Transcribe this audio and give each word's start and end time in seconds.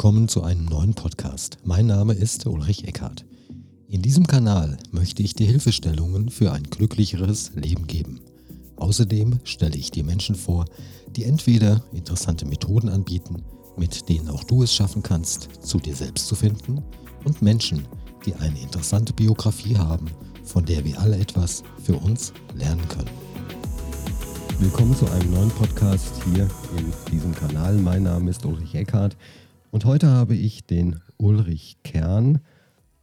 willkommen 0.00 0.28
zu 0.28 0.42
einem 0.42 0.64
neuen 0.64 0.94
Podcast. 0.94 1.58
Mein 1.62 1.84
Name 1.84 2.14
ist 2.14 2.46
Ulrich 2.46 2.88
Eckhardt. 2.88 3.26
In 3.86 4.00
diesem 4.00 4.26
Kanal 4.26 4.78
möchte 4.92 5.22
ich 5.22 5.34
dir 5.34 5.46
Hilfestellungen 5.46 6.30
für 6.30 6.52
ein 6.52 6.62
glücklicheres 6.62 7.52
Leben 7.54 7.86
geben. 7.86 8.18
Außerdem 8.76 9.40
stelle 9.44 9.76
ich 9.76 9.90
dir 9.90 10.02
Menschen 10.02 10.36
vor, 10.36 10.64
die 11.14 11.24
entweder 11.24 11.84
interessante 11.92 12.46
Methoden 12.46 12.88
anbieten, 12.88 13.44
mit 13.76 14.08
denen 14.08 14.30
auch 14.30 14.42
du 14.42 14.62
es 14.62 14.74
schaffen 14.74 15.02
kannst, 15.02 15.50
zu 15.60 15.76
dir 15.76 15.94
selbst 15.94 16.28
zu 16.28 16.34
finden, 16.34 16.82
und 17.26 17.42
Menschen, 17.42 17.86
die 18.24 18.34
eine 18.36 18.58
interessante 18.58 19.12
Biografie 19.12 19.76
haben, 19.76 20.06
von 20.44 20.64
der 20.64 20.82
wir 20.82 20.98
alle 20.98 21.18
etwas 21.18 21.62
für 21.84 21.96
uns 21.96 22.32
lernen 22.54 22.88
können. 22.88 23.10
Willkommen 24.60 24.96
zu 24.96 25.10
einem 25.10 25.34
neuen 25.34 25.50
Podcast 25.50 26.14
hier 26.32 26.48
in 26.78 26.90
diesem 27.12 27.34
Kanal. 27.34 27.74
Mein 27.74 28.04
Name 28.04 28.30
ist 28.30 28.46
Ulrich 28.46 28.74
Eckhardt 28.74 29.14
und 29.70 29.84
heute 29.84 30.08
habe 30.08 30.34
ich 30.34 30.66
den 30.66 31.00
Ulrich 31.16 31.78
Kern 31.84 32.40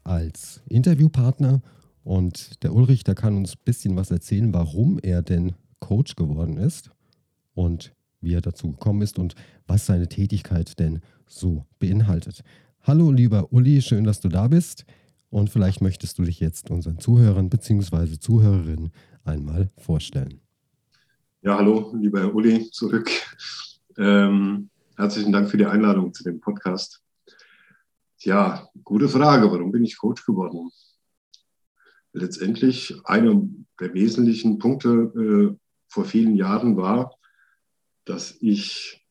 als 0.04 0.62
Interviewpartner. 0.70 1.62
Und 2.04 2.64
der 2.64 2.74
Ulrich, 2.74 3.04
der 3.04 3.16
kann 3.16 3.36
uns 3.36 3.54
ein 3.54 3.62
bisschen 3.66 3.96
was 3.96 4.12
erzählen, 4.12 4.54
warum 4.54 5.00
er 5.00 5.22
denn 5.22 5.54
Coach 5.80 6.16
geworden 6.16 6.58
ist 6.58 6.92
und 7.54 7.94
wie 8.22 8.34
er 8.34 8.42
dazu 8.42 8.72
gekommen 8.72 9.02
ist 9.02 9.20
und 9.20 9.36
was 9.68 9.86
seine 9.86 10.08
Tätigkeit 10.08 10.80
denn 10.80 11.02
so 11.28 11.66
beinhaltet. 11.80 12.44
Hallo 12.82 13.12
lieber 13.12 13.52
Uli, 13.52 13.82
schön, 13.82 14.06
dass 14.06 14.22
du 14.22 14.30
da 14.30 14.48
bist. 14.48 14.86
Und 15.30 15.50
vielleicht 15.50 15.82
möchtest 15.82 16.18
du 16.20 16.24
dich 16.24 16.40
jetzt 16.40 16.72
unseren 16.72 17.00
Zuhörern 17.00 17.50
bzw. 17.50 18.18
Zuhörerinnen 18.18 18.92
einmal 19.26 19.70
vorstellen. 19.78 20.40
Ja, 21.42 21.58
hallo, 21.58 21.94
lieber 22.00 22.34
Uli, 22.34 22.70
zurück. 22.72 23.10
Ähm, 23.98 24.70
Herzlichen 25.00 25.32
Dank 25.32 25.52
für 25.52 25.58
die 25.58 25.68
Einladung 25.68 26.12
zu 26.12 26.24
dem 26.24 26.40
Podcast. 26.40 27.04
Ja, 28.22 28.68
gute 28.84 29.08
Frage. 29.08 29.52
Warum 29.52 29.72
bin 29.72 29.86
ich 29.86 29.96
Coach 29.96 30.26
geworden? 30.26 30.72
Letztendlich 32.14 32.96
einer 33.04 33.40
der 33.80 33.94
wesentlichen 33.94 34.58
Punkte 34.58 34.90
äh, 34.90 35.56
vor 35.88 36.06
vielen 36.06 36.36
Jahren 36.36 36.78
war, 36.78 37.16
dass 38.06 38.38
ich 38.42 39.06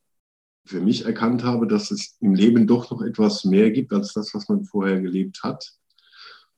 für 0.65 0.81
mich 0.81 1.05
erkannt 1.05 1.45
habe, 1.45 1.69
dass 1.69 1.93
es 1.93 2.17
im 2.19 2.35
Leben 2.35 2.67
doch 2.67 2.91
noch 2.91 3.03
etwas 3.03 3.45
mehr 3.45 3.71
gibt 3.71 3.93
als 3.93 4.13
das, 4.13 4.35
was 4.35 4.49
man 4.49 4.65
vorher 4.65 5.01
gelebt 5.01 5.45
hat. 5.45 5.73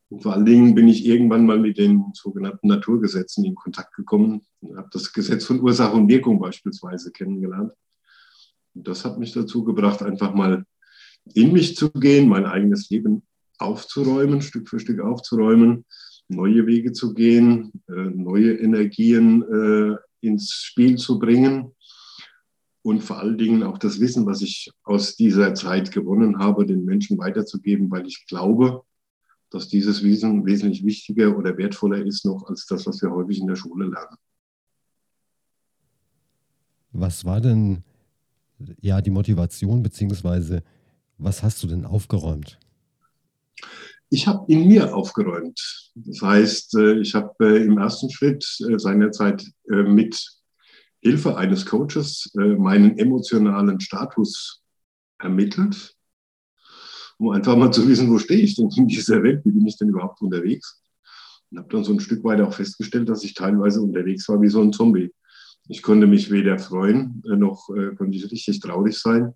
Und 0.08 0.22
vor 0.22 0.32
allen 0.32 0.46
Dingen 0.46 0.74
bin 0.74 0.88
ich 0.88 1.04
irgendwann 1.04 1.44
mal 1.44 1.58
mit 1.58 1.76
den 1.76 2.12
sogenannten 2.14 2.68
Naturgesetzen 2.68 3.44
in 3.44 3.54
Kontakt 3.54 3.94
gekommen 3.94 4.46
und 4.60 4.78
habe 4.78 4.88
das 4.90 5.12
Gesetz 5.12 5.44
von 5.44 5.60
Ursache 5.60 5.94
und 5.94 6.08
Wirkung 6.08 6.40
beispielsweise 6.40 7.12
kennengelernt. 7.12 7.74
Das 8.82 9.04
hat 9.04 9.18
mich 9.18 9.32
dazu 9.32 9.64
gebracht, 9.64 10.02
einfach 10.02 10.34
mal 10.34 10.64
in 11.34 11.52
mich 11.52 11.76
zu 11.76 11.90
gehen, 11.90 12.28
mein 12.28 12.46
eigenes 12.46 12.90
Leben 12.90 13.22
aufzuräumen, 13.58 14.40
Stück 14.40 14.68
für 14.68 14.78
Stück 14.78 15.00
aufzuräumen, 15.00 15.84
neue 16.28 16.66
Wege 16.66 16.92
zu 16.92 17.14
gehen, 17.14 17.72
äh, 17.88 17.92
neue 17.92 18.54
Energien 18.54 19.42
äh, 19.42 19.96
ins 20.20 20.52
Spiel 20.52 20.96
zu 20.96 21.18
bringen 21.18 21.74
und 22.82 23.02
vor 23.02 23.18
allen 23.18 23.38
Dingen 23.38 23.62
auch 23.62 23.78
das 23.78 24.00
Wissen, 24.00 24.26
was 24.26 24.40
ich 24.42 24.70
aus 24.82 25.16
dieser 25.16 25.54
Zeit 25.54 25.90
gewonnen 25.90 26.38
habe, 26.38 26.66
den 26.66 26.84
Menschen 26.84 27.18
weiterzugeben, 27.18 27.90
weil 27.90 28.06
ich 28.06 28.26
glaube, 28.26 28.82
dass 29.50 29.68
dieses 29.68 30.02
Wissen 30.02 30.44
wesentlich 30.46 30.84
wichtiger 30.84 31.36
oder 31.36 31.56
wertvoller 31.56 32.04
ist 32.04 32.24
noch 32.24 32.46
als 32.48 32.66
das, 32.66 32.86
was 32.86 33.02
wir 33.02 33.10
häufig 33.10 33.40
in 33.40 33.46
der 33.46 33.56
Schule 33.56 33.86
lernen. 33.86 34.16
Was 36.92 37.24
war 37.24 37.40
denn 37.40 37.82
ja, 38.80 39.00
die 39.00 39.10
Motivation, 39.10 39.82
beziehungsweise 39.82 40.62
was 41.18 41.42
hast 41.42 41.62
du 41.62 41.66
denn 41.66 41.84
aufgeräumt? 41.84 42.58
Ich 44.10 44.26
habe 44.26 44.50
in 44.50 44.68
mir 44.68 44.94
aufgeräumt. 44.94 45.90
Das 45.94 46.22
heißt, 46.22 46.76
äh, 46.76 47.00
ich 47.00 47.14
habe 47.14 47.34
äh, 47.40 47.64
im 47.64 47.78
ersten 47.78 48.10
Schritt 48.10 48.44
äh, 48.68 48.78
seinerzeit 48.78 49.44
mit 49.66 50.26
Hilfe 51.00 51.36
eines 51.36 51.66
Coaches 51.66 52.32
meinen 52.34 52.98
emotionalen 52.98 53.78
Status 53.78 54.62
ermittelt, 55.18 55.94
um 57.18 57.30
einfach 57.30 57.56
mal 57.56 57.70
zu 57.70 57.86
wissen, 57.86 58.10
wo 58.10 58.18
stehe 58.18 58.40
ich 58.40 58.56
denn 58.56 58.70
in 58.74 58.88
dieser 58.88 59.22
Welt, 59.22 59.44
wie 59.44 59.52
bin 59.52 59.66
ich 59.66 59.76
denn 59.76 59.90
überhaupt 59.90 60.20
unterwegs? 60.22 60.82
Und 61.50 61.58
habe 61.58 61.68
dann 61.68 61.84
so 61.84 61.92
ein 61.92 62.00
Stück 62.00 62.24
weit 62.24 62.40
auch 62.40 62.52
festgestellt, 62.52 63.08
dass 63.08 63.22
ich 63.22 63.34
teilweise 63.34 63.80
unterwegs 63.80 64.28
war 64.28 64.40
wie 64.40 64.48
so 64.48 64.60
ein 64.60 64.72
Zombie. 64.72 65.12
Ich 65.68 65.82
konnte 65.82 66.06
mich 66.06 66.30
weder 66.30 66.58
freuen, 66.58 67.22
äh, 67.30 67.36
noch 67.36 67.68
äh, 67.70 67.94
konnte 67.94 68.16
ich 68.16 68.30
richtig 68.30 68.60
traurig 68.60 68.98
sein. 68.98 69.34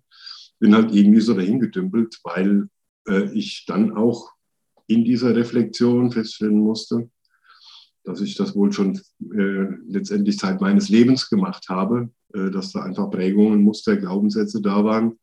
Bin 0.59 0.75
halt 0.75 0.93
irgendwie 0.93 1.21
so 1.21 1.33
dahin 1.33 1.59
gedümpelt, 1.59 2.19
weil 2.23 2.69
äh, 3.07 3.31
ich 3.33 3.65
dann 3.67 3.95
auch 3.95 4.31
in 4.87 5.05
dieser 5.05 5.35
Reflexion 5.35 6.11
feststellen 6.11 6.59
musste, 6.59 7.09
dass 8.03 8.19
ich 8.19 8.35
das 8.35 8.55
wohl 8.55 8.71
schon 8.71 8.99
äh, 9.19 9.67
letztendlich 9.87 10.37
Zeit 10.37 10.59
meines 10.59 10.89
Lebens 10.89 11.29
gemacht 11.29 11.69
habe, 11.69 12.09
äh, 12.33 12.49
dass 12.49 12.71
da 12.71 12.83
einfach 12.83 13.09
Prägungen, 13.09 13.61
Muster, 13.61 13.95
Glaubenssätze 13.95 14.61
da 14.61 14.83
waren, 14.83 15.19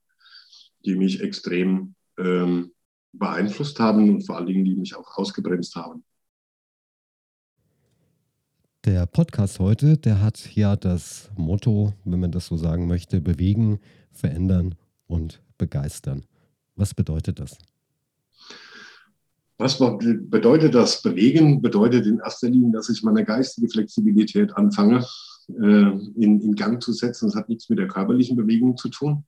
die 0.84 0.94
mich 0.94 1.20
extrem 1.20 1.94
ähm, 2.18 2.72
beeinflusst 3.12 3.80
haben 3.80 4.08
und 4.08 4.22
vor 4.22 4.36
allen 4.36 4.46
Dingen, 4.46 4.64
die 4.64 4.76
mich 4.76 4.94
auch 4.94 5.16
ausgebremst 5.16 5.74
haben. 5.74 6.04
Der 8.86 9.04
Podcast 9.04 9.58
heute, 9.58 9.98
der 9.98 10.22
hat 10.22 10.56
ja 10.56 10.74
das 10.74 11.30
Motto, 11.36 11.92
wenn 12.06 12.18
man 12.18 12.32
das 12.32 12.46
so 12.46 12.56
sagen 12.56 12.86
möchte, 12.86 13.20
bewegen, 13.20 13.78
verändern 14.10 14.74
und 15.06 15.42
begeistern. 15.58 16.24
Was 16.76 16.94
bedeutet 16.94 17.40
das? 17.40 17.58
Was 19.58 19.78
bedeutet 19.78 20.74
das? 20.74 21.02
Bewegen 21.02 21.60
bedeutet 21.60 22.06
in 22.06 22.20
erster 22.20 22.48
Linie, 22.48 22.72
dass 22.72 22.88
ich 22.88 23.02
meine 23.02 23.22
geistige 23.22 23.68
Flexibilität 23.68 24.56
anfange, 24.56 25.04
äh, 25.48 25.90
in, 26.16 26.40
in 26.40 26.54
Gang 26.54 26.82
zu 26.82 26.94
setzen. 26.94 27.26
Das 27.26 27.34
hat 27.34 27.50
nichts 27.50 27.68
mit 27.68 27.78
der 27.78 27.86
körperlichen 27.86 28.34
Bewegung 28.34 28.78
zu 28.78 28.88
tun, 28.88 29.24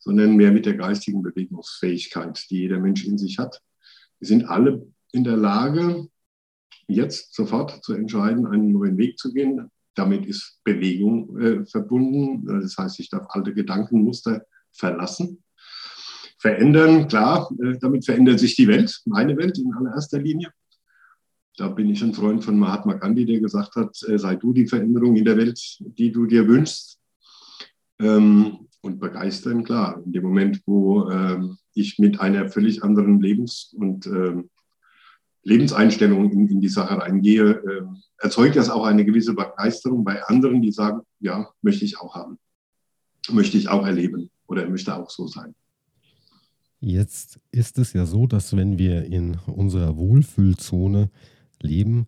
sondern 0.00 0.34
mehr 0.34 0.50
mit 0.50 0.66
der 0.66 0.74
geistigen 0.74 1.22
Bewegungsfähigkeit, 1.22 2.44
die 2.50 2.62
jeder 2.62 2.80
Mensch 2.80 3.04
in 3.04 3.18
sich 3.18 3.38
hat. 3.38 3.62
Wir 4.18 4.26
sind 4.26 4.46
alle 4.46 4.84
in 5.12 5.22
der 5.22 5.36
Lage, 5.36 6.08
jetzt 6.88 7.34
sofort 7.34 7.82
zu 7.84 7.94
entscheiden, 7.94 8.46
einen 8.46 8.72
neuen 8.72 8.98
Weg 8.98 9.18
zu 9.18 9.32
gehen. 9.32 9.70
Damit 9.94 10.26
ist 10.26 10.60
Bewegung 10.64 11.38
äh, 11.38 11.66
verbunden. 11.66 12.46
Das 12.46 12.76
heißt, 12.76 13.00
ich 13.00 13.10
darf 13.10 13.26
alte 13.30 13.54
Gedankenmuster 13.54 14.44
verlassen. 14.72 15.42
Verändern, 16.38 17.08
klar, 17.08 17.50
äh, 17.62 17.76
damit 17.78 18.04
verändert 18.04 18.40
sich 18.40 18.56
die 18.56 18.68
Welt, 18.68 19.02
meine 19.04 19.36
Welt 19.36 19.58
in 19.58 19.74
allererster 19.74 20.18
Linie. 20.18 20.52
Da 21.56 21.68
bin 21.68 21.90
ich 21.90 22.02
ein 22.02 22.14
Freund 22.14 22.42
von 22.42 22.58
Mahatma 22.58 22.94
Gandhi, 22.94 23.26
der 23.26 23.40
gesagt 23.40 23.76
hat, 23.76 23.94
äh, 24.08 24.18
sei 24.18 24.36
du 24.36 24.52
die 24.52 24.66
Veränderung 24.66 25.16
in 25.16 25.24
der 25.24 25.36
Welt, 25.36 25.60
die 25.80 26.10
du 26.10 26.26
dir 26.26 26.48
wünschst. 26.48 26.98
Ähm, 27.98 28.66
und 28.80 28.98
begeistern, 28.98 29.62
klar, 29.62 30.00
in 30.04 30.12
dem 30.12 30.22
Moment, 30.22 30.62
wo 30.64 31.10
ähm, 31.10 31.58
ich 31.74 31.98
mit 31.98 32.18
einer 32.18 32.48
völlig 32.48 32.82
anderen 32.82 33.20
Lebens- 33.20 33.74
und 33.76 34.06
ähm, 34.06 34.48
Lebenseinstellung 35.42 36.30
in, 36.30 36.48
in 36.48 36.60
die 36.60 36.68
Sache 36.68 36.98
reingehe, 36.98 37.50
äh, 37.50 37.82
erzeugt 38.18 38.56
das 38.56 38.70
auch 38.70 38.84
eine 38.84 39.04
gewisse 39.04 39.34
Begeisterung 39.34 40.04
bei 40.04 40.22
anderen, 40.24 40.60
die 40.62 40.72
sagen, 40.72 41.00
ja, 41.20 41.48
möchte 41.62 41.84
ich 41.84 41.98
auch 41.98 42.14
haben, 42.14 42.38
möchte 43.30 43.56
ich 43.56 43.68
auch 43.68 43.86
erleben 43.86 44.30
oder 44.46 44.68
möchte 44.68 44.94
auch 44.94 45.10
so 45.10 45.26
sein. 45.26 45.54
Jetzt 46.80 47.38
ist 47.52 47.78
es 47.78 47.92
ja 47.92 48.06
so, 48.06 48.26
dass 48.26 48.56
wenn 48.56 48.78
wir 48.78 49.04
in 49.04 49.36
unserer 49.46 49.96
Wohlfühlzone 49.96 51.10
leben, 51.60 52.06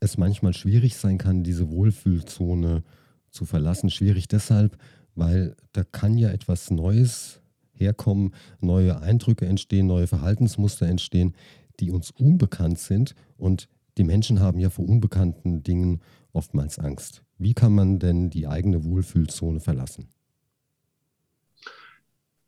es 0.00 0.18
manchmal 0.18 0.52
schwierig 0.52 0.96
sein 0.96 1.16
kann, 1.16 1.42
diese 1.42 1.70
Wohlfühlzone 1.70 2.82
zu 3.30 3.44
verlassen. 3.46 3.90
Schwierig 3.90 4.28
deshalb, 4.28 4.76
weil 5.14 5.56
da 5.72 5.84
kann 5.84 6.18
ja 6.18 6.28
etwas 6.30 6.70
Neues 6.70 7.40
herkommen, 7.72 8.34
neue 8.60 9.00
Eindrücke 9.00 9.46
entstehen, 9.46 9.86
neue 9.86 10.06
Verhaltensmuster 10.06 10.86
entstehen, 10.86 11.34
die 11.80 11.90
uns 11.90 12.10
unbekannt 12.10 12.78
sind. 12.78 13.14
Und 13.36 13.68
die 13.98 14.04
Menschen 14.04 14.40
haben 14.40 14.58
ja 14.58 14.70
vor 14.70 14.88
unbekannten 14.88 15.62
Dingen 15.62 16.00
oftmals 16.32 16.78
Angst. 16.78 17.22
Wie 17.38 17.54
kann 17.54 17.74
man 17.74 17.98
denn 17.98 18.30
die 18.30 18.46
eigene 18.46 18.84
Wohlfühlzone 18.84 19.60
verlassen? 19.60 20.08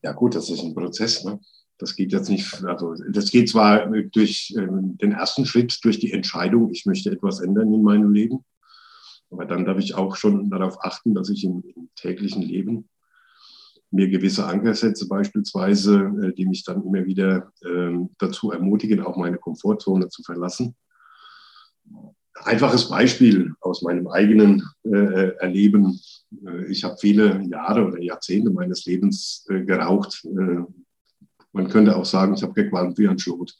Ja 0.02 0.12
gut, 0.12 0.34
das 0.34 0.50
ist 0.50 0.62
ein 0.62 0.74
Prozess. 0.74 1.24
Ne? 1.24 1.40
Das 1.78 1.94
geht 1.94 2.12
jetzt 2.12 2.28
nicht, 2.28 2.64
also 2.64 2.94
das 3.10 3.30
geht 3.30 3.48
zwar 3.48 3.86
durch 3.86 4.54
ähm, 4.56 4.96
den 4.98 5.12
ersten 5.12 5.46
Schritt, 5.46 5.78
durch 5.84 5.98
die 5.98 6.12
Entscheidung, 6.12 6.70
ich 6.70 6.86
möchte 6.86 7.10
etwas 7.10 7.40
ändern 7.40 7.72
in 7.72 7.82
meinem 7.82 8.12
Leben, 8.12 8.44
aber 9.30 9.44
dann 9.44 9.64
darf 9.64 9.78
ich 9.78 9.94
auch 9.94 10.16
schon 10.16 10.50
darauf 10.50 10.82
achten, 10.84 11.14
dass 11.14 11.28
ich 11.28 11.44
im, 11.44 11.62
im 11.76 11.88
täglichen 11.94 12.42
Leben 12.42 12.88
mir 13.90 14.08
gewisse 14.08 14.44
Anker 14.46 14.74
setze 14.74 15.08
beispielsweise, 15.08 16.12
äh, 16.22 16.32
die 16.32 16.46
mich 16.46 16.64
dann 16.64 16.84
immer 16.84 17.04
wieder 17.06 17.52
ähm, 17.64 18.10
dazu 18.18 18.52
ermutigen, 18.52 19.00
auch 19.00 19.16
meine 19.16 19.38
Komfortzone 19.38 20.08
zu 20.08 20.22
verlassen. 20.22 20.74
Einfaches 22.34 22.88
Beispiel 22.88 23.52
aus 23.60 23.82
meinem 23.82 24.06
eigenen 24.08 24.62
äh, 24.84 25.30
Erleben. 25.38 25.98
Äh, 26.46 26.66
ich 26.66 26.84
habe 26.84 26.96
viele 27.00 27.42
Jahre 27.44 27.86
oder 27.86 28.00
Jahrzehnte 28.00 28.50
meines 28.50 28.84
Lebens 28.84 29.44
geraucht. 29.48 30.26
Man 31.52 31.68
könnte 31.68 31.96
auch 31.96 32.04
sagen, 32.04 32.34
ich 32.34 32.42
habe 32.42 32.52
gequalmt 32.52 32.98
wie 32.98 33.08
ein 33.08 33.18
Schlot. 33.18 33.54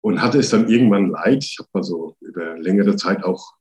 Und 0.00 0.22
hatte 0.22 0.38
es 0.38 0.50
dann 0.50 0.68
irgendwann 0.68 1.10
leid. 1.10 1.44
Ich 1.44 1.58
habe 1.58 1.68
also 1.74 2.16
über 2.20 2.58
längere 2.58 2.96
Zeit 2.96 3.22
auch 3.24 3.54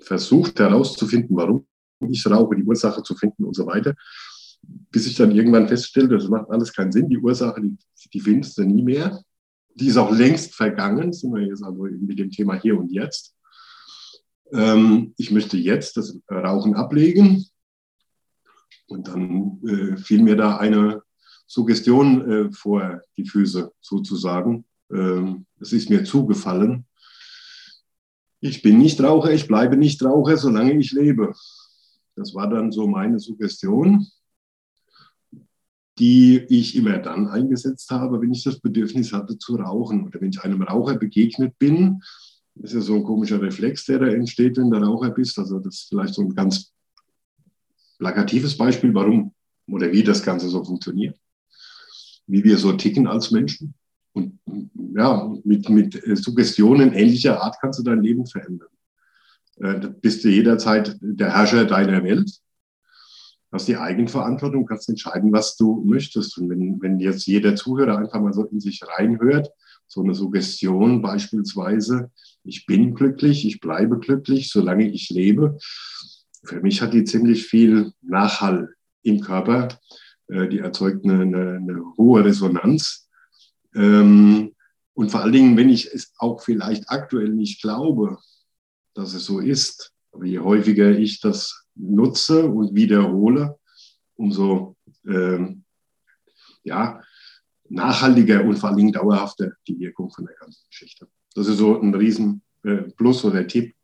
versucht 0.00 0.58
herauszufinden, 0.58 1.36
warum 1.36 1.66
ich 2.10 2.26
rauche, 2.26 2.56
die 2.56 2.64
Ursache 2.64 3.02
zu 3.02 3.14
finden 3.14 3.44
und 3.44 3.54
so 3.54 3.66
weiter. 3.66 3.94
Bis 4.62 5.06
ich 5.06 5.16
dann 5.16 5.32
irgendwann 5.32 5.68
feststellte, 5.68 6.16
das 6.16 6.28
macht 6.28 6.50
alles 6.50 6.72
keinen 6.72 6.92
Sinn. 6.92 7.08
Die 7.08 7.18
Ursache, 7.18 7.60
die, 7.60 7.76
die 8.12 8.20
findest 8.20 8.58
du 8.58 8.64
nie 8.64 8.82
mehr. 8.82 9.20
Die 9.74 9.88
ist 9.88 9.96
auch 9.96 10.12
längst 10.12 10.54
vergangen, 10.54 11.12
sind 11.12 11.32
wir 11.32 11.42
jetzt 11.42 11.64
also 11.64 11.82
mit 11.82 12.18
dem 12.18 12.30
Thema 12.30 12.54
hier 12.54 12.78
und 12.78 12.92
jetzt. 12.92 13.34
Ähm, 14.52 15.14
ich 15.16 15.30
möchte 15.30 15.56
jetzt 15.56 15.96
das 15.96 16.18
Rauchen 16.30 16.74
ablegen. 16.74 17.44
Und 18.86 19.08
dann 19.08 19.60
äh, 19.66 19.96
fiel 19.96 20.22
mir 20.22 20.36
da 20.36 20.58
eine 20.58 21.02
Suggestion 21.46 22.30
äh, 22.30 22.52
vor 22.52 23.02
die 23.16 23.26
Füße 23.26 23.72
sozusagen. 23.80 24.64
Ähm, 24.92 25.46
es 25.60 25.72
ist 25.72 25.90
mir 25.90 26.04
zugefallen. 26.04 26.86
Ich 28.40 28.60
bin 28.60 28.78
nicht 28.78 29.00
Raucher, 29.00 29.32
ich 29.32 29.46
bleibe 29.46 29.76
nicht 29.76 30.02
Raucher, 30.02 30.36
solange 30.36 30.76
ich 30.78 30.92
lebe. 30.92 31.32
Das 32.16 32.34
war 32.34 32.48
dann 32.48 32.72
so 32.72 32.86
meine 32.86 33.18
Suggestion, 33.18 34.06
die 35.98 36.38
ich 36.48 36.76
immer 36.76 36.98
dann 36.98 37.28
eingesetzt 37.28 37.90
habe, 37.90 38.20
wenn 38.20 38.32
ich 38.32 38.44
das 38.44 38.60
Bedürfnis 38.60 39.12
hatte 39.12 39.38
zu 39.38 39.56
rauchen 39.56 40.06
oder 40.06 40.20
wenn 40.20 40.30
ich 40.30 40.42
einem 40.42 40.62
Raucher 40.62 40.96
begegnet 40.96 41.58
bin. 41.58 42.02
Das 42.54 42.70
ist 42.70 42.74
ja 42.74 42.80
so 42.80 42.94
ein 42.96 43.04
komischer 43.04 43.40
Reflex, 43.40 43.84
der 43.86 44.00
da 44.00 44.06
entsteht, 44.06 44.56
wenn 44.56 44.70
du 44.70 44.78
Raucher 44.78 45.10
bist. 45.10 45.38
Also 45.38 45.58
das 45.58 45.74
ist 45.74 45.88
vielleicht 45.88 46.14
so 46.14 46.22
ein 46.22 46.34
ganz 46.34 46.72
plakatives 47.98 48.56
Beispiel, 48.56 48.92
warum 48.94 49.34
oder 49.68 49.92
wie 49.92 50.02
das 50.02 50.22
Ganze 50.22 50.48
so 50.48 50.64
funktioniert, 50.64 51.18
wie 52.26 52.42
wir 52.42 52.58
so 52.58 52.72
ticken 52.72 53.06
als 53.06 53.30
Menschen. 53.30 53.74
Und 54.12 54.38
ja, 54.94 55.32
mit, 55.44 55.68
mit 55.68 56.18
Suggestionen 56.18 56.92
ähnlicher 56.92 57.40
Art 57.40 57.56
kannst 57.60 57.78
du 57.78 57.82
dein 57.82 58.02
Leben 58.02 58.26
verändern. 58.26 58.68
Äh, 59.56 59.88
bist 60.00 60.24
du 60.24 60.28
jederzeit 60.28 60.96
der 61.00 61.34
Herrscher 61.34 61.64
deiner 61.64 62.02
Welt. 62.04 62.30
Hast 63.50 63.68
die 63.68 63.76
Eigenverantwortung, 63.76 64.64
kannst 64.64 64.88
entscheiden, 64.88 65.32
was 65.32 65.56
du 65.56 65.84
möchtest. 65.84 66.38
Und 66.38 66.48
wenn, 66.48 66.80
wenn 66.80 66.98
jetzt 66.98 67.26
jeder 67.26 67.54
Zuhörer 67.54 67.98
einfach 67.98 68.20
mal 68.20 68.32
so 68.32 68.44
in 68.44 68.60
sich 68.60 68.80
reinhört, 68.82 69.50
so 69.86 70.02
eine 70.02 70.14
Suggestion 70.14 71.02
beispielsweise, 71.02 72.10
ich 72.44 72.64
bin 72.64 72.94
glücklich, 72.94 73.46
ich 73.46 73.60
bleibe 73.60 73.98
glücklich, 73.98 74.50
solange 74.50 74.88
ich 74.88 75.10
lebe. 75.10 75.58
Für 76.44 76.60
mich 76.60 76.80
hat 76.80 76.94
die 76.94 77.04
ziemlich 77.04 77.46
viel 77.46 77.92
Nachhall 78.00 78.70
im 79.02 79.20
Körper. 79.20 79.68
Äh, 80.28 80.48
die 80.48 80.60
erzeugt 80.60 81.04
eine, 81.04 81.20
eine, 81.20 81.56
eine 81.56 81.82
hohe 81.98 82.24
Resonanz. 82.24 83.08
Ähm, 83.74 84.54
und 84.94 85.10
vor 85.10 85.20
allen 85.20 85.32
Dingen, 85.32 85.56
wenn 85.56 85.68
ich 85.68 85.92
es 85.92 86.12
auch 86.18 86.42
vielleicht 86.42 86.90
aktuell 86.90 87.30
nicht 87.30 87.62
glaube, 87.62 88.18
dass 88.94 89.14
es 89.14 89.24
so 89.24 89.40
ist. 89.40 89.92
Aber 90.12 90.24
je 90.24 90.38
häufiger 90.40 90.90
ich 90.90 91.20
das 91.20 91.66
nutze 91.74 92.46
und 92.46 92.74
wiederhole, 92.74 93.58
umso 94.14 94.76
ähm, 95.06 95.64
ja, 96.64 97.00
nachhaltiger 97.68 98.44
und 98.44 98.56
vor 98.58 98.76
Dingen 98.76 98.92
dauerhafter 98.92 99.52
die 99.66 99.78
Wirkung 99.78 100.10
von 100.10 100.26
der 100.26 100.34
ganzen 100.36 100.62
Geschichte. 100.68 101.08
Das 101.34 101.46
ist 101.46 101.58
so 101.58 101.80
ein 101.80 101.94
riesen 101.94 102.42
äh, 102.62 102.82
Plus 102.96 103.24
oder 103.24 103.46
Tipp 103.46 103.74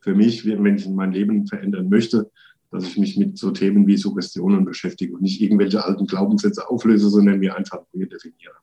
für 0.00 0.14
mich, 0.14 0.46
wenn 0.46 0.76
ich 0.76 0.88
mein 0.88 1.12
Leben 1.12 1.46
verändern 1.46 1.88
möchte, 1.88 2.30
dass 2.70 2.84
ich 2.84 2.96
mich 2.96 3.16
mit 3.16 3.38
so 3.38 3.50
Themen 3.50 3.86
wie 3.86 3.96
Suggestionen 3.96 4.64
beschäftige 4.64 5.14
und 5.14 5.22
nicht 5.22 5.40
irgendwelche 5.40 5.84
alten 5.84 6.06
Glaubenssätze 6.06 6.68
auflöse, 6.68 7.08
sondern 7.10 7.38
mir 7.38 7.56
einfach 7.56 7.80
neu 7.92 8.06
definiere. 8.06 8.54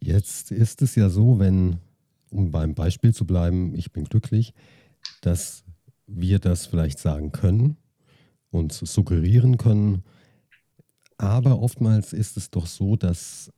Jetzt 0.00 0.50
ist 0.50 0.82
es 0.82 0.94
ja 0.96 1.08
so, 1.08 1.38
wenn, 1.38 1.78
um 2.30 2.50
beim 2.50 2.74
Beispiel 2.74 3.14
zu 3.14 3.26
bleiben, 3.26 3.74
ich 3.74 3.92
bin 3.92 4.04
glücklich, 4.04 4.54
dass 5.20 5.64
wir 6.06 6.38
das 6.38 6.66
vielleicht 6.66 6.98
sagen 6.98 7.32
können 7.32 7.76
und 8.50 8.72
suggerieren 8.72 9.58
können. 9.58 10.04
Aber 11.16 11.60
oftmals 11.60 12.12
ist 12.12 12.36
es 12.36 12.50
doch 12.50 12.66
so, 12.66 12.96
dass 12.96 13.50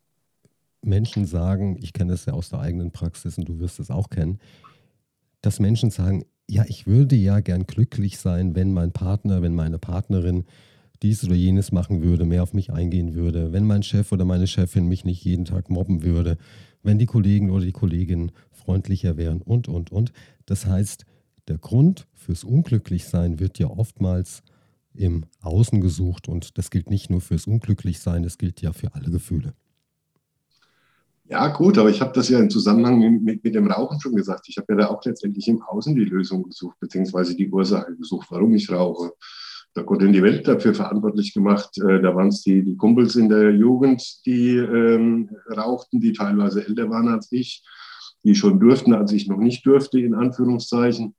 Menschen 0.83 1.27
sagen, 1.27 1.77
ich 1.81 1.93
kenne 1.93 2.13
das 2.13 2.27
ja 2.27 2.33
aus 2.33 2.49
der 2.49 2.61
eigenen 2.61 2.93
Praxis 2.93 3.39
und 3.39 3.49
du 3.49 3.59
wirst 3.59 3.81
es 3.81 3.91
auch 3.91 4.09
kennen, 4.09 4.39
dass 5.41 5.59
Menschen 5.59 5.91
sagen, 5.91 6.25
ja, 6.49 6.65
ich 6.69 6.87
würde 6.87 7.17
ja 7.17 7.41
gern 7.41 7.67
glücklich 7.67 8.19
sein, 8.19 8.55
wenn 8.55 8.73
mein 8.73 8.93
Partner, 8.93 9.43
wenn 9.43 9.55
meine 9.55 9.79
Partnerin 9.79 10.45
dies 11.03 11.25
oder 11.25 11.35
jenes 11.35 11.73
machen 11.73 12.03
würde, 12.03 12.25
mehr 12.25 12.43
auf 12.43 12.55
mich 12.55 12.73
eingehen 12.73 13.15
würde, 13.15 13.53
wenn 13.53 13.67
mein 13.67 13.83
Chef 13.83 14.13
oder 14.13 14.25
meine 14.25 14.47
Chefin 14.47 14.87
mich 14.87 15.05
nicht 15.05 15.25
jeden 15.25 15.45
Tag 15.45 15.69
mobben 15.69 16.03
würde, 16.03 16.39
wenn 16.83 16.99
die 16.99 17.07
Kollegen 17.07 17.51
oder 17.51 17.65
die 17.65 17.73
Kolleginnen 17.73 18.33
freundlicher 18.53 19.17
wären 19.17 19.43
und, 19.43 19.69
und, 19.69 19.91
und. 19.91 20.13
Das 20.47 20.67
heißt, 20.67 21.05
der 21.49 21.59
Grund 21.59 22.07
fürs 22.15 22.45
Unglücklichsein 22.45 23.39
wird 23.39 23.59
ja 23.59 23.69
oftmals 23.69 24.43
im 24.95 25.25
Außen 25.43 25.81
gesucht 25.81 26.29
und 26.29 26.59
das 26.59 26.71
gilt 26.71 26.91
nicht 26.91 27.11
nur 27.11 27.21
fürs 27.21 27.47
Unglücklichsein, 27.47 28.23
das 28.23 28.39
gilt 28.39 28.63
ja 28.63 28.73
für 28.73 28.95
alle 28.95 29.11
Gefühle. 29.11 29.55
Ja, 31.29 31.49
gut, 31.49 31.77
aber 31.77 31.91
ich 31.91 32.01
habe 32.01 32.13
das 32.13 32.29
ja 32.29 32.39
im 32.39 32.51
Zusammenhang 32.51 33.23
mit, 33.23 33.43
mit 33.43 33.55
dem 33.55 33.67
Rauchen 33.67 34.01
schon 34.01 34.15
gesagt. 34.15 34.49
Ich 34.49 34.57
habe 34.59 34.73
ja 34.73 34.79
da 34.79 34.87
auch 34.89 35.05
letztendlich 35.05 35.49
im 35.49 35.61
Außen 35.61 35.95
die 35.95 36.05
Lösung 36.05 36.45
gesucht, 36.45 36.79
beziehungsweise 36.79 37.35
die 37.35 37.51
Ursache 37.51 37.97
gesucht, 37.97 38.29
warum 38.31 38.55
ich 38.55 38.71
rauche. 38.71 39.13
Da 39.75 39.83
Gott 39.83 40.03
in 40.03 40.13
die 40.13 40.23
Welt 40.23 40.47
dafür 40.47 40.73
verantwortlich 40.73 41.35
gemacht. 41.35 41.77
Äh, 41.79 42.01
da 42.01 42.15
waren 42.15 42.29
es 42.29 42.43
die, 42.43 42.63
die 42.63 42.77
Kumpels 42.77 43.17
in 43.17 43.29
der 43.29 43.51
Jugend, 43.51 44.25
die 44.25 44.57
ähm, 44.57 45.29
rauchten, 45.51 46.01
die 46.01 46.13
teilweise 46.13 46.67
älter 46.67 46.89
waren 46.89 47.09
als 47.09 47.31
ich 47.33 47.63
die 48.27 48.35
schon 48.35 48.59
dürften, 48.59 48.93
als 48.93 49.13
ich 49.13 49.29
noch 49.29 49.39
nicht 49.39 49.65
dürfte, 49.65 50.01
in 50.01 50.15
Anführungszeichen. 50.15 51.15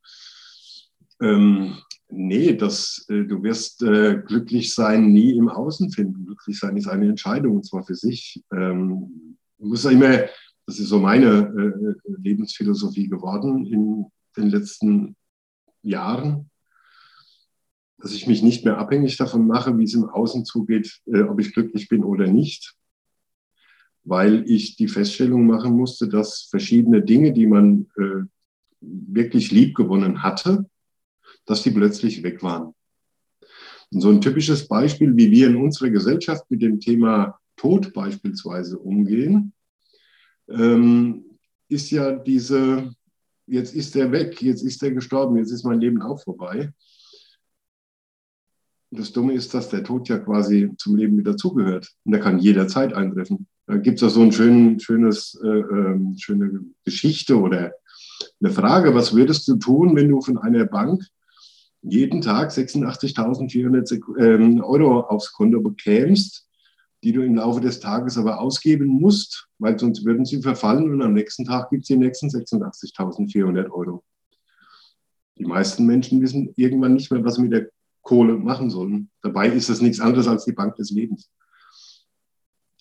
Ähm, 1.21 1.77
nee, 2.09 2.53
das, 2.55 3.05
äh, 3.09 3.23
du 3.23 3.41
wirst 3.43 3.81
äh, 3.81 4.21
glücklich 4.25 4.73
sein 4.73 5.11
nie 5.11 5.35
im 5.35 5.49
Außen 5.49 5.91
finden. 5.91 6.25
Glücklich 6.25 6.59
sein 6.59 6.77
ist 6.77 6.87
eine 6.87 7.07
Entscheidung, 7.07 7.57
und 7.57 7.65
zwar 7.65 7.83
für 7.83 7.95
sich. 7.95 8.43
Ähm, 8.51 9.37
du 9.57 9.67
musst 9.67 9.85
ja 9.85 9.91
immer, 9.91 10.25
das 10.65 10.79
ist 10.79 10.89
so 10.89 10.99
meine 10.99 11.95
äh, 12.07 12.11
Lebensphilosophie 12.21 13.07
geworden 13.07 13.65
in 13.65 14.05
den 14.35 14.49
letzten 14.49 15.15
Jahren, 15.81 16.49
dass 17.97 18.13
ich 18.13 18.27
mich 18.27 18.43
nicht 18.43 18.63
mehr 18.63 18.77
abhängig 18.77 19.17
davon 19.17 19.47
mache, 19.47 19.77
wie 19.77 19.83
es 19.83 19.95
im 19.95 20.07
Außen 20.07 20.45
zugeht, 20.45 21.01
äh, 21.07 21.21
ob 21.21 21.39
ich 21.39 21.53
glücklich 21.53 21.87
bin 21.87 22.03
oder 22.03 22.27
nicht, 22.27 22.75
weil 24.03 24.49
ich 24.49 24.75
die 24.75 24.87
Feststellung 24.87 25.47
machen 25.47 25.75
musste, 25.75 26.07
dass 26.07 26.43
verschiedene 26.43 27.01
Dinge, 27.01 27.33
die 27.33 27.47
man 27.47 27.87
äh, 27.97 28.23
wirklich 28.81 29.51
liebgewonnen 29.51 30.21
hatte, 30.21 30.69
dass 31.47 31.63
die 31.63 31.71
plötzlich 31.71 32.21
weg 32.21 32.43
waren. 32.43 32.75
Und 33.91 34.01
so 34.01 34.09
ein 34.09 34.21
typisches 34.21 34.67
Beispiel, 34.67 35.15
wie 35.15 35.31
wir 35.31 35.47
in 35.47 35.55
unserer 35.55 35.89
Gesellschaft 35.89 36.43
mit 36.49 36.61
dem 36.61 36.79
Thema 36.79 37.39
Tod 37.55 37.93
beispielsweise 37.93 38.77
umgehen, 38.77 39.53
ähm, 40.49 41.23
ist 41.69 41.89
ja 41.91 42.11
diese, 42.11 42.91
jetzt 43.47 43.73
ist 43.73 43.95
er 43.95 44.11
weg, 44.11 44.41
jetzt 44.41 44.61
ist 44.61 44.83
er 44.83 44.91
gestorben, 44.91 45.37
jetzt 45.37 45.51
ist 45.51 45.63
mein 45.63 45.79
Leben 45.79 46.01
auch 46.01 46.21
vorbei. 46.21 46.71
Das 48.91 49.11
Dumme 49.11 49.33
ist, 49.33 49.53
dass 49.53 49.69
der 49.69 49.83
Tod 49.83 50.07
ja 50.07 50.19
quasi 50.19 50.71
zum 50.77 50.95
Leben 50.95 51.17
wieder 51.17 51.35
zugehört. 51.35 51.93
Und 52.05 52.11
der 52.13 52.21
kann 52.21 52.39
jederzeit 52.39 52.93
eintreffen. 52.93 53.47
Da 53.65 53.77
gibt 53.77 54.01
es 54.01 54.03
auch 54.03 54.13
so 54.13 54.21
eine 54.21 54.31
schön, 54.31 54.77
äh, 54.79 55.47
äh, 55.47 56.17
schöne 56.17 56.65
Geschichte 56.85 57.37
oder 57.37 57.73
eine 58.41 58.51
Frage, 58.51 58.95
was 58.95 59.13
würdest 59.13 59.47
du 59.47 59.57
tun, 59.57 59.95
wenn 59.95 60.09
du 60.09 60.21
von 60.21 60.37
einer 60.37 60.65
Bank 60.65 61.03
jeden 61.81 62.21
Tag 62.21 62.51
86.400 62.51 64.19
ähm, 64.19 64.63
Euro 64.63 65.01
aufs 65.01 65.31
Konto 65.33 65.61
bekämst, 65.61 66.47
die 67.03 67.11
du 67.11 67.21
im 67.21 67.35
Laufe 67.35 67.61
des 67.61 67.79
Tages 67.79 68.17
aber 68.17 68.39
ausgeben 68.39 68.87
musst, 68.87 69.47
weil 69.59 69.77
sonst 69.77 70.03
würden 70.03 70.25
sie 70.25 70.41
verfallen 70.41 70.91
und 70.91 71.01
am 71.01 71.13
nächsten 71.13 71.45
Tag 71.45 71.69
gibt 71.69 71.83
es 71.83 71.87
die 71.87 71.97
nächsten 71.97 72.27
86.400 72.27 73.69
Euro. 73.69 74.03
Die 75.37 75.45
meisten 75.45 75.85
Menschen 75.85 76.21
wissen 76.21 76.51
irgendwann 76.55 76.93
nicht 76.93 77.11
mehr, 77.11 77.23
was 77.23 77.35
sie 77.35 77.43
mit 77.43 77.51
der 77.51 77.69
Kohle 78.01 78.37
machen 78.37 78.69
sollen. 78.69 79.09
Dabei 79.21 79.49
ist 79.49 79.69
das 79.69 79.81
nichts 79.81 79.99
anderes 79.99 80.27
als 80.27 80.45
die 80.45 80.53
Bank 80.53 80.75
des 80.75 80.91
Lebens. 80.91 81.29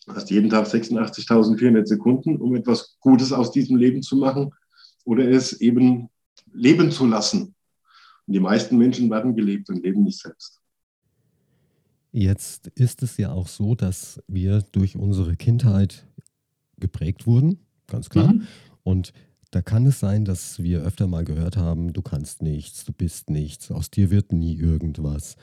Du 0.06 0.14
hast 0.14 0.30
jeden 0.30 0.48
Tag 0.48 0.66
86.400 0.66 1.84
Sekunden, 1.84 2.36
um 2.36 2.54
etwas 2.54 2.96
Gutes 3.00 3.32
aus 3.32 3.50
diesem 3.50 3.76
Leben 3.76 4.02
zu 4.02 4.16
machen 4.16 4.52
oder 5.04 5.28
es 5.28 5.60
eben 5.60 6.08
leben 6.52 6.92
zu 6.92 7.06
lassen. 7.06 7.55
Und 8.26 8.32
die 8.32 8.40
meisten 8.40 8.76
Menschen 8.76 9.10
werden 9.10 9.34
gelebt 9.34 9.70
und 9.70 9.82
leben 9.82 10.02
nicht 10.04 10.18
selbst. 10.18 10.60
Jetzt 12.12 12.68
ist 12.68 13.02
es 13.02 13.18
ja 13.18 13.32
auch 13.32 13.46
so, 13.46 13.74
dass 13.74 14.22
wir 14.26 14.62
durch 14.72 14.96
unsere 14.96 15.36
Kindheit 15.36 16.06
geprägt 16.78 17.26
wurden, 17.26 17.58
ganz 17.86 18.08
klar. 18.08 18.32
Mhm. 18.32 18.46
Und 18.82 19.12
da 19.50 19.62
kann 19.62 19.86
es 19.86 20.00
sein, 20.00 20.24
dass 20.24 20.62
wir 20.62 20.82
öfter 20.82 21.06
mal 21.06 21.24
gehört 21.24 21.56
haben, 21.56 21.92
du 21.92 22.02
kannst 22.02 22.42
nichts, 22.42 22.84
du 22.84 22.92
bist 22.92 23.30
nichts, 23.30 23.70
aus 23.70 23.90
dir 23.90 24.10
wird 24.10 24.32
nie 24.32 24.56
irgendwas 24.56 25.36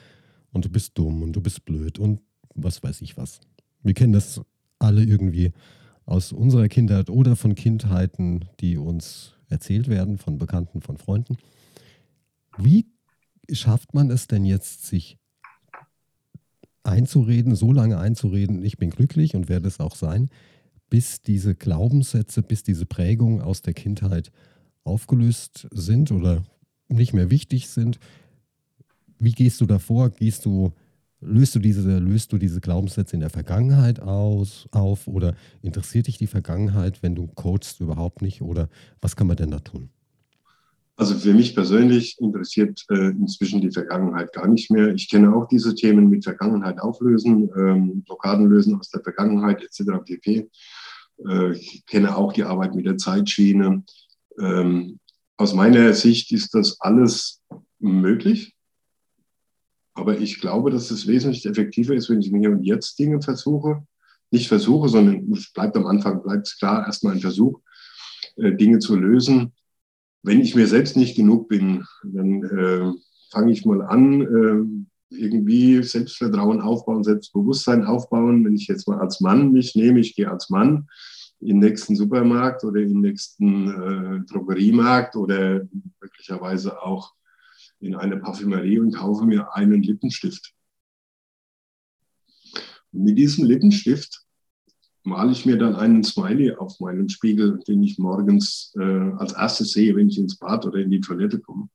und 0.51 0.65
du 0.65 0.69
bist 0.69 0.97
dumm 0.97 1.21
und 1.21 1.33
du 1.33 1.41
bist 1.41 1.65
blöd 1.65 1.99
und 1.99 2.21
was 2.53 2.83
weiß 2.83 3.01
ich 3.01 3.17
was. 3.17 3.39
Wir 3.81 3.93
kennen 3.93 4.13
das 4.13 4.41
alle 4.79 5.03
irgendwie 5.03 5.51
aus 6.05 6.31
unserer 6.31 6.67
Kindheit 6.67 7.09
oder 7.09 7.35
von 7.35 7.55
Kindheiten, 7.55 8.45
die 8.59 8.77
uns 8.77 9.35
erzählt 9.47 9.87
werden, 9.87 10.17
von 10.17 10.37
Bekannten, 10.37 10.81
von 10.81 10.97
Freunden. 10.97 11.37
Wie 12.57 12.87
schafft 13.51 13.93
man 13.93 14.09
es 14.09 14.27
denn 14.27 14.45
jetzt, 14.45 14.85
sich 14.85 15.17
einzureden, 16.83 17.55
so 17.55 17.71
lange 17.71 17.97
einzureden, 17.97 18.63
ich 18.63 18.77
bin 18.77 18.89
glücklich 18.89 19.35
und 19.35 19.49
werde 19.49 19.67
es 19.67 19.79
auch 19.79 19.95
sein, 19.95 20.29
bis 20.89 21.21
diese 21.21 21.55
Glaubenssätze, 21.55 22.43
bis 22.43 22.63
diese 22.63 22.85
Prägungen 22.85 23.41
aus 23.41 23.61
der 23.61 23.73
Kindheit 23.73 24.31
aufgelöst 24.83 25.67
sind 25.71 26.11
oder 26.11 26.43
nicht 26.89 27.13
mehr 27.13 27.29
wichtig 27.29 27.69
sind. 27.69 27.99
Wie 29.17 29.31
gehst 29.31 29.61
du 29.61 29.65
davor? 29.65 30.09
Gehst 30.09 30.45
du, 30.45 30.73
löst 31.21 31.55
du 31.55 31.59
diese, 31.59 31.99
löst 31.99 32.33
du 32.33 32.37
diese 32.37 32.59
Glaubenssätze 32.61 33.15
in 33.15 33.21
der 33.21 33.29
Vergangenheit 33.29 34.01
aus, 34.01 34.67
auf 34.71 35.07
oder 35.07 35.35
interessiert 35.61 36.07
dich 36.07 36.17
die 36.17 36.27
Vergangenheit, 36.27 37.01
wenn 37.01 37.15
du 37.15 37.27
coachst, 37.27 37.79
überhaupt 37.79 38.21
nicht? 38.21 38.41
Oder 38.41 38.69
was 39.01 39.15
kann 39.15 39.27
man 39.27 39.37
denn 39.37 39.51
da 39.51 39.59
tun? 39.59 39.89
Also 40.95 41.15
für 41.15 41.33
mich 41.33 41.55
persönlich 41.55 42.19
interessiert 42.19 42.85
äh, 42.89 43.09
inzwischen 43.09 43.61
die 43.61 43.71
Vergangenheit 43.71 44.31
gar 44.31 44.47
nicht 44.47 44.69
mehr. 44.69 44.93
Ich 44.93 45.09
kenne 45.09 45.35
auch 45.35 45.47
diese 45.47 45.73
Themen 45.73 46.07
mit 46.07 46.23
Vergangenheit 46.23 46.79
auflösen, 46.79 47.49
ähm, 47.57 48.03
Blockaden 48.03 48.47
lösen 48.47 48.79
aus 48.79 48.89
der 48.89 49.01
Vergangenheit 49.01 49.63
etc. 49.63 50.03
pp. 50.05 50.49
Äh, 51.27 51.53
ich 51.53 51.83
kenne 51.87 52.15
auch 52.15 52.31
die 52.31 52.43
Arbeit 52.43 52.75
mit 52.75 52.85
der 52.85 52.97
Zeitschiene. 52.97 53.83
Ähm, 54.39 54.99
aus 55.35 55.55
meiner 55.55 55.93
Sicht 55.93 56.31
ist 56.31 56.53
das 56.53 56.79
alles 56.79 57.41
möglich. 57.79 58.55
Aber 59.95 60.19
ich 60.19 60.41
glaube, 60.41 60.69
dass 60.69 60.91
es 60.91 61.07
wesentlich 61.07 61.45
effektiver 61.47 61.95
ist, 61.95 62.09
wenn 62.09 62.21
ich 62.21 62.31
mir 62.31 62.39
hier 62.39 62.51
und 62.51 62.63
jetzt 62.63 62.99
Dinge 62.99 63.19
versuche. 63.19 63.83
Nicht 64.29 64.47
versuche, 64.47 64.89
sondern 64.89 65.31
es 65.31 65.51
bleibt 65.51 65.75
am 65.75 65.87
Anfang, 65.87 66.21
bleibt 66.21 66.55
klar, 66.59 66.85
erstmal 66.85 67.13
ein 67.13 67.19
Versuch, 67.19 67.59
äh, 68.35 68.53
Dinge 68.53 68.77
zu 68.77 68.95
lösen 68.95 69.53
wenn 70.23 70.41
ich 70.41 70.55
mir 70.55 70.67
selbst 70.67 70.97
nicht 70.97 71.15
genug 71.15 71.49
bin, 71.49 71.85
dann 72.03 72.43
äh, 72.43 72.91
fange 73.31 73.51
ich 73.51 73.65
mal 73.65 73.81
an, 73.81 74.21
äh, 74.21 75.15
irgendwie 75.15 75.83
Selbstvertrauen 75.83 76.61
aufbauen, 76.61 77.03
Selbstbewusstsein 77.03 77.85
aufbauen. 77.85 78.43
Wenn 78.43 78.55
ich 78.55 78.67
jetzt 78.67 78.87
mal 78.87 78.99
als 78.99 79.21
Mann 79.21 79.51
mich 79.51 79.75
nehme, 79.75 79.99
ich 79.99 80.15
gehe 80.15 80.31
als 80.31 80.49
Mann 80.49 80.87
in 81.39 81.59
den 81.59 81.59
nächsten 81.59 81.95
Supermarkt 81.95 82.63
oder 82.63 82.79
in 82.79 82.89
den 82.89 83.01
nächsten 83.01 83.67
äh, 83.67 84.25
Drogeriemarkt 84.31 85.15
oder 85.15 85.67
möglicherweise 85.99 86.81
auch 86.81 87.13
in 87.79 87.95
eine 87.95 88.17
Parfümerie 88.17 88.79
und 88.79 88.95
kaufe 88.95 89.25
mir 89.25 89.53
einen 89.53 89.83
Lippenstift. 89.83 90.53
Und 92.93 93.03
mit 93.03 93.17
diesem 93.17 93.45
Lippenstift 93.45 94.22
male 95.03 95.31
ich 95.31 95.45
mir 95.45 95.57
dann 95.57 95.75
einen 95.75 96.03
Smiley 96.03 96.53
auf 96.55 96.79
meinem 96.79 97.09
Spiegel, 97.09 97.59
den 97.67 97.83
ich 97.83 97.99
morgens 97.99 98.73
äh, 98.79 99.11
als 99.17 99.33
erstes 99.33 99.71
sehe, 99.71 99.95
wenn 99.95 100.09
ich 100.09 100.17
ins 100.17 100.37
Bad 100.37 100.65
oder 100.65 100.79
in 100.79 100.91
die 100.91 101.01
Toilette 101.01 101.39
komme. 101.39 101.69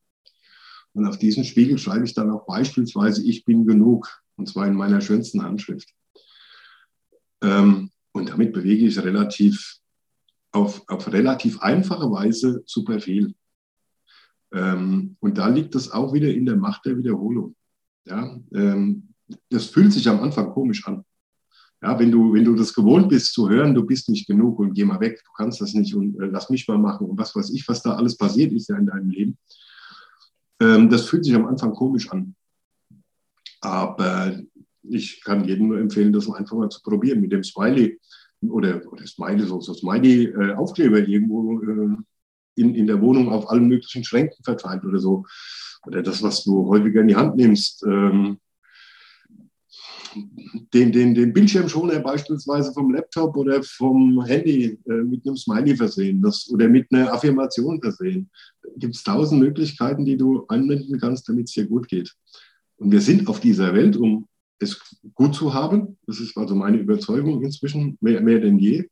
Und 0.94 1.06
auf 1.06 1.18
diesen 1.18 1.44
Spiegel 1.44 1.78
schreibe 1.78 2.04
ich 2.04 2.14
dann 2.14 2.30
auch 2.30 2.47
beispielsweise, 2.47 3.23
ich 3.23 3.44
bin 3.44 3.66
genug, 3.66 4.23
und 4.37 4.49
zwar 4.49 4.66
in 4.66 4.75
meiner 4.75 5.00
schönsten 5.00 5.42
Handschrift. 5.42 5.88
Ähm, 7.42 7.90
und 8.12 8.30
damit 8.30 8.52
bewege 8.52 8.87
ich 8.87 8.99
relativ 8.99 9.78
auf, 10.50 10.82
auf 10.88 11.12
relativ 11.12 11.61
einfache 11.61 12.11
Weise 12.11 12.62
super 12.66 12.99
viel. 13.00 13.35
Ähm, 14.52 15.16
und 15.20 15.37
da 15.38 15.49
liegt 15.49 15.75
es 15.75 15.90
auch 15.90 16.12
wieder 16.14 16.32
in 16.32 16.47
der 16.47 16.56
Macht 16.56 16.87
der 16.87 16.97
Wiederholung. 16.97 17.54
Ja, 18.06 18.40
ähm, 18.54 19.14
das 19.50 19.66
fühlt 19.66 19.92
sich 19.92 20.08
am 20.08 20.20
Anfang 20.20 20.50
komisch 20.50 20.87
an. 20.87 21.04
Ja, 21.80 21.99
wenn 21.99 22.11
du, 22.11 22.32
wenn 22.32 22.44
du 22.44 22.54
das 22.54 22.75
gewohnt 22.75 23.08
bist 23.08 23.32
zu 23.32 23.49
hören, 23.49 23.75
du 23.75 23.85
bist 23.85 24.08
nicht 24.08 24.26
genug 24.26 24.58
und 24.58 24.75
geh 24.75 24.85
mal 24.85 25.00
weg, 25.00 25.23
du 25.25 25.30
kannst 25.37 25.61
das 25.61 25.75
nicht 25.75 25.94
und 25.94 26.20
äh, 26.20 26.26
lass 26.26 26.50
mich 26.50 26.66
mal 26.66 26.78
machen 26.78 27.06
und 27.06 27.18
was 27.18 27.37
weiß 27.37 27.50
ich, 27.50 27.68
was 27.68 27.82
da 27.82 27.94
alles 27.94 28.16
passiert 28.16 28.52
ist 28.52 28.68
ja 28.68 28.76
in 28.76 28.87
deinem 28.87 29.11
Leben. 29.11 29.38
Ähm, 30.61 30.90
das 30.90 31.06
fühlt 31.06 31.25
sich 31.25 31.35
am 31.35 31.47
Anfang 31.47 31.73
komisch 31.73 32.11
an. 32.11 32.35
Aber 33.61 34.40
ich 34.82 35.23
kann 35.23 35.44
jedem 35.44 35.68
nur 35.68 35.78
empfehlen, 35.78 36.12
das 36.12 36.28
einfach 36.30 36.56
mal 36.56 36.68
zu 36.68 36.82
probieren 36.82 37.20
mit 37.20 37.32
dem 37.32 37.44
Smiley 37.44 37.99
oder, 38.40 38.80
oder 38.90 39.06
Smiley, 39.06 39.47
so, 39.47 39.61
so 39.61 39.75
Smiley-Aufkleber 39.75 40.99
äh, 40.99 41.11
irgendwo 41.11 41.61
äh, 41.62 41.97
in, 42.56 42.75
in 42.75 42.87
der 42.87 43.00
Wohnung 43.00 43.28
auf 43.30 43.50
allen 43.50 43.68
möglichen 43.68 44.04
Schränken 44.04 44.42
verteilt 44.44 44.85
oder 44.85 44.99
so. 44.99 45.25
Oder 45.87 46.02
das, 46.02 46.23
was 46.23 46.44
du 46.44 46.66
häufiger 46.66 47.00
in 47.02 47.08
die 47.08 47.16
Hand 47.16 47.37
nimmst. 47.37 47.85
Ähm, 47.87 48.38
den, 50.75 50.93
den, 50.93 51.15
den 51.15 51.33
Bildschirmschoner 51.33 52.00
beispielsweise 52.00 52.73
vom 52.73 52.93
Laptop 52.93 53.37
oder 53.37 53.62
vom 53.62 54.25
Handy 54.25 54.79
äh, 54.87 54.93
mit 54.93 55.27
einem 55.27 55.37
Smiley 55.37 55.77
versehen 55.77 56.23
das, 56.23 56.49
oder 56.50 56.69
mit 56.69 56.87
einer 56.93 57.12
Affirmation 57.12 57.81
versehen. 57.81 58.31
Gibt 58.77 58.97
es 58.97 59.03
tausend 59.03 59.41
Möglichkeiten, 59.41 60.05
die 60.05 60.17
du 60.17 60.45
anwenden 60.47 60.99
kannst, 60.99 61.29
damit 61.29 61.49
es 61.49 61.55
dir 61.55 61.67
gut 61.67 61.88
geht. 61.88 62.15
Und 62.77 62.93
wir 62.93 63.00
sind 63.00 63.29
auf 63.29 63.41
dieser 63.41 63.75
Welt, 63.75 63.97
um 63.97 64.29
es 64.59 64.81
gut 65.15 65.35
zu 65.35 65.55
haben. 65.55 65.99
Das 66.07 66.21
ist 66.21 66.37
also 66.37 66.55
meine 66.55 66.79
Überzeugung 66.79 67.43
inzwischen, 67.43 67.97
mehr, 68.00 68.21
mehr 68.21 68.41
denn 68.41 68.59
je. 68.59 68.88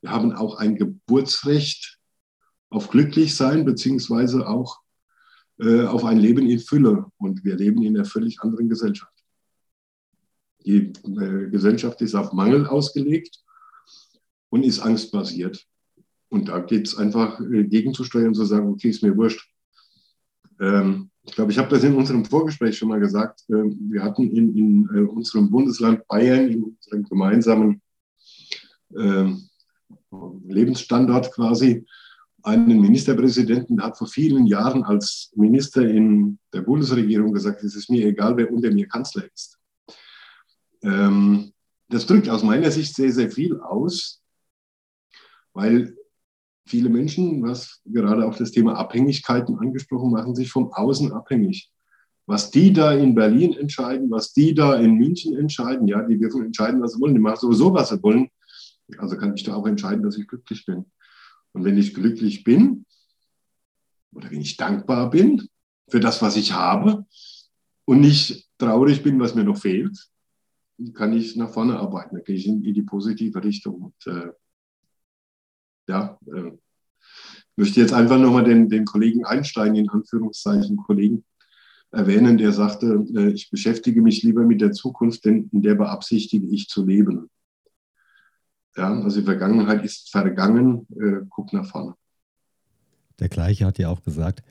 Wir 0.00 0.10
haben 0.10 0.32
auch 0.32 0.56
ein 0.56 0.76
Geburtsrecht 0.76 1.98
auf 2.70 2.88
Glücklichsein, 2.88 3.64
beziehungsweise 3.64 4.48
auch 4.48 4.80
äh, 5.58 5.84
auf 5.84 6.04
ein 6.04 6.18
Leben 6.18 6.48
in 6.48 6.58
Fülle. 6.58 7.06
Und 7.18 7.44
wir 7.44 7.56
leben 7.56 7.82
in 7.82 7.96
einer 7.96 8.04
völlig 8.04 8.40
anderen 8.40 8.68
Gesellschaft. 8.68 9.09
Die 10.66 10.92
äh, 11.04 11.50
Gesellschaft 11.50 12.00
ist 12.02 12.14
auf 12.14 12.32
Mangel 12.32 12.66
ausgelegt 12.66 13.40
und 14.50 14.64
ist 14.64 14.80
angstbasiert. 14.80 15.66
Und 16.28 16.48
da 16.48 16.60
geht 16.60 16.86
es 16.86 16.96
einfach 16.96 17.40
äh, 17.40 17.64
gegenzusteuern 17.64 18.28
und 18.28 18.34
zu 18.34 18.44
sagen, 18.44 18.68
okay, 18.68 18.90
ist 18.90 19.02
mir 19.02 19.16
wurscht. 19.16 19.48
Ähm, 20.60 21.10
ich 21.24 21.34
glaube, 21.34 21.52
ich 21.52 21.58
habe 21.58 21.68
das 21.68 21.84
in 21.84 21.94
unserem 21.94 22.24
Vorgespräch 22.24 22.76
schon 22.76 22.88
mal 22.88 23.00
gesagt. 23.00 23.42
Äh, 23.48 23.64
wir 23.90 24.02
hatten 24.02 24.30
in, 24.30 24.56
in 24.56 24.88
äh, 24.94 25.00
unserem 25.00 25.50
Bundesland 25.50 26.06
Bayern, 26.06 26.48
in 26.48 26.62
unserem 26.64 27.04
gemeinsamen 27.04 27.82
ähm, 28.96 29.48
Lebensstandort 30.46 31.32
quasi, 31.32 31.86
einen 32.42 32.80
Ministerpräsidenten, 32.80 33.76
der 33.76 33.86
hat 33.86 33.98
vor 33.98 34.06
vielen 34.06 34.46
Jahren 34.46 34.82
als 34.82 35.30
Minister 35.34 35.86
in 35.86 36.38
der 36.52 36.62
Bundesregierung 36.62 37.32
gesagt, 37.32 37.62
es 37.62 37.76
ist 37.76 37.90
mir 37.90 38.06
egal, 38.06 38.36
wer 38.36 38.50
unter 38.50 38.70
mir 38.70 38.88
Kanzler 38.88 39.24
ist. 39.34 39.59
Ähm, 40.82 41.52
das 41.88 42.06
drückt 42.06 42.28
aus 42.28 42.42
meiner 42.42 42.70
Sicht 42.70 42.94
sehr, 42.94 43.12
sehr 43.12 43.30
viel 43.30 43.60
aus, 43.60 44.22
weil 45.52 45.96
viele 46.66 46.88
Menschen, 46.88 47.42
was 47.42 47.80
gerade 47.84 48.24
auch 48.26 48.36
das 48.36 48.52
Thema 48.52 48.74
Abhängigkeiten 48.76 49.58
angesprochen, 49.58 50.12
machen 50.12 50.34
sich 50.34 50.50
vom 50.50 50.72
Außen 50.72 51.12
abhängig. 51.12 51.70
Was 52.26 52.52
die 52.52 52.72
da 52.72 52.92
in 52.92 53.16
Berlin 53.16 53.54
entscheiden, 53.54 54.08
was 54.10 54.32
die 54.32 54.54
da 54.54 54.76
in 54.76 54.94
München 54.94 55.36
entscheiden, 55.36 55.88
ja, 55.88 56.02
die 56.02 56.16
dürfen 56.16 56.44
entscheiden, 56.44 56.80
was 56.80 56.92
sie 56.92 57.00
wollen, 57.00 57.14
die 57.14 57.20
machen 57.20 57.40
sowieso, 57.40 57.74
was 57.74 57.88
sie 57.88 58.00
wollen. 58.02 58.28
Also 58.98 59.16
kann 59.16 59.34
ich 59.34 59.42
da 59.42 59.54
auch 59.54 59.66
entscheiden, 59.66 60.04
dass 60.04 60.16
ich 60.16 60.28
glücklich 60.28 60.64
bin. 60.64 60.84
Und 61.52 61.64
wenn 61.64 61.76
ich 61.76 61.92
glücklich 61.92 62.44
bin 62.44 62.86
oder 64.12 64.30
wenn 64.30 64.40
ich 64.40 64.56
dankbar 64.56 65.10
bin 65.10 65.48
für 65.88 65.98
das, 65.98 66.22
was 66.22 66.36
ich 66.36 66.52
habe 66.52 67.04
und 67.84 68.00
nicht 68.00 68.48
traurig 68.58 69.02
bin, 69.02 69.18
was 69.18 69.34
mir 69.34 69.44
noch 69.44 69.58
fehlt, 69.58 69.98
kann 70.94 71.12
ich 71.12 71.36
nach 71.36 71.50
vorne 71.50 71.78
arbeiten. 71.78 72.16
Da 72.16 72.22
gehe 72.22 72.36
ich 72.36 72.46
in, 72.46 72.64
in 72.64 72.74
die 72.74 72.82
positive 72.82 73.42
Richtung. 73.42 73.82
Und, 73.82 74.06
äh, 74.06 74.32
ja, 75.88 76.18
äh, 76.26 76.52
möchte 77.56 77.80
jetzt 77.80 77.92
einfach 77.92 78.18
nochmal 78.18 78.44
den, 78.44 78.68
den 78.68 78.84
Kollegen 78.84 79.24
Einstein, 79.24 79.74
in 79.74 79.88
Anführungszeichen 79.88 80.76
Kollegen, 80.76 81.24
erwähnen, 81.90 82.38
der 82.38 82.52
sagte, 82.52 83.04
äh, 83.14 83.30
ich 83.30 83.50
beschäftige 83.50 84.00
mich 84.02 84.22
lieber 84.22 84.44
mit 84.44 84.60
der 84.60 84.72
Zukunft, 84.72 85.24
denn 85.24 85.50
in 85.52 85.62
der 85.62 85.74
beabsichtige 85.74 86.46
ich 86.46 86.68
zu 86.68 86.84
leben. 86.84 87.28
Ja, 88.76 88.94
also 89.02 89.20
die 89.20 89.26
Vergangenheit 89.26 89.84
ist 89.84 90.10
vergangen, 90.10 90.86
äh, 90.96 91.26
guck 91.28 91.52
nach 91.52 91.66
vorne. 91.66 91.94
Der 93.18 93.28
gleiche 93.28 93.66
hat 93.66 93.78
ja 93.78 93.88
auch 93.88 94.02
gesagt, 94.02 94.42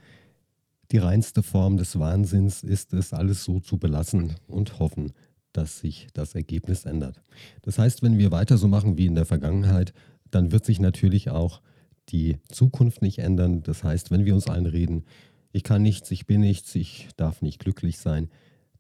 die 0.92 0.98
reinste 0.98 1.44
Form 1.44 1.78
des 1.78 1.98
Wahnsinns 1.98 2.64
ist 2.64 2.94
es, 2.94 3.14
alles 3.14 3.44
so 3.44 3.60
zu 3.60 3.78
belassen 3.78 4.36
und 4.48 4.80
hoffen, 4.80 5.14
dass 5.54 5.80
sich 5.80 6.08
das 6.14 6.36
Ergebnis 6.36 6.86
ändert. 6.86 7.22
Das 7.62 7.80
heißt, 7.80 8.04
wenn 8.04 8.18
wir 8.18 8.32
weiter 8.32 8.58
so 8.58 8.68
machen 8.68 8.98
wie 8.98 9.06
in 9.06 9.16
der 9.16 9.26
Vergangenheit, 9.26 9.94
dann 10.32 10.52
wird 10.52 10.66
sich 10.66 10.80
natürlich 10.80 11.30
auch 11.30 11.62
die 12.10 12.38
Zukunft 12.50 13.02
nicht 13.02 13.20
ändern. 13.20 13.64
Das 13.64 13.84
heißt, 13.84 14.12
wenn 14.12 14.26
wir 14.26 14.36
uns 14.36 14.48
einreden, 14.48 15.06
ich 15.52 15.64
kann 15.64 15.82
nichts, 15.82 16.12
ich 16.12 16.26
bin 16.26 16.42
nichts, 16.42 16.76
ich 16.76 17.08
darf 17.18 17.42
nicht 17.42 17.60
glücklich 17.60 17.98
sein, 17.98 18.30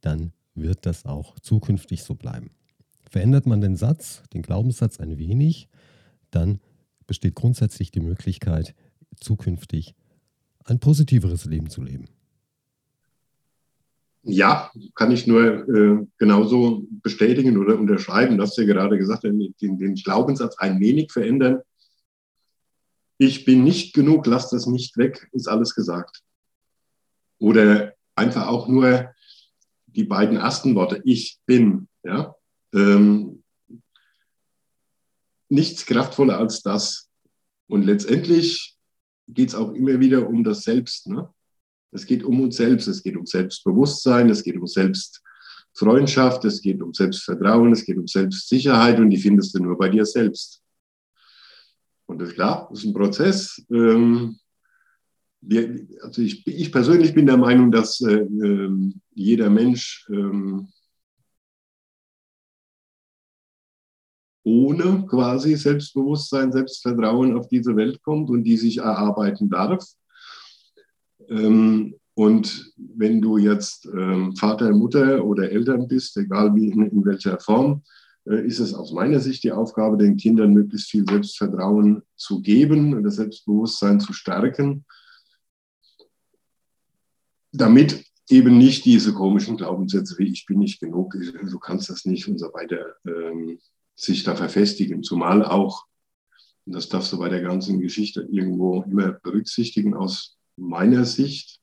dann 0.01 0.31
wird 0.53 0.85
das 0.85 1.05
auch 1.05 1.39
zukünftig 1.39 2.03
so 2.03 2.15
bleiben. 2.15 2.51
Verändert 3.09 3.45
man 3.45 3.61
den 3.61 3.75
Satz, 3.75 4.23
den 4.33 4.43
Glaubenssatz 4.43 4.99
ein 4.99 5.17
wenig, 5.17 5.67
dann 6.29 6.59
besteht 7.07 7.35
grundsätzlich 7.35 7.89
die 7.91 8.01
Möglichkeit, 8.01 8.75
zukünftig 9.19 9.95
ein 10.65 10.79
positiveres 10.79 11.45
Leben 11.45 11.69
zu 11.69 11.81
leben. 11.81 12.05
Ja, 14.31 14.71
kann 14.95 15.11
ich 15.11 15.27
nur 15.27 15.67
äh, 15.67 16.05
genauso 16.17 16.85
bestätigen 16.89 17.57
oder 17.57 17.79
unterschreiben. 17.79 18.37
Du 18.37 18.43
hast 18.43 18.55
gerade 18.55 18.97
gesagt, 18.97 19.23
den, 19.23 19.53
den 19.59 19.95
Glaubenssatz 19.95 20.57
ein 20.57 20.79
wenig 20.79 21.11
verändern. 21.11 21.61
Ich 23.17 23.45
bin 23.45 23.63
nicht 23.63 23.93
genug, 23.93 24.25
lass 24.25 24.49
das 24.49 24.65
nicht 24.65 24.97
weg, 24.97 25.27
ist 25.33 25.47
alles 25.47 25.75
gesagt. 25.75 26.21
Oder 27.37 27.93
einfach 28.15 28.47
auch 28.47 28.67
nur 28.67 29.13
die 29.87 30.03
beiden 30.03 30.37
ersten 30.37 30.75
Worte, 30.75 31.01
ich 31.03 31.39
bin. 31.45 31.87
Ja? 32.03 32.35
Ähm, 32.73 33.43
nichts 35.49 35.85
kraftvoller 35.85 36.37
als 36.37 36.61
das. 36.61 37.09
Und 37.67 37.83
letztendlich 37.83 38.77
geht 39.27 39.49
es 39.49 39.55
auch 39.55 39.73
immer 39.73 39.99
wieder 39.99 40.27
um 40.27 40.43
das 40.43 40.63
Selbst. 40.63 41.07
Ne? 41.07 41.29
Es 41.91 42.05
geht 42.05 42.23
um 42.23 42.41
uns 42.41 42.57
selbst, 42.57 42.87
es 42.87 43.01
geht 43.01 43.17
um 43.17 43.25
Selbstbewusstsein, 43.25 44.29
es 44.29 44.43
geht 44.43 44.57
um 44.57 44.67
Selbstfreundschaft, 44.67 46.45
es 46.45 46.61
geht 46.61 46.81
um 46.81 46.93
Selbstvertrauen, 46.93 47.71
es 47.71 47.83
geht 47.83 47.97
um 47.97 48.07
Selbstsicherheit 48.07 48.99
und 48.99 49.09
die 49.09 49.17
findest 49.17 49.55
du 49.55 49.63
nur 49.63 49.77
bei 49.77 49.89
dir 49.89 50.05
selbst. 50.05 50.61
Und 52.05 52.19
das 52.19 52.29
ist 52.29 52.35
klar, 52.35 52.67
das 52.69 52.79
ist 52.79 52.85
ein 52.85 52.93
Prozess. 52.93 53.65
Ähm, 53.71 54.39
also 56.01 56.21
ich, 56.21 56.45
ich, 56.45 56.71
persönlich 56.71 57.13
bin 57.13 57.25
der 57.25 57.37
Meinung, 57.37 57.71
dass 57.71 58.01
äh, 58.01 58.21
äh, 58.21 58.91
jeder 59.13 59.49
Mensch 59.49 60.07
äh, 60.09 60.63
ohne 64.43 65.05
quasi 65.05 65.55
Selbstbewusstsein, 65.55 66.51
Selbstvertrauen 66.51 67.37
auf 67.37 67.47
diese 67.47 67.75
Welt 67.75 68.01
kommt 68.01 68.29
und 68.29 68.43
die 68.43 68.57
sich 68.57 68.79
erarbeiten 68.79 69.49
darf. 69.49 69.85
Ähm, 71.29 71.95
und 72.15 72.73
wenn 72.75 73.21
du 73.21 73.37
jetzt 73.37 73.85
ähm, 73.85 74.35
Vater, 74.35 74.71
Mutter 74.71 75.23
oder 75.23 75.51
Eltern 75.51 75.87
bist, 75.87 76.17
egal 76.17 76.53
wie 76.55 76.67
in, 76.67 76.85
in 76.87 77.05
welcher 77.05 77.39
Form, 77.39 77.83
äh, 78.25 78.45
ist 78.45 78.59
es 78.59 78.73
aus 78.73 78.91
meiner 78.91 79.19
Sicht 79.19 79.43
die 79.43 79.51
Aufgabe, 79.51 79.97
den 79.97 80.17
Kindern 80.17 80.53
möglichst 80.53 80.89
viel 80.89 81.05
Selbstvertrauen 81.07 82.01
zu 82.15 82.41
geben 82.41 82.93
und 82.93 83.03
das 83.03 83.15
Selbstbewusstsein 83.15 83.99
zu 83.99 84.11
stärken, 84.13 84.85
damit 87.51 88.03
eben 88.29 88.57
nicht 88.57 88.85
diese 88.85 89.13
komischen 89.13 89.57
Glaubenssätze 89.57 90.17
wie 90.17 90.31
ich 90.31 90.45
bin 90.45 90.59
nicht 90.59 90.79
genug, 90.79 91.13
du 91.13 91.59
kannst 91.59 91.89
das 91.89 92.05
nicht 92.05 92.27
und 92.27 92.37
so 92.37 92.47
weiter 92.53 92.95
ähm, 93.07 93.59
sich 93.95 94.23
da 94.23 94.35
verfestigen. 94.35 95.03
Zumal 95.03 95.43
auch, 95.43 95.85
und 96.65 96.75
das 96.75 96.89
darfst 96.89 97.11
du 97.11 97.17
bei 97.17 97.29
der 97.29 97.41
ganzen 97.41 97.79
Geschichte 97.79 98.27
irgendwo 98.29 98.83
immer 98.83 99.13
berücksichtigen, 99.13 99.93
aus 99.93 100.38
meiner 100.59 101.05
Sicht 101.05 101.59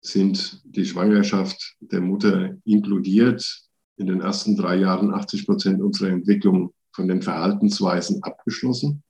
sind 0.00 0.60
die 0.64 0.84
Schwangerschaft 0.84 1.76
der 1.80 2.00
Mutter 2.00 2.56
inkludiert 2.64 3.62
in 3.96 4.06
den 4.06 4.20
ersten 4.20 4.56
drei 4.56 4.76
Jahren 4.76 5.12
80 5.12 5.46
Prozent 5.46 5.82
unserer 5.82 6.10
Entwicklung 6.10 6.74
von 6.92 7.08
den 7.08 7.22
Verhaltensweisen 7.22 8.22
abgeschlossen. 8.22 9.02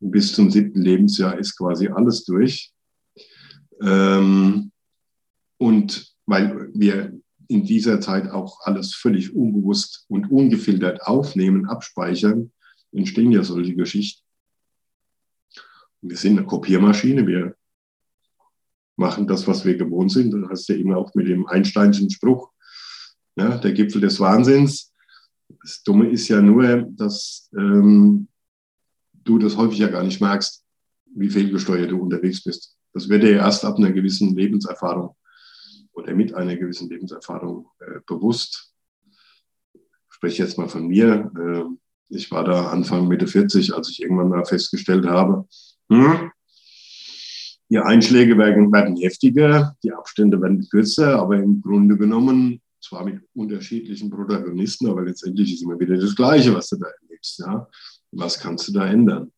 Bis 0.00 0.34
zum 0.34 0.50
siebten 0.50 0.82
Lebensjahr 0.82 1.38
ist 1.38 1.56
quasi 1.56 1.88
alles 1.88 2.24
durch. 2.24 2.72
Ähm, 3.80 4.72
und 5.58 6.14
weil 6.26 6.70
wir 6.74 7.18
in 7.48 7.64
dieser 7.64 8.00
Zeit 8.00 8.30
auch 8.30 8.60
alles 8.62 8.94
völlig 8.94 9.34
unbewusst 9.34 10.04
und 10.08 10.30
ungefiltert 10.30 11.02
aufnehmen, 11.02 11.66
abspeichern, 11.66 12.52
entstehen 12.92 13.32
ja 13.32 13.42
solche 13.44 13.74
Geschichten. 13.74 14.23
Wir 16.06 16.16
sind 16.18 16.36
eine 16.38 16.46
Kopiermaschine, 16.46 17.26
wir 17.26 17.56
machen 18.96 19.26
das, 19.26 19.46
was 19.46 19.64
wir 19.64 19.76
gewohnt 19.76 20.12
sind. 20.12 20.32
Das 20.32 20.50
heißt 20.50 20.68
ja 20.68 20.76
immer 20.76 20.98
auch 20.98 21.14
mit 21.14 21.28
dem 21.28 21.46
Einsteinschen 21.46 22.10
Spruch, 22.10 22.52
ja, 23.36 23.56
der 23.56 23.72
Gipfel 23.72 24.02
des 24.02 24.20
Wahnsinns. 24.20 24.92
Das 25.62 25.82
Dumme 25.82 26.10
ist 26.10 26.28
ja 26.28 26.42
nur, 26.42 26.86
dass 26.90 27.48
ähm, 27.56 28.28
du 29.12 29.38
das 29.38 29.56
häufig 29.56 29.78
ja 29.78 29.88
gar 29.88 30.02
nicht 30.02 30.20
merkst, 30.20 30.62
wie 31.14 31.30
fehlgesteuert 31.30 31.90
du 31.90 31.98
unterwegs 31.98 32.42
bist. 32.44 32.76
Das 32.92 33.08
wird 33.08 33.22
dir 33.22 33.36
erst 33.36 33.64
ab 33.64 33.76
einer 33.78 33.90
gewissen 33.90 34.36
Lebenserfahrung 34.36 35.16
oder 35.92 36.14
mit 36.14 36.34
einer 36.34 36.56
gewissen 36.56 36.90
Lebenserfahrung 36.90 37.68
äh, 37.80 38.00
bewusst. 38.06 38.74
Ich 39.72 39.80
spreche 40.10 40.42
jetzt 40.42 40.58
mal 40.58 40.68
von 40.68 40.86
mir. 40.86 41.32
Äh, 41.34 41.64
ich 42.10 42.30
war 42.30 42.44
da 42.44 42.68
Anfang 42.68 43.08
Mitte 43.08 43.26
40, 43.26 43.74
als 43.74 43.88
ich 43.88 44.02
irgendwann 44.02 44.28
mal 44.28 44.44
festgestellt 44.44 45.06
habe, 45.06 45.48
hm, 45.90 46.30
die 47.70 47.78
Einschläge 47.78 48.36
werden, 48.38 48.72
werden 48.72 48.96
heftiger, 48.96 49.76
die 49.82 49.92
Abstände 49.92 50.40
werden 50.40 50.66
kürzer, 50.68 51.18
aber 51.18 51.36
im 51.36 51.60
Grunde 51.60 51.96
genommen 51.96 52.60
zwar 52.80 53.04
mit 53.04 53.22
unterschiedlichen 53.34 54.10
Protagonisten, 54.10 54.88
aber 54.88 55.02
letztendlich 55.02 55.54
ist 55.54 55.62
immer 55.62 55.78
wieder 55.80 55.96
das 55.96 56.14
Gleiche, 56.14 56.54
was 56.54 56.68
du 56.68 56.76
da 56.76 56.86
erlebst. 57.02 57.38
Ja? 57.38 57.66
Was 58.12 58.38
kannst 58.38 58.68
du 58.68 58.72
da 58.72 58.86
ändern? 58.86 59.32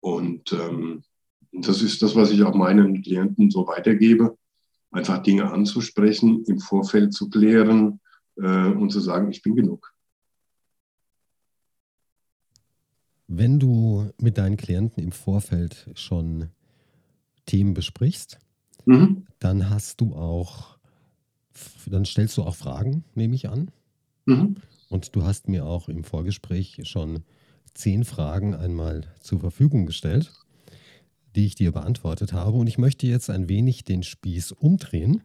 Und 0.00 0.52
ähm, 0.52 1.02
das 1.52 1.82
ist 1.82 2.00
das, 2.00 2.14
was 2.14 2.30
ich 2.30 2.42
auch 2.44 2.54
meinen 2.54 3.02
Klienten 3.02 3.50
so 3.50 3.66
weitergebe 3.66 4.36
einfach 4.90 5.22
Dinge 5.22 5.50
anzusprechen, 5.50 6.44
im 6.46 6.60
Vorfeld 6.60 7.12
zu 7.12 7.28
klären 7.28 8.00
äh, 8.36 8.68
und 8.68 8.90
zu 8.90 9.00
sagen, 9.00 9.30
ich 9.30 9.42
bin 9.42 9.54
genug. 9.54 9.92
Wenn 13.28 13.60
du 13.60 14.10
mit 14.18 14.38
deinen 14.38 14.56
Klienten 14.56 15.02
im 15.02 15.12
Vorfeld 15.12 15.88
schon 15.94 16.48
Themen 17.46 17.74
besprichst, 17.74 18.38
mhm. 18.84 19.26
dann 19.38 19.70
hast 19.70 20.00
du 20.00 20.14
auch, 20.14 20.78
dann 21.86 22.04
stellst 22.04 22.36
du 22.36 22.42
auch 22.42 22.56
Fragen, 22.56 23.04
nehme 23.14 23.34
ich 23.34 23.48
an. 23.48 23.70
Mhm. 24.26 24.56
Und 24.88 25.14
du 25.14 25.24
hast 25.24 25.48
mir 25.48 25.66
auch 25.66 25.88
im 25.88 26.02
Vorgespräch 26.02 26.80
schon 26.84 27.22
zehn 27.74 28.04
Fragen 28.04 28.54
einmal 28.54 29.04
zur 29.20 29.40
Verfügung 29.40 29.86
gestellt 29.86 30.32
die 31.38 31.46
ich 31.46 31.54
dir 31.54 31.72
beantwortet 31.72 32.32
habe. 32.32 32.58
Und 32.58 32.66
ich 32.66 32.78
möchte 32.78 33.06
jetzt 33.06 33.30
ein 33.30 33.48
wenig 33.48 33.84
den 33.84 34.02
Spieß 34.02 34.52
umdrehen, 34.52 35.22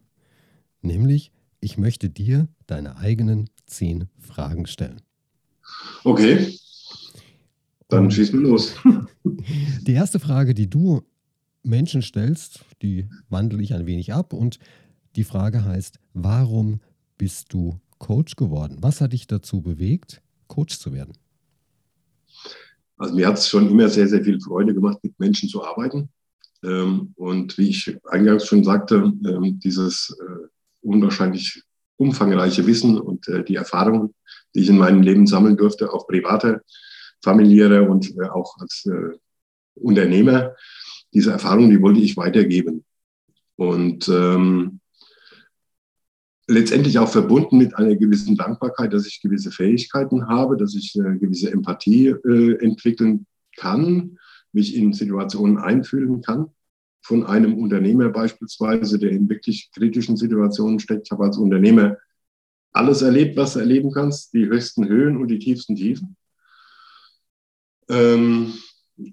nämlich 0.82 1.32
ich 1.60 1.78
möchte 1.78 2.10
dir 2.10 2.48
deine 2.68 2.98
eigenen 2.98 3.50
zehn 3.66 4.10
Fragen 4.20 4.68
stellen. 4.68 5.02
Okay, 6.04 6.56
dann 7.94 8.12
schießen 8.12 8.40
wir 8.40 8.50
los. 8.50 8.76
Die 9.82 9.94
erste 9.94 10.20
Frage, 10.20 10.54
die 10.54 10.70
du 10.70 11.04
Menschen 11.64 12.02
stellst, 12.02 12.66
die 12.82 13.08
wandle 13.30 13.62
ich 13.62 13.74
ein 13.74 13.86
wenig 13.86 14.14
ab 14.14 14.34
und 14.34 14.60
die 15.16 15.24
Frage 15.24 15.64
heißt, 15.64 16.00
warum 16.14 16.82
bist 17.18 17.54
du 17.54 17.80
Coach 18.00 18.36
geworden? 18.36 18.78
Was 18.82 19.00
hat 19.00 19.14
dich 19.14 19.28
dazu 19.28 19.62
bewegt, 19.62 20.22
Coach 20.48 20.78
zu 20.78 20.92
werden? 20.94 21.14
Also 22.98 23.16
mir 23.16 23.28
hat 23.28 23.38
es 23.38 23.48
schon 23.48 23.70
immer 23.70 23.90
sehr, 23.90 24.08
sehr 24.08 24.24
viel 24.24 24.40
Freude 24.42 24.74
gemacht, 24.74 24.98
mit 25.04 25.18
Menschen 25.20 25.48
zu 25.50 25.64
arbeiten. 25.64 26.10
Ähm, 26.64 27.14
und 27.16 27.58
wie 27.58 27.70
ich 27.70 27.98
eingangs 28.06 28.46
schon 28.46 28.64
sagte, 28.64 28.96
ähm, 29.26 29.60
dieses 29.60 30.16
äh, 30.20 30.48
unwahrscheinlich 30.82 31.64
umfangreiche 31.98 32.66
Wissen 32.66 32.98
und 32.98 33.28
äh, 33.28 33.44
die 33.44 33.56
Erfahrungen, 33.56 34.14
die 34.56 34.62
ich 34.62 34.70
in 34.70 34.78
meinem 34.78 35.02
Leben 35.02 35.28
sammeln 35.28 35.58
durfte, 35.58 35.92
auch 35.92 36.08
private, 36.08 36.62
familiäre 37.24 37.90
und 37.90 38.16
äh, 38.18 38.30
auch 38.30 38.58
als 38.60 38.88
Unternehmer, 39.76 40.56
diese 41.14 41.32
Erfahrungen, 41.32 41.70
die 41.70 41.82
wollte 41.82 42.00
ich 42.00 42.18
weitergeben. 42.18 42.84
Und 43.56 44.08
ähm, 44.10 44.80
letztendlich 46.48 47.00
auch 47.00 47.10
verbunden 47.10 47.58
mit 47.58 47.76
einer 47.76 47.96
gewissen 47.96 48.36
Dankbarkeit, 48.36 48.94
dass 48.94 49.08
ich 49.08 49.22
gewisse 49.22 49.52
Fähigkeiten 49.52 50.28
habe, 50.28 50.58
dass 50.58 50.76
ich 50.76 50.96
äh, 50.96 51.18
gewisse 51.18 51.52
Empathie 51.52 52.08
äh, 52.08 52.64
entwickeln 52.64 53.26
kann, 53.56 54.18
mich 54.52 54.76
in 54.76 54.94
Situationen 54.94 55.58
einfühlen 55.58 56.22
kann. 56.22 56.50
Von 57.02 57.26
einem 57.26 57.58
Unternehmer 57.58 58.10
beispielsweise, 58.10 58.98
der 58.98 59.12
in 59.12 59.30
wirklich 59.30 59.70
kritischen 59.74 60.18
Situationen 60.18 60.80
steckt. 60.80 61.08
Ich 61.08 61.12
habe 61.12 61.26
als 61.26 61.38
Unternehmer 61.38 61.98
alles 62.72 63.02
erlebt, 63.02 63.38
was 63.38 63.54
du 63.54 63.60
erleben 63.60 63.92
kannst, 63.92 64.34
die 64.34 64.46
höchsten 64.46 64.88
Höhen 64.88 65.18
und 65.18 65.28
die 65.28 65.40
tiefsten 65.40 65.76
Tiefen. 65.76 66.16
Ähm, 67.90 68.54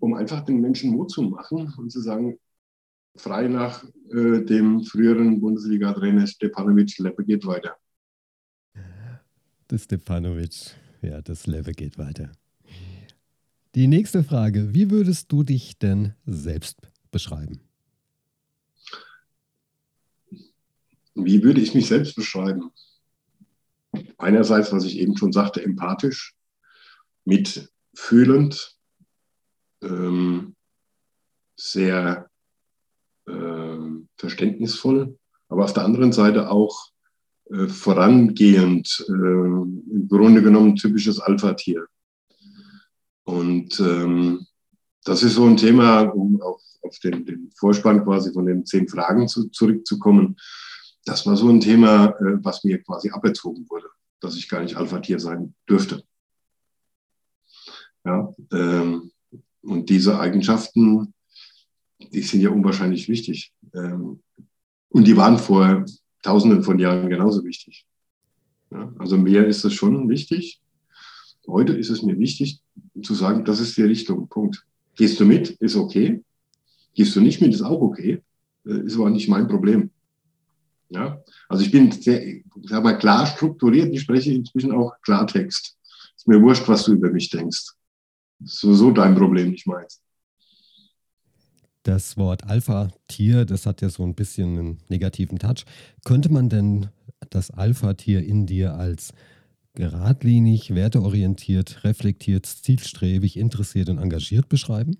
um 0.00 0.14
einfach 0.14 0.44
den 0.44 0.60
Menschen 0.60 0.90
Mut 0.90 1.10
zu 1.10 1.22
machen 1.22 1.72
und 1.76 1.90
zu 1.90 2.00
sagen, 2.00 2.38
frei 3.16 3.48
nach 3.48 3.84
äh, 4.10 4.44
dem 4.44 4.84
früheren 4.84 5.40
Bundesliga-Trainer 5.40 6.26
Stepanovic, 6.26 6.98
Leppe 6.98 7.24
geht 7.24 7.46
weiter. 7.46 7.76
Das 9.68 9.84
Stepanovic, 9.84 10.74
ja, 11.02 11.22
das 11.22 11.46
Leppe 11.46 11.72
geht 11.72 11.96
weiter. 11.98 12.32
Die 13.76 13.86
nächste 13.86 14.24
Frage, 14.24 14.74
wie 14.74 14.90
würdest 14.90 15.30
du 15.30 15.44
dich 15.44 15.78
denn 15.78 16.14
selbst 16.26 16.80
beschreiben? 17.12 17.60
Wie 21.14 21.42
würde 21.42 21.60
ich 21.60 21.74
mich 21.74 21.86
selbst 21.86 22.16
beschreiben? 22.16 22.72
Einerseits, 24.18 24.72
was 24.72 24.84
ich 24.84 24.98
eben 24.98 25.16
schon 25.16 25.32
sagte, 25.32 25.62
empathisch, 25.62 26.34
mitfühlend, 27.92 28.76
ähm, 29.82 30.54
sehr 31.56 32.28
äh, 33.26 33.78
verständnisvoll, 34.16 35.18
aber 35.48 35.64
auf 35.64 35.72
der 35.72 35.84
anderen 35.84 36.12
Seite 36.12 36.50
auch 36.50 36.90
äh, 37.50 37.66
vorangehend, 37.66 39.04
äh, 39.08 39.12
im 39.12 40.06
Grunde 40.08 40.42
genommen 40.42 40.76
typisches 40.76 41.20
Alpha-Tier. 41.20 41.86
Und 43.24 43.78
ähm, 43.80 44.46
das 45.04 45.22
ist 45.22 45.34
so 45.34 45.46
ein 45.46 45.56
Thema, 45.56 46.02
um 46.02 46.40
auf, 46.42 46.62
auf 46.82 46.98
den, 47.00 47.24
den, 47.24 47.50
Vorspann 47.58 48.04
quasi 48.04 48.32
von 48.32 48.46
den 48.46 48.64
zehn 48.66 48.88
Fragen 48.88 49.28
zu, 49.28 49.48
zurückzukommen. 49.50 50.36
Das 51.04 51.26
war 51.26 51.36
so 51.36 51.48
ein 51.48 51.60
Thema, 51.60 52.08
äh, 52.20 52.42
was 52.42 52.64
mir 52.64 52.82
quasi 52.82 53.10
aberzogen 53.10 53.66
wurde, 53.68 53.88
dass 54.20 54.36
ich 54.36 54.48
gar 54.48 54.62
nicht 54.62 54.76
Alpha-Tier 54.76 55.20
sein 55.20 55.54
dürfte. 55.68 56.02
Ja, 58.04 58.34
ähm, 58.52 59.10
und 59.62 59.90
diese 59.90 60.18
Eigenschaften, 60.18 61.12
die 61.98 62.22
sind 62.22 62.40
ja 62.40 62.50
unwahrscheinlich 62.50 63.08
wichtig. 63.08 63.52
Ähm, 63.74 64.20
und 64.88 65.06
die 65.06 65.16
waren 65.16 65.38
vor 65.38 65.84
Tausenden 66.22 66.62
von 66.62 66.78
Jahren 66.78 67.08
genauso 67.08 67.44
wichtig. 67.44 67.86
Ja, 68.70 68.92
also 68.98 69.16
mir 69.16 69.46
ist 69.46 69.64
es 69.64 69.74
schon 69.74 70.08
wichtig. 70.08 70.60
Heute 71.46 71.72
ist 71.72 71.90
es 71.90 72.02
mir 72.02 72.18
wichtig 72.18 72.60
zu 73.02 73.14
sagen, 73.14 73.44
das 73.44 73.60
ist 73.60 73.76
die 73.76 73.82
Richtung. 73.82 74.28
Punkt. 74.28 74.64
Gehst 74.94 75.18
du 75.18 75.24
mit, 75.24 75.50
ist 75.50 75.76
okay. 75.76 76.22
Gehst 76.94 77.16
du 77.16 77.20
nicht 77.20 77.40
mit, 77.40 77.54
ist 77.54 77.62
auch 77.62 77.80
okay. 77.80 78.22
Äh, 78.66 78.84
ist 78.84 78.96
aber 78.96 79.10
nicht 79.10 79.28
mein 79.28 79.48
Problem. 79.48 79.90
Ja? 80.90 81.22
Also 81.48 81.64
ich 81.64 81.70
bin 81.70 81.90
sehr, 81.90 82.42
sag 82.62 82.84
mal, 82.84 82.98
klar 82.98 83.26
strukturiert. 83.26 83.92
Ich 83.92 84.02
spreche 84.02 84.32
inzwischen 84.32 84.72
auch 84.72 84.92
Klartext. 85.02 85.76
Ist 86.16 86.28
mir 86.28 86.40
wurscht, 86.42 86.68
was 86.68 86.84
du 86.84 86.92
über 86.92 87.10
mich 87.10 87.30
denkst. 87.30 87.74
Das 88.40 88.54
ist 88.54 88.60
sowieso 88.60 88.90
dein 88.90 89.14
Problem, 89.14 89.50
nicht 89.50 89.66
meins. 89.66 90.02
Das 91.82 92.16
Wort 92.16 92.44
Alpha-Tier, 92.44 93.44
das 93.44 93.64
hat 93.66 93.80
ja 93.80 93.88
so 93.88 94.02
ein 94.02 94.14
bisschen 94.14 94.58
einen 94.58 94.78
negativen 94.88 95.38
Touch. 95.38 95.64
Könnte 96.04 96.30
man 96.30 96.48
denn 96.48 96.88
das 97.30 97.50
Alpha-Tier 97.50 98.22
in 98.24 98.46
dir 98.46 98.74
als 98.74 99.12
geradlinig, 99.74 100.74
werteorientiert, 100.74 101.84
reflektiert, 101.84 102.46
zielstrebig, 102.46 103.36
interessiert 103.36 103.88
und 103.88 103.98
engagiert 103.98 104.48
beschreiben? 104.48 104.96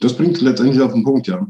Das 0.00 0.16
bringt 0.16 0.40
letztendlich 0.40 0.80
auf 0.80 0.92
den 0.92 1.04
Punkt, 1.04 1.26
ja. 1.26 1.46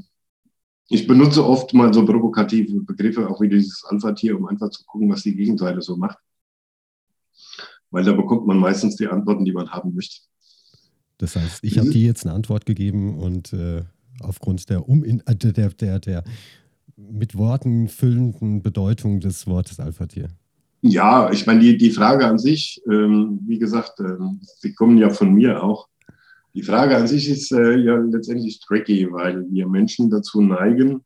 Ich 0.88 1.06
benutze 1.06 1.44
oft 1.44 1.72
mal 1.74 1.94
so 1.94 2.04
provokative 2.04 2.80
Begriffe, 2.82 3.28
auch 3.28 3.40
wie 3.40 3.48
dieses 3.48 3.84
Alpha-Tier, 3.84 4.36
um 4.36 4.46
einfach 4.46 4.70
zu 4.70 4.84
gucken, 4.84 5.08
was 5.10 5.22
die 5.22 5.34
Gegenseite 5.34 5.80
so 5.80 5.96
macht. 5.96 6.18
Weil 7.92 8.04
da 8.04 8.12
bekommt 8.12 8.46
man 8.46 8.58
meistens 8.58 8.96
die 8.96 9.06
Antworten, 9.06 9.44
die 9.44 9.52
man 9.52 9.70
haben 9.70 9.94
möchte. 9.94 10.22
Das 11.18 11.36
heißt, 11.36 11.62
ich 11.62 11.78
habe 11.78 11.90
dir 11.90 12.04
jetzt 12.04 12.26
eine 12.26 12.34
Antwort 12.34 12.66
gegeben 12.66 13.16
und 13.18 13.52
äh, 13.52 13.82
aufgrund 14.20 14.68
der, 14.68 14.88
um 14.88 15.04
äh, 15.04 15.18
der, 15.36 15.52
der, 15.52 15.68
der, 15.70 16.00
der 16.00 16.24
mit 16.96 17.36
Worten 17.36 17.86
füllenden 17.88 18.62
Bedeutung 18.62 19.20
des 19.20 19.46
Wortes 19.46 19.78
Alpha-Tier. 19.78 20.28
Ja, 20.80 21.30
ich 21.30 21.46
meine, 21.46 21.60
die, 21.60 21.76
die 21.76 21.92
Frage 21.92 22.26
an 22.26 22.38
sich, 22.38 22.82
ähm, 22.90 23.38
wie 23.46 23.58
gesagt, 23.58 24.00
ähm, 24.00 24.40
sie 24.58 24.74
kommen 24.74 24.98
ja 24.98 25.10
von 25.10 25.32
mir 25.32 25.62
auch. 25.62 25.88
Die 26.54 26.62
Frage 26.62 26.96
an 26.96 27.06
sich 27.06 27.28
ist 27.28 27.52
äh, 27.52 27.76
ja 27.76 27.96
letztendlich 27.96 28.58
tricky, 28.60 29.10
weil 29.10 29.46
wir 29.48 29.68
Menschen 29.68 30.10
dazu 30.10 30.42
neigen, 30.42 31.04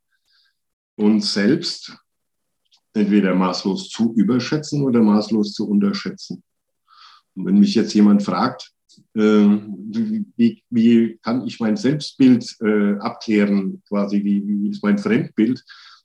uns 0.96 1.34
selbst 1.34 1.94
entweder 2.94 3.34
maßlos 3.34 3.90
zu 3.90 4.14
überschätzen 4.14 4.82
oder 4.82 5.02
maßlos 5.02 5.52
zu 5.52 5.68
unterschätzen. 5.68 6.42
Und 7.36 7.46
wenn 7.46 7.58
mich 7.58 7.74
jetzt 7.74 7.94
jemand 7.94 8.22
fragt, 8.22 8.72
äh, 9.14 9.20
wie, 9.20 10.62
wie, 10.70 11.18
kann 11.22 11.46
ich 11.46 11.60
mein 11.60 11.76
Selbstbild 11.76 12.56
äh, 12.60 12.94
abklären, 12.98 13.82
quasi, 13.88 14.24
wie, 14.24 14.46
wie, 14.46 14.70
ist 14.70 14.82
mein 14.82 14.98
Fremdbild, 14.98 15.62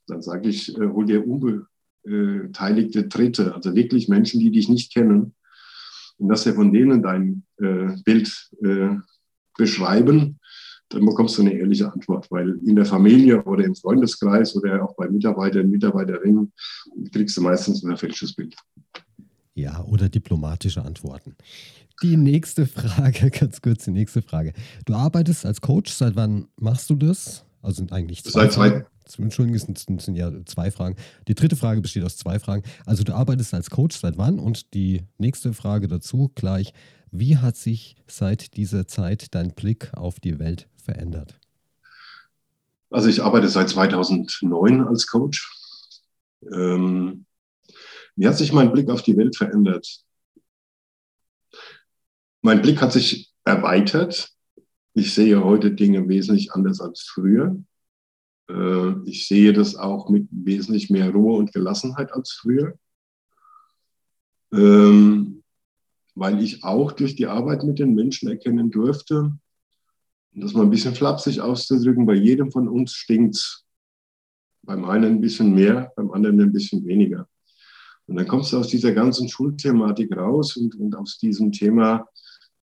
dann 0.08 0.22
sage 0.22 0.50
ich, 0.50 0.76
äh, 0.78 0.88
hol 0.88 1.06
dir 1.06 1.26
unbe 1.26 1.68
beteiligte 2.04 3.04
Dritte, 3.04 3.54
also 3.54 3.76
wirklich 3.76 4.10
Menschen, 4.10 4.40
die 4.40 4.50
dich 4.50 4.68
nicht 4.68 4.92
kennen, 4.92 5.36
und 6.18 6.30
dass 6.30 6.44
sie 6.44 6.54
von 6.54 6.72
denen 6.72 7.02
dein 7.02 7.44
äh, 7.58 7.96
Bild 8.04 8.50
äh, 8.64 8.96
beschreiben, 9.58 10.40
dann 10.90 11.06
bekommst 11.06 11.38
du 11.38 11.42
eine 11.42 11.54
ehrliche 11.54 11.92
Antwort, 11.92 12.30
weil 12.30 12.60
in 12.66 12.76
der 12.76 12.86
Familie 12.86 13.44
oder 13.44 13.64
im 13.64 13.76
Freundeskreis 13.76 14.56
oder 14.56 14.84
auch 14.84 14.96
bei 14.96 15.10
Mitarbeitern, 15.10 15.70
Mitarbeiterinnen 15.70 16.52
kriegst 17.12 17.38
du 17.38 17.42
meistens 17.42 17.84
ein 17.84 17.98
falsches 17.98 18.36
Bild. 18.36 18.56
Ja, 19.54 19.84
oder 19.84 20.10
diplomatische 20.10 20.84
Antworten. 20.84 21.36
Die 22.02 22.18
nächste 22.18 22.66
Frage, 22.66 23.30
ganz 23.40 23.62
kurz 23.62 23.86
die 23.86 23.92
nächste 23.92 24.22
Frage. 24.22 24.54
Du 24.86 24.94
arbeitest 24.94 25.46
als 25.46 25.62
Coach, 25.62 25.92
seit 25.92 26.16
wann 26.16 26.48
machst 26.60 26.90
du 26.90 26.96
das? 26.96 27.46
Also 27.62 27.78
sind 27.78 27.92
eigentlich 27.92 28.24
zwei. 28.24 28.32
Seit 28.32 28.54
zwei, 28.54 28.86
Entschuldigung, 29.18 29.56
es 29.56 29.64
sind, 29.64 30.02
sind, 30.02 30.16
ja 30.16 30.32
zwei 30.46 30.72
Fragen. 30.72 30.96
Die 31.28 31.36
dritte 31.36 31.56
Frage 31.56 31.82
besteht 31.82 32.04
aus 32.04 32.18
zwei 32.18 32.40
Fragen. 32.40 32.64
Also 32.86 33.04
du 33.04 33.14
arbeitest 33.14 33.54
als 33.54 33.70
Coach 33.70 33.98
seit 33.98 34.18
wann? 34.18 34.40
Und 34.40 34.74
die 34.74 35.04
nächste 35.18 35.54
Frage 35.54 35.88
dazu 35.88 36.32
gleich, 36.34 36.74
wie 37.12 37.38
hat 37.38 37.58
sich 37.58 37.98
seit 38.08 38.56
dieser 38.56 38.88
Zeit 38.88 39.36
dein 39.36 39.54
Blick 39.54 39.94
auf 39.94 40.20
die 40.20 40.40
Welt 40.40 40.70
verändert? 40.78 41.40
Also 42.90 43.10
ich 43.10 43.22
arbeite 43.22 43.48
seit 43.50 43.70
2009 43.70 44.88
als 44.88 45.08
Coach. 45.08 45.50
Ähm, 46.52 47.26
wie 48.16 48.28
hat 48.28 48.38
sich 48.38 48.54
mein 48.54 48.72
Blick 48.72 48.90
auf 48.90 49.02
die 49.02 49.18
Welt 49.18 49.36
verändert? 49.36 50.04
Mein 52.42 52.62
Blick 52.62 52.82
hat 52.82 52.92
sich 52.92 53.32
erweitert. 53.46 54.30
Ich 54.94 55.14
sehe 55.14 55.44
heute 55.44 55.72
Dinge 55.72 56.08
wesentlich 56.08 56.52
anders 56.52 56.82
als 56.82 57.02
früher. 57.02 57.56
Äh, 58.50 58.94
ich 59.06 59.28
sehe 59.28 59.54
das 59.54 59.76
auch 59.76 60.10
mit 60.10 60.28
wesentlich 60.32 60.90
mehr 60.90 61.12
Ruhe 61.12 61.38
und 61.38 61.54
Gelassenheit 61.54 62.12
als 62.14 62.32
früher, 62.34 62.78
ähm, 64.52 65.44
weil 66.16 66.42
ich 66.44 66.64
auch 66.64 66.92
durch 66.92 67.16
die 67.16 67.28
Arbeit 67.28 67.64
mit 67.64 67.80
den 67.80 67.96
Menschen 67.96 68.30
erkennen 68.30 68.70
durfte, 68.70 69.38
das 70.34 70.54
mal 70.54 70.64
ein 70.64 70.70
bisschen 70.70 70.96
flapsig 70.96 71.42
auszudrücken, 71.42 72.06
bei 72.06 72.16
jedem 72.16 72.52
von 72.52 72.68
uns 72.68 72.94
stinkt 72.94 73.66
Beim 74.64 74.86
einen 74.86 75.16
ein 75.16 75.22
bisschen 75.22 75.54
mehr, 75.56 75.92
beim 75.96 76.12
anderen 76.12 76.40
ein 76.40 76.54
bisschen 76.54 76.86
weniger. 76.86 77.28
Und 78.12 78.18
dann 78.18 78.28
kommst 78.28 78.52
du 78.52 78.58
aus 78.58 78.68
dieser 78.68 78.92
ganzen 78.92 79.30
Schulthematik 79.30 80.18
raus 80.18 80.58
und, 80.58 80.76
und 80.76 80.98
aus 80.98 81.18
diesem 81.18 81.54
Thema 81.54 82.10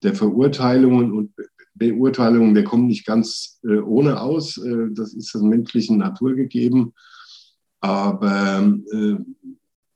der 0.02 0.16
Verurteilungen 0.16 1.12
und 1.12 1.34
Beurteilungen, 1.76 2.56
wir 2.56 2.64
kommen 2.64 2.88
nicht 2.88 3.06
ganz 3.06 3.60
äh, 3.64 3.78
ohne 3.78 4.20
aus. 4.22 4.58
Äh, 4.58 4.88
das 4.90 5.14
ist 5.14 5.36
der 5.36 5.44
menschlichen 5.44 6.00
Natur 6.00 6.34
gegeben. 6.34 6.96
Aber 7.80 8.74
äh, 8.92 9.18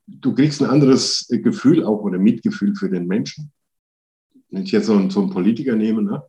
du 0.06 0.34
kriegst 0.34 0.62
ein 0.62 0.70
anderes 0.70 1.26
Gefühl 1.28 1.82
auch 1.82 2.00
oder 2.02 2.20
Mitgefühl 2.20 2.76
für 2.76 2.88
den 2.88 3.08
Menschen. 3.08 3.50
Wenn 4.50 4.62
ich 4.62 4.70
jetzt 4.70 4.86
so 4.86 4.94
einen, 4.94 5.10
so 5.10 5.20
einen 5.20 5.30
Politiker 5.30 5.74
nehme, 5.74 6.02
ne? 6.04 6.22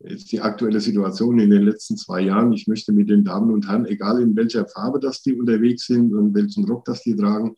jetzt 0.00 0.32
die 0.32 0.40
aktuelle 0.40 0.80
Situation 0.80 1.38
in 1.38 1.50
den 1.50 1.62
letzten 1.62 1.96
zwei 1.96 2.22
Jahren, 2.22 2.52
ich 2.52 2.66
möchte 2.66 2.92
mit 2.92 3.08
den 3.08 3.22
Damen 3.22 3.52
und 3.52 3.68
Herren, 3.68 3.86
egal 3.86 4.20
in 4.20 4.34
welcher 4.34 4.66
Farbe 4.66 4.98
das 4.98 5.22
die 5.22 5.38
unterwegs 5.38 5.86
sind 5.86 6.12
und 6.12 6.34
welchen 6.34 6.64
Rock 6.64 6.86
das 6.86 7.02
die 7.02 7.14
tragen, 7.14 7.54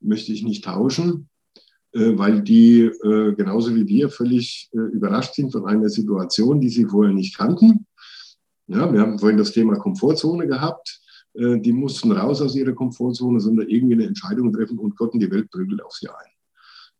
möchte 0.00 0.32
ich 0.32 0.42
nicht 0.42 0.64
tauschen. 0.64 1.28
Äh, 1.92 2.18
weil 2.18 2.42
die 2.42 2.82
äh, 2.82 3.34
genauso 3.34 3.74
wie 3.74 3.86
wir 3.86 4.10
völlig 4.10 4.68
äh, 4.72 4.78
überrascht 4.78 5.34
sind 5.34 5.52
von 5.52 5.66
einer 5.66 5.88
Situation, 5.88 6.60
die 6.60 6.68
sie 6.68 6.84
vorher 6.84 7.14
nicht 7.14 7.36
kannten. 7.36 7.86
Ja, 8.66 8.92
wir 8.92 9.00
haben 9.00 9.18
vorhin 9.18 9.38
das 9.38 9.52
Thema 9.52 9.76
Komfortzone 9.76 10.46
gehabt. 10.46 11.00
Die 11.34 11.72
mussten 11.72 12.10
raus 12.10 12.42
aus 12.42 12.56
ihrer 12.56 12.72
Komfortzone, 12.72 13.38
sondern 13.38 13.68
irgendwie 13.68 13.94
eine 13.94 14.06
Entscheidung 14.06 14.52
treffen 14.52 14.78
und 14.78 14.96
Gott 14.96 15.14
die 15.14 15.30
Welt 15.30 15.50
prügelt 15.50 15.82
auf 15.82 15.92
sie 15.92 16.08
ein. 16.08 16.32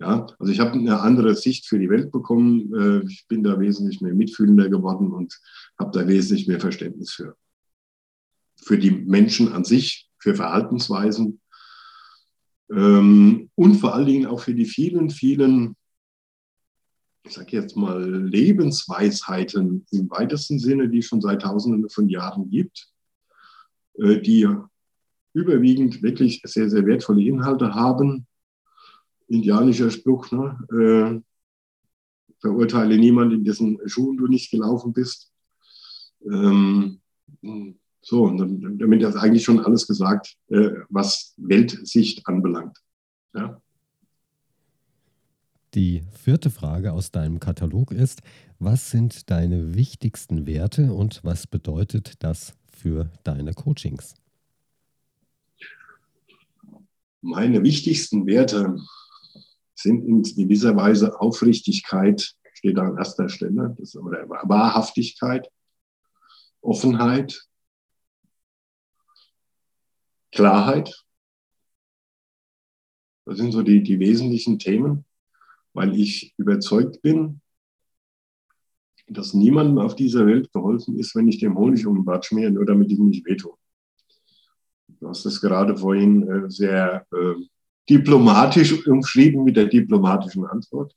Ja, 0.01 0.27
also 0.39 0.53
ich 0.53 0.61
habe 0.61 0.73
eine 0.73 1.01
andere 1.01 1.35
Sicht 1.35 1.67
für 1.67 1.79
die 1.79 1.91
Welt 1.91 2.13
bekommen. 2.13 3.05
Ich 3.09 3.27
bin 3.27 3.43
da 3.43 3.59
wesentlich 3.59 4.01
mehr 4.01 4.15
mitfühlender 4.15 4.69
geworden 4.69 5.13
und 5.13 5.39
habe 5.79 5.99
da 5.99 6.07
wesentlich 6.07 6.47
mehr 6.47 6.61
Verständnis 6.61 7.11
für. 7.11 7.37
Für 8.63 8.79
die 8.79 8.93
Menschen 8.93 9.53
an 9.53 9.65
sich, 9.65 10.09
für 10.19 10.35
Verhaltensweisen, 10.35 11.41
ähm, 12.70 13.50
und 13.54 13.74
vor 13.76 13.94
allen 13.94 14.07
Dingen 14.07 14.26
auch 14.26 14.40
für 14.40 14.54
die 14.54 14.66
vielen, 14.66 15.11
vielen, 15.11 15.76
ich 17.24 17.33
sage 17.33 17.57
jetzt 17.57 17.76
mal, 17.76 18.02
Lebensweisheiten 18.11 19.87
im 19.90 20.11
weitesten 20.11 20.59
Sinne, 20.59 20.88
die 20.88 20.98
es 20.98 21.07
schon 21.07 21.20
seit 21.20 21.42
Tausenden 21.42 21.88
von 21.88 22.09
Jahren 22.09 22.50
gibt, 22.50 22.90
äh, 23.94 24.20
die 24.20 24.48
überwiegend 25.33 26.02
wirklich 26.02 26.40
sehr, 26.44 26.68
sehr 26.68 26.85
wertvolle 26.87 27.22
Inhalte 27.22 27.74
haben. 27.74 28.26
Indianischer 29.28 29.90
Spruch, 29.90 30.31
ne? 30.31 30.59
äh, 30.72 31.20
verurteile 32.40 32.96
niemanden, 32.98 33.37
in 33.37 33.44
dessen 33.44 33.78
Schuhen 33.87 34.16
du 34.16 34.26
nicht 34.26 34.50
gelaufen 34.50 34.92
bist. 34.92 35.33
Ähm, 36.24 37.00
so, 38.01 38.25
und 38.25 38.79
damit 38.79 39.03
ist 39.03 39.17
eigentlich 39.17 39.45
schon 39.45 39.61
alles 39.61 39.87
gesagt, 39.87 40.37
äh, 40.49 40.71
was 40.89 41.35
Weltsicht 41.37 42.27
anbelangt. 42.27 42.79
Ja. 43.35 43.61
Die 45.75 46.03
vierte 46.13 46.51
Frage 46.51 46.93
aus 46.93 47.11
deinem 47.11 47.41
Katalog 47.41 47.93
ist, 47.93 48.23
was 48.59 48.91
sind 48.91 49.31
deine 49.31 49.75
wichtigsten 49.75 50.47
Werte 50.47 50.93
und 50.95 51.21
was 51.25 51.47
bedeutet 51.47 52.15
das 52.21 52.55
für 52.73 53.11
deine 53.23 53.53
Coachings? 53.53 54.15
Meine 57.21 57.63
wichtigsten 57.63 58.27
Werte 58.27 58.79
sind 59.75 60.05
in 60.07 60.23
gewisser 60.23 60.75
Weise 60.77 61.21
Aufrichtigkeit, 61.21 62.35
steht 62.55 62.79
da 62.79 62.83
an 62.83 62.97
erster 62.97 63.29
Stelle, 63.29 63.77
das, 63.79 63.95
oder 63.97 64.29
Wahrhaftigkeit, 64.29 65.49
Offenheit, 66.61 67.48
Klarheit. 70.33 71.05
Das 73.25 73.37
sind 73.37 73.53
so 73.53 73.62
die, 73.62 73.83
die 73.83 73.99
wesentlichen 73.99 74.59
Themen, 74.59 75.05
weil 75.75 75.99
ich 75.99 76.35
überzeugt 76.38 77.03
bin, 77.03 77.41
dass 79.07 79.35
niemandem 79.35 79.79
auf 79.79 79.97
dieser 79.97 80.27
Welt 80.27 80.53
geholfen 80.53 80.99
ist, 80.99 81.14
wenn 81.14 81.29
ich 81.29 81.38
dem 81.38 81.57
Honig 81.57 81.87
um 81.87 81.95
den 81.95 82.05
Bart 82.05 82.27
schmiere, 82.27 82.51
nur 82.51 82.67
damit 82.67 82.91
ich 82.91 82.99
nicht 82.99 83.25
wehtue. 83.27 83.55
Du 85.01 85.09
hast 85.09 85.25
das 85.25 85.41
gerade 85.41 85.77
vorhin 85.77 86.29
äh, 86.29 86.51
sehr 86.51 87.07
äh, 87.12 87.35
diplomatisch 87.88 88.87
umschrieben 88.87 89.45
mit 89.45 89.57
der 89.57 89.67
diplomatischen 89.67 90.45
Antwort. 90.45 90.95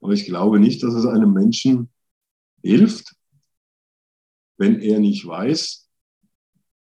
Aber 0.00 0.12
ich 0.12 0.24
glaube 0.24 0.58
nicht, 0.58 0.82
dass 0.82 0.94
es 0.94 1.06
einem 1.06 1.32
Menschen 1.32 1.90
hilft, 2.62 3.14
wenn 4.56 4.80
er 4.80 4.98
nicht 4.98 5.26
weiß, 5.26 5.89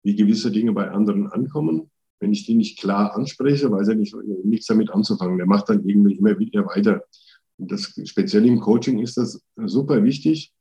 wie 0.08 0.16
gewisse 0.16 0.52
Dinge 0.52 0.72
bei 0.72 0.90
anderen 0.90 1.28
ankommen. 1.28 1.92
Wenn 2.22 2.32
ich 2.32 2.46
die 2.46 2.56
nicht 2.56 2.80
klar 2.80 3.14
anspreche, 3.14 3.70
weiß 3.70 3.90
er 3.90 3.96
nicht, 3.96 4.16
nichts 4.46 4.68
damit 4.68 4.90
anzufangen. 4.90 5.38
Der 5.38 5.46
macht 5.46 5.68
dann 5.68 5.84
irgendwie 5.86 6.16
immer 6.16 6.40
wieder 6.40 6.66
weiter. 6.66 7.04
Und 7.58 7.74
das, 7.74 7.94
speziell 8.06 8.46
im 8.46 8.62
Coaching 8.62 9.00
ist 9.00 9.18
das 9.18 9.44
super 9.66 10.02
wichtig, 10.06 10.54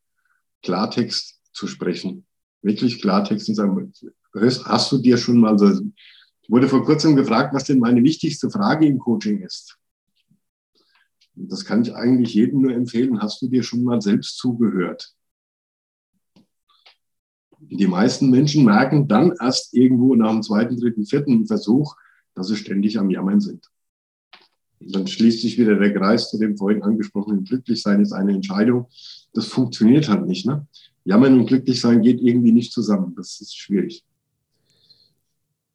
Klartext 0.65 1.41
zu 1.53 1.69
sprechen. 1.69 2.27
Wirklich 2.61 3.01
Klartext 3.01 3.49
und 3.49 3.55
sagen, 3.55 3.93
hast 4.65 4.91
du 4.91 4.99
dir 4.99 5.17
schon 5.17 5.39
mal, 5.39 5.53
also 5.53 5.81
ich 6.43 6.51
wurde 6.51 6.69
vor 6.69 6.85
kurzem 6.85 7.15
gefragt, 7.15 7.55
was 7.55 7.65
denn 7.65 7.79
meine 7.79 8.03
wichtigste 8.03 8.51
Frage 8.51 8.87
im 8.87 8.99
Coaching 8.99 9.43
ist. 9.43 9.79
Das 11.37 11.65
kann 11.65 11.83
ich 11.83 11.95
eigentlich 11.95 12.35
jedem 12.35 12.63
nur 12.63 12.73
empfehlen. 12.73 13.23
Hast 13.23 13.41
du 13.43 13.47
dir 13.47 13.63
schon 13.63 13.85
mal 13.85 14.03
selbst 14.03 14.39
zugehört? 14.39 15.16
Die 17.59 17.87
meisten 17.87 18.31
Menschen 18.31 18.65
merken 18.65 19.09
dann 19.09 19.33
erst 19.41 19.75
irgendwo 19.75 20.15
nach 20.15 20.33
dem 20.33 20.43
zweiten, 20.43 20.77
dritten, 20.77 21.07
vierten 21.07 21.47
Versuch, 21.47 21.97
dass 22.35 22.49
sie 22.49 22.57
ständig 22.57 22.99
am 22.99 23.11
Jammern 23.11 23.41
sind. 23.41 23.71
Und 24.81 24.95
dann 24.95 25.07
schließt 25.07 25.41
sich 25.41 25.59
wieder 25.59 25.77
der 25.77 25.95
Kreis 25.95 26.31
zu 26.31 26.39
dem 26.39 26.57
vorhin 26.57 26.83
angesprochenen 26.83 27.45
Glücklichsein 27.45 28.01
ist 28.01 28.13
eine 28.13 28.33
Entscheidung. 28.33 28.87
Das 29.33 29.47
funktioniert 29.47 30.09
halt 30.09 30.27
nicht. 30.27 30.47
Ne? 30.47 30.67
Jammern 31.05 31.41
und 31.41 31.47
Glücklichsein 31.47 32.03
geht 32.03 32.21
irgendwie 32.21 32.53
nicht 32.53 32.73
zusammen. 32.73 33.15
Das 33.17 33.41
ist 33.41 33.57
schwierig. 33.57 34.05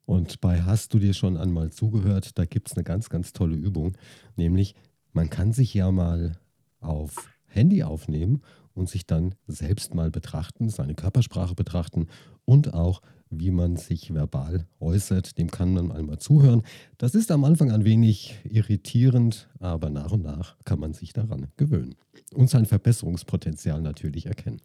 Und 0.06 0.42
bei 0.42 0.62
Hast 0.62 0.94
du 0.94 1.00
dir 1.00 1.14
schon 1.14 1.38
einmal 1.38 1.72
zugehört, 1.72 2.38
da 2.38 2.46
gibt 2.46 2.70
es 2.70 2.76
eine 2.76 2.84
ganz, 2.84 3.10
ganz 3.10 3.34
tolle 3.34 3.56
Übung, 3.56 3.98
nämlich 4.36 4.76
man 5.14 5.30
kann 5.30 5.54
sich 5.54 5.74
ja 5.74 5.92
mal 5.92 6.38
auf 6.80 7.30
Handy 7.46 7.84
aufnehmen 7.84 8.42
und 8.74 8.90
sich 8.90 9.06
dann 9.06 9.36
selbst 9.48 9.94
mal 9.94 10.12
betrachten, 10.12 10.70
seine 10.70 10.96
Körpersprache 10.96 11.56
betrachten 11.56 12.08
und 12.46 12.74
auch, 12.74 13.02
wie 13.30 13.52
man 13.52 13.78
sich 13.78 14.14
verbal 14.14 14.68
äußert. 14.80 15.38
Dem 15.38 15.50
kann 15.50 15.74
man 15.74 15.92
einmal 15.92 16.20
zuhören. 16.20 16.64
Das 16.98 17.16
ist 17.16 17.32
am 17.32 17.44
Anfang 17.46 17.72
ein 17.72 17.86
wenig 17.86 18.40
irritierend, 18.44 19.50
aber 19.60 19.90
nach 19.90 20.12
und 20.12 20.24
nach 20.24 20.58
kann 20.66 20.80
man 20.80 20.94
sich 20.94 21.14
daran 21.14 21.48
gewöhnen 21.58 21.96
und 22.34 22.50
sein 22.50 22.66
Verbesserungspotenzial 22.66 23.82
natürlich 23.82 24.26
erkennen. 24.26 24.62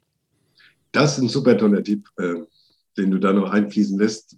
Das 0.93 1.17
ist 1.17 1.25
ein 1.25 1.29
super 1.29 1.57
toller 1.57 1.83
Tipp, 1.83 2.09
äh, 2.17 2.35
den 2.97 3.11
du 3.11 3.19
da 3.19 3.33
noch 3.33 3.51
einfließen 3.51 3.99
lässt. 3.99 4.37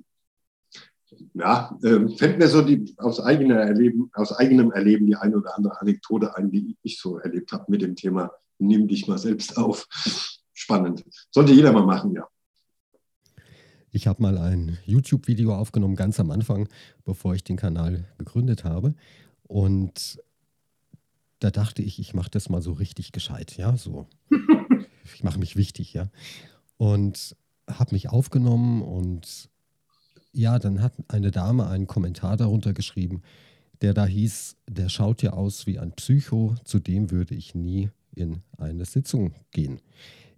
Ja, 1.34 1.76
äh, 1.82 2.08
fällt 2.16 2.38
mir 2.38 2.48
so 2.48 2.62
die, 2.62 2.94
aus, 2.98 3.20
eigener 3.20 3.56
Erleben, 3.56 4.10
aus 4.12 4.32
eigenem 4.32 4.72
Erleben 4.72 5.06
die 5.06 5.16
eine 5.16 5.36
oder 5.36 5.56
andere 5.56 5.80
Anekdote 5.80 6.36
ein, 6.36 6.50
die 6.50 6.76
ich 6.82 7.00
so 7.00 7.18
erlebt 7.18 7.52
habe 7.52 7.64
mit 7.68 7.82
dem 7.82 7.96
Thema 7.96 8.30
Nimm 8.58 8.88
dich 8.88 9.06
mal 9.06 9.18
selbst 9.18 9.56
auf. 9.56 9.86
Spannend. 10.52 11.04
Sollte 11.30 11.52
jeder 11.52 11.72
mal 11.72 11.86
machen, 11.86 12.12
ja. 12.12 12.26
Ich 13.90 14.06
habe 14.06 14.22
mal 14.22 14.36
ein 14.36 14.78
YouTube-Video 14.84 15.54
aufgenommen, 15.54 15.96
ganz 15.96 16.20
am 16.20 16.30
Anfang, 16.30 16.68
bevor 17.04 17.34
ich 17.34 17.42
den 17.42 17.56
Kanal 17.56 18.04
gegründet 18.18 18.64
habe. 18.64 18.94
Und 19.44 20.20
da 21.38 21.50
dachte 21.50 21.82
ich, 21.82 21.98
ich 21.98 22.14
mache 22.14 22.30
das 22.30 22.48
mal 22.48 22.60
so 22.60 22.72
richtig 22.72 23.12
gescheit, 23.12 23.56
ja, 23.56 23.76
so. 23.76 24.06
ich 25.14 25.24
mache 25.24 25.38
mich 25.38 25.56
wichtig, 25.56 25.94
ja. 25.94 26.10
Und 26.76 27.36
habe 27.68 27.94
mich 27.94 28.10
aufgenommen 28.10 28.82
und 28.82 29.48
ja, 30.32 30.58
dann 30.58 30.82
hat 30.82 30.92
eine 31.08 31.30
Dame 31.30 31.68
einen 31.68 31.86
Kommentar 31.86 32.36
darunter 32.36 32.72
geschrieben, 32.72 33.22
der 33.80 33.94
da 33.94 34.04
hieß, 34.04 34.56
der 34.68 34.88
schaut 34.88 35.22
ja 35.22 35.32
aus 35.32 35.66
wie 35.66 35.78
ein 35.78 35.92
Psycho, 35.92 36.56
zu 36.64 36.78
dem 36.78 37.10
würde 37.10 37.34
ich 37.34 37.54
nie 37.54 37.90
in 38.18 38.42
eine 38.58 38.84
Sitzung 38.84 39.34
gehen. 39.52 39.80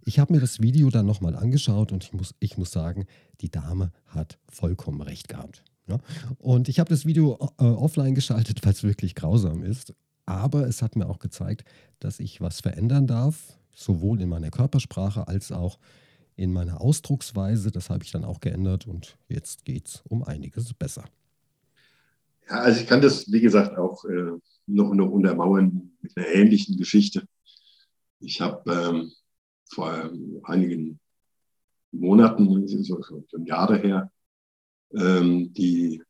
Ich 0.05 0.19
habe 0.19 0.33
mir 0.33 0.39
das 0.39 0.61
Video 0.61 0.89
dann 0.89 1.05
nochmal 1.05 1.35
angeschaut 1.35 1.91
und 1.91 2.03
ich 2.03 2.13
muss, 2.13 2.33
ich 2.39 2.57
muss 2.57 2.71
sagen, 2.71 3.05
die 3.41 3.49
Dame 3.49 3.91
hat 4.07 4.39
vollkommen 4.49 5.01
recht 5.01 5.27
gehabt. 5.27 5.63
Ja? 5.87 5.99
Und 6.39 6.69
ich 6.69 6.79
habe 6.79 6.89
das 6.89 7.05
Video 7.05 7.37
äh, 7.59 7.63
offline 7.63 8.15
geschaltet, 8.15 8.59
weil 8.65 8.73
es 8.73 8.83
wirklich 8.83 9.15
grausam 9.15 9.63
ist. 9.63 9.93
Aber 10.25 10.67
es 10.67 10.81
hat 10.81 10.95
mir 10.95 11.07
auch 11.07 11.19
gezeigt, 11.19 11.65
dass 11.99 12.19
ich 12.19 12.41
was 12.41 12.61
verändern 12.61 13.07
darf, 13.07 13.57
sowohl 13.73 14.21
in 14.21 14.29
meiner 14.29 14.49
Körpersprache 14.49 15.27
als 15.27 15.51
auch 15.51 15.77
in 16.35 16.53
meiner 16.53 16.81
Ausdrucksweise. 16.81 17.71
Das 17.71 17.89
habe 17.89 18.03
ich 18.03 18.11
dann 18.11 18.23
auch 18.23 18.39
geändert 18.39 18.87
und 18.87 19.17
jetzt 19.27 19.65
geht 19.65 19.87
es 19.87 20.03
um 20.07 20.23
einiges 20.23 20.73
besser. 20.73 21.05
Ja, 22.49 22.61
also 22.61 22.81
ich 22.81 22.87
kann 22.87 23.01
das, 23.01 23.31
wie 23.31 23.41
gesagt, 23.41 23.77
auch 23.77 24.05
äh, 24.05 24.31
noch, 24.67 24.93
noch 24.93 25.09
untermauern 25.09 25.91
mit 26.01 26.17
einer 26.17 26.27
ähnlichen 26.27 26.77
Geschichte. 26.77 27.25
Ich 28.21 28.39
habe 28.39 28.71
ähm, 28.71 29.11
vor 29.69 30.11
einigen 30.43 30.99
Monaten, 31.91 32.67
so, 32.83 33.01
so 33.01 33.37
Jahre 33.43 33.77
her, 33.77 34.11
ähm, 34.93 35.51
die 35.53 36.01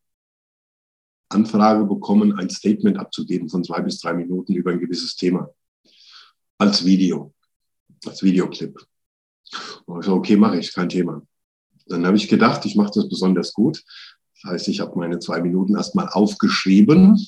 Anfrage 1.29 1.85
bekommen, 1.85 2.37
ein 2.37 2.49
Statement 2.49 2.97
abzugeben 2.97 3.49
von 3.49 3.63
zwei 3.63 3.81
bis 3.81 3.99
drei 3.99 4.13
Minuten 4.13 4.53
über 4.53 4.71
ein 4.71 4.79
gewisses 4.79 5.15
Thema 5.15 5.49
als 6.57 6.85
Video, 6.85 7.33
als 8.05 8.21
Videoclip. 8.21 8.77
Und 9.85 9.99
ich 10.01 10.05
so, 10.05 10.13
okay, 10.13 10.35
mache 10.35 10.59
ich, 10.59 10.73
kein 10.73 10.89
Thema. 10.89 11.21
Dann 11.87 12.05
habe 12.05 12.17
ich 12.17 12.27
gedacht, 12.27 12.65
ich 12.65 12.75
mache 12.75 12.91
das 12.93 13.09
besonders 13.09 13.53
gut. 13.53 13.83
Das 14.35 14.51
heißt, 14.51 14.67
ich 14.67 14.79
habe 14.81 14.97
meine 14.97 15.19
zwei 15.19 15.41
Minuten 15.41 15.75
erstmal 15.75 16.09
aufgeschrieben. 16.09 17.19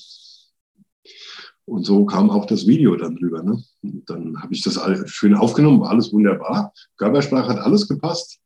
Und 1.66 1.84
so 1.84 2.04
kam 2.04 2.30
auch 2.30 2.46
das 2.46 2.66
Video 2.66 2.94
dann 2.96 3.16
drüber. 3.16 3.42
Ne? 3.42 3.62
Dann 3.82 4.40
habe 4.42 4.52
ich 4.52 4.62
das 4.62 4.78
schön 5.06 5.34
aufgenommen, 5.34 5.80
war 5.80 5.90
alles 5.90 6.12
wunderbar. 6.12 6.72
Körpersprache 6.98 7.48
hat 7.48 7.58
alles 7.58 7.88
gepasst. 7.88 8.40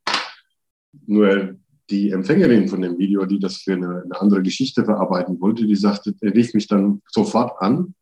Nur 1.07 1.57
die 1.91 2.11
Empfängerin 2.11 2.69
von 2.69 2.83
dem 2.83 2.99
Video, 2.99 3.25
die 3.25 3.39
das 3.39 3.57
für 3.59 3.73
eine, 3.73 4.03
eine 4.05 4.21
andere 4.21 4.43
Geschichte 4.43 4.85
verarbeiten 4.85 5.41
wollte, 5.41 5.67
die 5.67 5.77
sagte, 5.77 6.15
er 6.21 6.35
rief 6.35 6.55
mich 6.55 6.69
dann 6.69 7.03
sofort 7.09 7.61
an 7.61 7.95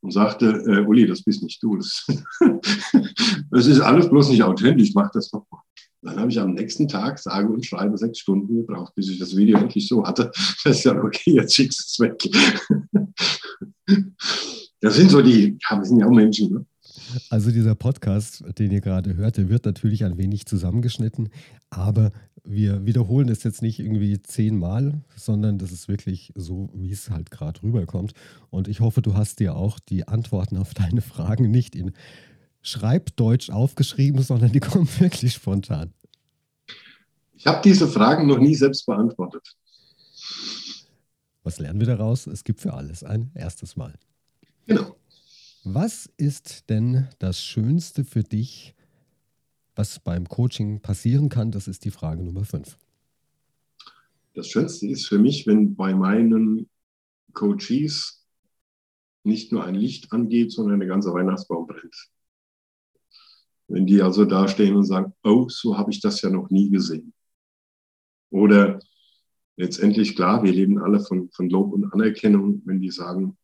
und 0.00 0.12
sagte, 0.12 0.46
äh, 0.66 0.86
Uli, 0.86 1.06
das 1.06 1.22
bist 1.22 1.42
nicht 1.42 1.62
du. 1.62 1.76
Das, 1.76 2.06
das 3.50 3.66
ist 3.66 3.80
alles 3.80 4.08
bloß 4.10 4.30
nicht 4.30 4.42
authentisch, 4.42 4.92
mach 4.94 5.10
das 5.10 5.30
doch 5.30 5.46
mal. 5.50 5.62
Dann 6.02 6.18
habe 6.18 6.30
ich 6.30 6.40
am 6.40 6.54
nächsten 6.54 6.88
Tag, 6.88 7.18
sage 7.18 7.48
und 7.48 7.64
schreibe, 7.64 7.96
sechs 7.96 8.18
Stunden 8.18 8.56
gebraucht, 8.56 8.92
bis 8.96 9.08
ich 9.08 9.18
das 9.18 9.36
Video 9.36 9.60
wirklich 9.60 9.86
so 9.86 10.04
hatte. 10.04 10.30
Das 10.64 10.78
ist 10.78 10.84
ja 10.84 10.96
okay, 10.96 11.34
jetzt 11.34 11.54
schickst 11.54 11.98
du 11.98 12.04
es 12.04 12.10
weg. 12.10 12.18
Das 14.80 14.96
sind 14.96 15.10
so 15.10 15.22
die, 15.22 15.56
ja, 15.70 15.78
wir 15.78 15.84
sind 15.84 16.00
ja 16.00 16.06
auch 16.06 16.12
Menschen. 16.12 16.52
Ne? 16.52 16.66
Also 17.30 17.52
dieser 17.52 17.76
Podcast, 17.76 18.44
den 18.58 18.72
ihr 18.72 18.80
gerade 18.80 19.16
hört, 19.16 19.36
der 19.36 19.48
wird 19.48 19.64
natürlich 19.64 20.04
ein 20.04 20.18
wenig 20.18 20.46
zusammengeschnitten, 20.46 21.28
aber 21.70 22.10
wir 22.44 22.84
wiederholen 22.84 23.28
das 23.28 23.44
jetzt 23.44 23.62
nicht 23.62 23.78
irgendwie 23.78 24.20
zehnmal, 24.20 25.00
sondern 25.14 25.58
das 25.58 25.70
ist 25.70 25.86
wirklich 25.86 26.32
so, 26.34 26.70
wie 26.74 26.90
es 26.90 27.10
halt 27.10 27.30
gerade 27.30 27.62
rüberkommt. 27.62 28.12
Und 28.50 28.66
ich 28.66 28.80
hoffe, 28.80 29.02
du 29.02 29.14
hast 29.14 29.38
dir 29.38 29.54
auch 29.54 29.78
die 29.78 30.08
Antworten 30.08 30.56
auf 30.56 30.74
deine 30.74 31.02
Fragen 31.02 31.50
nicht 31.50 31.76
in 31.76 31.92
Schreibdeutsch 32.62 33.50
aufgeschrieben, 33.50 34.22
sondern 34.22 34.52
die 34.52 34.60
kommen 34.60 34.88
wirklich 34.98 35.34
spontan. 35.34 35.92
Ich 37.34 37.46
habe 37.46 37.60
diese 37.62 37.88
Fragen 37.88 38.26
noch 38.26 38.38
nie 38.38 38.54
selbst 38.54 38.86
beantwortet. 38.86 39.56
Was 41.42 41.58
lernen 41.58 41.80
wir 41.80 41.88
daraus? 41.88 42.26
Es 42.28 42.44
gibt 42.44 42.60
für 42.60 42.72
alles 42.72 43.02
ein 43.02 43.32
erstes 43.34 43.76
Mal. 43.76 43.98
Genau. 44.66 44.96
Was 45.64 46.08
ist 46.16 46.70
denn 46.70 47.08
das 47.18 47.42
Schönste 47.42 48.04
für 48.04 48.22
dich, 48.22 48.74
was 49.74 49.98
beim 49.98 50.28
Coaching 50.28 50.80
passieren 50.80 51.28
kann, 51.28 51.50
das 51.50 51.68
ist 51.68 51.84
die 51.84 51.90
Frage 51.90 52.22
Nummer 52.22 52.44
5. 52.44 52.78
Das 54.34 54.48
Schönste 54.48 54.86
ist 54.86 55.06
für 55.06 55.18
mich, 55.18 55.46
wenn 55.46 55.74
bei 55.74 55.94
meinen 55.94 56.68
Coaches 57.32 58.24
nicht 59.24 59.52
nur 59.52 59.64
ein 59.64 59.74
Licht 59.74 60.12
angeht, 60.12 60.52
sondern 60.52 60.80
der 60.80 60.88
ganze 60.88 61.12
Weihnachtsbaum 61.12 61.66
brennt. 61.66 61.94
Wenn 63.68 63.86
die 63.86 64.02
also 64.02 64.24
da 64.24 64.48
stehen 64.48 64.76
und 64.76 64.84
sagen, 64.84 65.14
oh, 65.22 65.48
so 65.48 65.78
habe 65.78 65.90
ich 65.90 66.00
das 66.00 66.20
ja 66.22 66.30
noch 66.30 66.50
nie 66.50 66.70
gesehen. 66.70 67.12
Oder 68.30 68.80
letztendlich 69.56 70.16
klar, 70.16 70.42
wir 70.42 70.52
leben 70.52 70.78
alle 70.78 71.00
von, 71.00 71.30
von 71.30 71.48
Lob 71.48 71.72
und 71.72 71.92
Anerkennung, 71.92 72.62
wenn 72.64 72.80
die 72.80 72.90
sagen, 72.90 73.36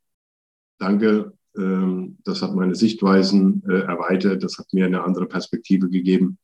danke, 0.79 1.33
ähm, 1.57 2.19
das 2.25 2.43
hat 2.43 2.55
meine 2.55 2.75
Sichtweisen 2.75 3.63
äh, 3.69 3.81
erweitert, 3.81 4.43
das 4.43 4.59
hat 4.59 4.73
mir 4.73 4.87
eine 4.87 5.03
andere 5.03 5.27
Perspektive 5.27 5.89
gegeben. 5.89 6.39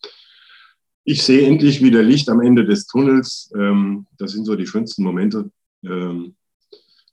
Ich 1.05 1.23
sehe 1.23 1.47
endlich 1.47 1.83
wieder 1.83 2.03
Licht 2.03 2.29
am 2.31 2.41
Ende 2.41 2.65
des 2.65 2.87
Tunnels. 2.87 3.53
Ähm, 3.57 4.07
das 4.19 4.33
sind 4.33 4.45
so 4.45 4.57
die 4.57 4.67
schönsten 4.67 5.03
Momente. 5.03 5.51
Ähm, 5.83 6.35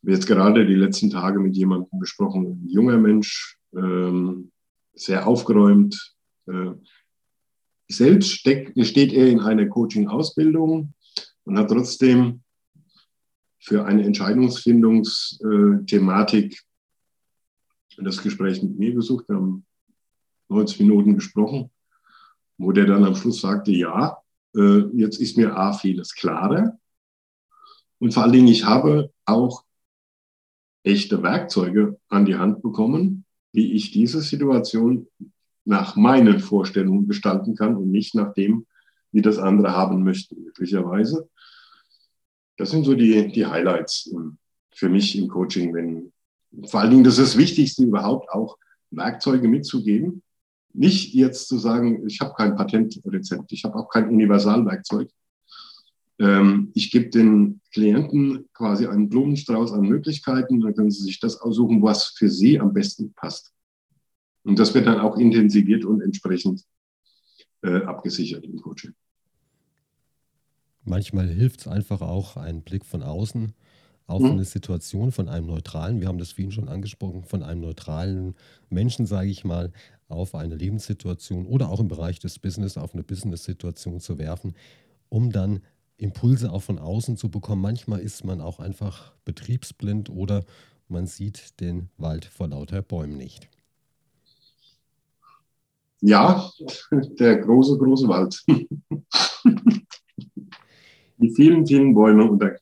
jetzt 0.04 0.28
gerade 0.28 0.66
die 0.66 0.76
letzten 0.76 1.10
Tage 1.10 1.40
mit 1.40 1.56
jemandem 1.56 2.00
besprochen, 2.00 2.64
ein 2.64 2.70
junger 2.70 2.98
Mensch, 2.98 3.58
sehr 4.94 5.26
aufgeräumt. 5.28 6.14
Äh, 6.48 6.72
selbst 7.88 8.32
steht 8.32 9.14
er 9.14 9.28
in 9.28 9.42
einer 9.42 9.68
Coaching-Ausbildung 9.68 10.96
und 11.44 11.58
hat 11.58 11.70
trotzdem 11.70 12.42
für 13.60 13.86
eine 13.86 14.04
Entscheidungsfindungsthematik 14.04 16.60
das 17.98 18.22
Gespräch 18.22 18.62
mit 18.64 18.80
mir 18.80 18.94
gesucht. 18.94 19.28
Wir 19.30 19.36
haben 19.36 19.66
90 20.50 20.80
Minuten 20.80 21.16
gesprochen, 21.16 21.70
wo 22.58 22.72
der 22.72 22.86
dann 22.86 23.04
am 23.04 23.16
Schluss 23.16 23.42
sagte, 23.42 23.72
ja, 23.72 24.18
äh, 24.56 24.80
jetzt 24.94 25.20
ist 25.20 25.38
mir 25.38 25.56
A 25.56 25.74
vieles 25.74 26.16
klarer. 26.16 26.80
Und 28.00 28.14
vor 28.14 28.24
allen 28.24 28.34
Dingen, 28.34 28.48
ich 28.48 28.66
habe 28.66 29.12
auch 29.26 29.64
echte 30.84 31.22
Werkzeuge 31.22 32.00
an 32.10 32.26
die 32.26 32.36
Hand 32.36 32.64
bekommen, 32.64 33.26
wie 33.52 33.74
ich 33.74 33.92
diese 33.92 34.22
Situation 34.22 35.08
nach 35.66 35.96
meinen 35.96 36.40
Vorstellungen 36.40 37.08
gestalten 37.08 37.56
kann 37.56 37.76
und 37.76 37.92
nicht 37.92 38.16
nach 38.16 38.34
dem, 38.34 38.66
wie 39.12 39.22
das 39.22 39.38
andere 39.38 39.76
haben 39.76 40.04
möchten, 40.04 40.44
möglicherweise. 40.44 41.30
Das 42.58 42.72
sind 42.72 42.86
so 42.86 42.96
die, 42.96 43.32
die 43.32 43.46
Highlights 43.46 44.14
für 44.74 44.90
mich 44.90 45.18
im 45.18 45.28
Coaching, 45.28 45.74
wenn 45.74 46.12
vor 46.68 46.82
allen 46.82 46.92
Dingen, 46.92 47.04
das 47.04 47.18
ist 47.18 47.34
das 47.34 47.38
Wichtigste 47.38 47.84
überhaupt, 47.84 48.30
auch 48.30 48.58
Werkzeuge 48.92 49.48
mitzugeben. 49.48 50.22
Nicht 50.74 51.14
jetzt 51.14 51.48
zu 51.48 51.58
sagen, 51.58 52.06
ich 52.08 52.20
habe 52.22 52.34
kein 52.34 52.56
Patentrezept, 52.56 53.52
ich 53.52 53.64
habe 53.64 53.76
auch 53.76 53.90
kein 53.90 54.10
Universalwerkzeug. 54.10 55.10
Ähm, 56.20 56.72
ich 56.74 56.92
gebe 56.92 57.10
den 57.10 57.62
Klienten 57.74 58.50
quasi 58.54 58.86
einen 58.86 59.10
Blumenstrauß 59.10 59.72
an 59.74 59.82
Möglichkeiten, 59.82 60.62
dann 60.62 60.76
können 60.76 60.92
sie 60.92 61.04
sich 61.04 61.20
das 61.20 61.40
aussuchen, 61.42 61.82
was 61.82 62.08
für 62.18 62.30
sie 62.30 62.60
am 62.60 62.74
besten 62.74 63.14
passt. 63.14 63.54
Und 64.44 64.60
das 64.60 64.74
wird 64.74 64.88
dann 64.88 65.00
auch 65.00 65.18
intensiviert 65.18 65.86
und 65.86 66.02
entsprechend 66.02 66.64
äh, 67.64 67.82
abgesichert 67.84 68.44
im 68.44 68.58
Coaching. 68.62 68.94
Manchmal 70.84 71.28
hilft 71.28 71.62
es 71.62 71.68
einfach 71.68 72.02
auch 72.02 72.38
ein 72.38 72.64
Blick 72.64 72.86
von 72.86 73.04
außen 73.04 73.54
auf 74.08 74.22
mhm. 74.22 74.32
eine 74.32 74.46
Situation 74.46 75.12
von 75.12 75.30
einem 75.30 75.48
neutralen, 75.48 76.02
wir 76.02 76.08
haben 76.08 76.18
das 76.18 76.32
vorhin 76.32 76.52
schon 76.52 76.68
angesprochen, 76.68 77.24
von 77.24 77.44
einem 77.44 77.62
neutralen 77.62 78.36
Menschen, 78.70 79.06
sage 79.06 79.30
ich 79.30 79.44
mal, 79.46 79.72
auf 80.10 80.36
eine 80.36 80.56
Lebenssituation 80.56 81.46
oder 81.46 81.70
auch 81.70 81.80
im 81.80 81.88
Bereich 81.88 82.20
des 82.20 82.40
Business 82.40 82.78
auf 82.78 82.94
eine 82.94 83.04
Business-Situation 83.04 84.02
zu 84.02 84.18
werfen, 84.18 84.56
um 85.10 85.32
dann 85.32 85.62
Impulse 85.98 86.52
auch 86.52 86.64
von 86.64 86.80
außen 86.80 87.16
zu 87.16 87.30
bekommen. 87.30 87.62
Manchmal 87.62 88.00
ist 88.00 88.26
man 88.26 88.42
auch 88.42 88.60
einfach 88.60 89.14
betriebsblind 89.24 90.10
oder 90.10 90.44
man 90.90 91.08
sieht 91.08 91.60
den 91.62 91.90
Wald 91.98 92.26
vor 92.26 92.50
lauter 92.50 92.82
Bäumen 92.82 93.16
nicht. 93.16 93.50
Ja, 96.02 96.52
der 96.92 97.38
große, 97.38 97.78
große 97.78 98.08
Wald. 98.08 98.44
Die 101.18 101.36
vielen, 101.36 101.66
vielen 101.68 101.94
Bäume 101.94 102.30
und 102.30 102.42
der 102.42 102.60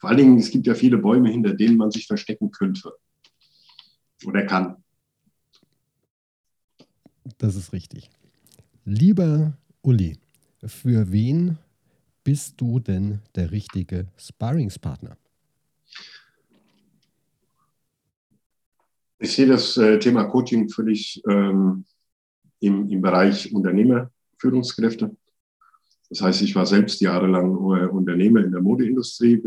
vor 0.00 0.10
allen 0.10 0.18
Dingen, 0.18 0.38
es 0.38 0.50
gibt 0.50 0.66
ja 0.66 0.74
viele 0.74 0.98
Bäume, 0.98 1.30
hinter 1.30 1.54
denen 1.54 1.76
man 1.76 1.90
sich 1.90 2.06
verstecken 2.06 2.50
könnte 2.50 2.92
oder 4.24 4.44
kann. 4.44 4.76
Das 7.38 7.56
ist 7.56 7.72
richtig. 7.72 8.10
Lieber 8.84 9.56
Uli, 9.82 10.18
für 10.64 11.10
wen 11.12 11.58
bist 12.24 12.60
du 12.60 12.78
denn 12.78 13.20
der 13.34 13.50
richtige 13.50 14.06
Sparringspartner? 14.16 15.16
Ich 19.20 19.32
sehe 19.32 19.46
das 19.46 19.76
äh, 19.76 19.98
Thema 19.98 20.24
Coaching 20.24 20.68
völlig 20.68 21.20
ähm, 21.28 21.84
im, 22.60 22.88
im 22.88 23.00
Bereich 23.00 23.52
Unternehmerführungskräfte. 23.52 25.14
Das 26.10 26.22
heißt, 26.22 26.42
ich 26.42 26.54
war 26.54 26.64
selbst 26.64 27.00
jahrelang 27.00 27.54
Unternehmer 27.56 28.42
in 28.42 28.52
der 28.52 28.62
Modeindustrie, 28.62 29.42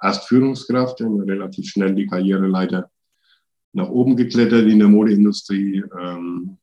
erst 0.00 0.28
Führungskraft, 0.28 1.00
dann 1.00 1.20
relativ 1.20 1.68
schnell 1.68 1.94
die 1.94 2.06
Karriereleiter 2.06 2.90
nach 3.72 3.88
oben 3.88 4.16
geklettert 4.16 4.66
in 4.66 4.78
der 4.78 4.88
Modeindustrie, 4.88 5.82
ähm, 6.00 6.58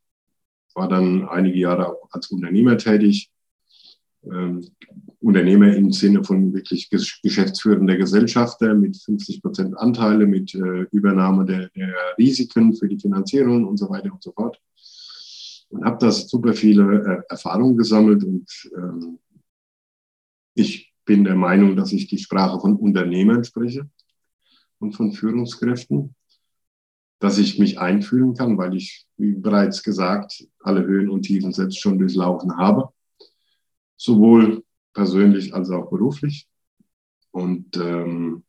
war 0.74 0.90
dann 0.90 1.28
einige 1.28 1.58
Jahre 1.58 1.90
auch 1.90 2.10
als 2.12 2.28
Unternehmer 2.28 2.78
tätig. 2.78 3.32
Ähm, 4.24 4.68
Unternehmer 5.20 5.74
im 5.76 5.92
Sinne 5.92 6.24
von 6.24 6.54
wirklich 6.54 6.90
geschäftsführender 6.90 7.96
Gesellschafter 7.96 8.74
mit 8.74 8.98
50 8.98 9.42
Prozent 9.42 9.78
Anteile, 9.78 10.28
mit 10.28 10.54
äh, 10.54 10.86
Übernahme 10.92 11.46
der, 11.46 11.70
der, 11.70 11.94
Risiken 12.18 12.76
für 12.76 12.88
die 12.88 13.00
Finanzierung 13.00 13.66
und 13.66 13.78
so 13.78 13.90
weiter 13.90 14.12
und 14.12 14.22
so 14.22 14.32
fort. 14.32 14.60
Und 15.70 15.84
habe 15.84 15.98
da 16.00 16.12
super 16.12 16.54
viele 16.54 17.04
äh, 17.04 17.22
Erfahrungen 17.30 17.78
gesammelt 17.78 18.24
und 18.24 18.50
ähm, 18.76 19.20
ich 20.54 20.94
bin 21.06 21.24
der 21.24 21.36
Meinung, 21.36 21.76
dass 21.76 21.92
ich 21.92 22.08
die 22.08 22.18
Sprache 22.18 22.60
von 22.60 22.76
Unternehmern 22.78 23.44
spreche 23.44 23.90
und 24.80 24.94
von 24.94 25.12
Führungskräften, 25.12 26.16
dass 27.20 27.38
ich 27.38 27.60
mich 27.60 27.80
einfühlen 27.80 28.34
kann, 28.34 28.58
weil 28.58 28.76
ich, 28.76 29.06
wie 29.18 29.34
bereits 29.34 29.84
gesagt, 29.84 30.48
alle 30.60 30.84
Höhen 30.84 31.10
und 31.10 31.24
Tiefen 31.24 31.54
selbst 31.54 31.80
schon 31.80 32.00
durchlaufen 32.00 32.58
habe, 32.58 32.90
sowohl 33.98 34.64
persönlich 34.94 35.54
als 35.54 35.70
auch 35.70 35.90
beruflich. 35.90 36.48
Und 37.32 37.76
ähm, 37.78 38.44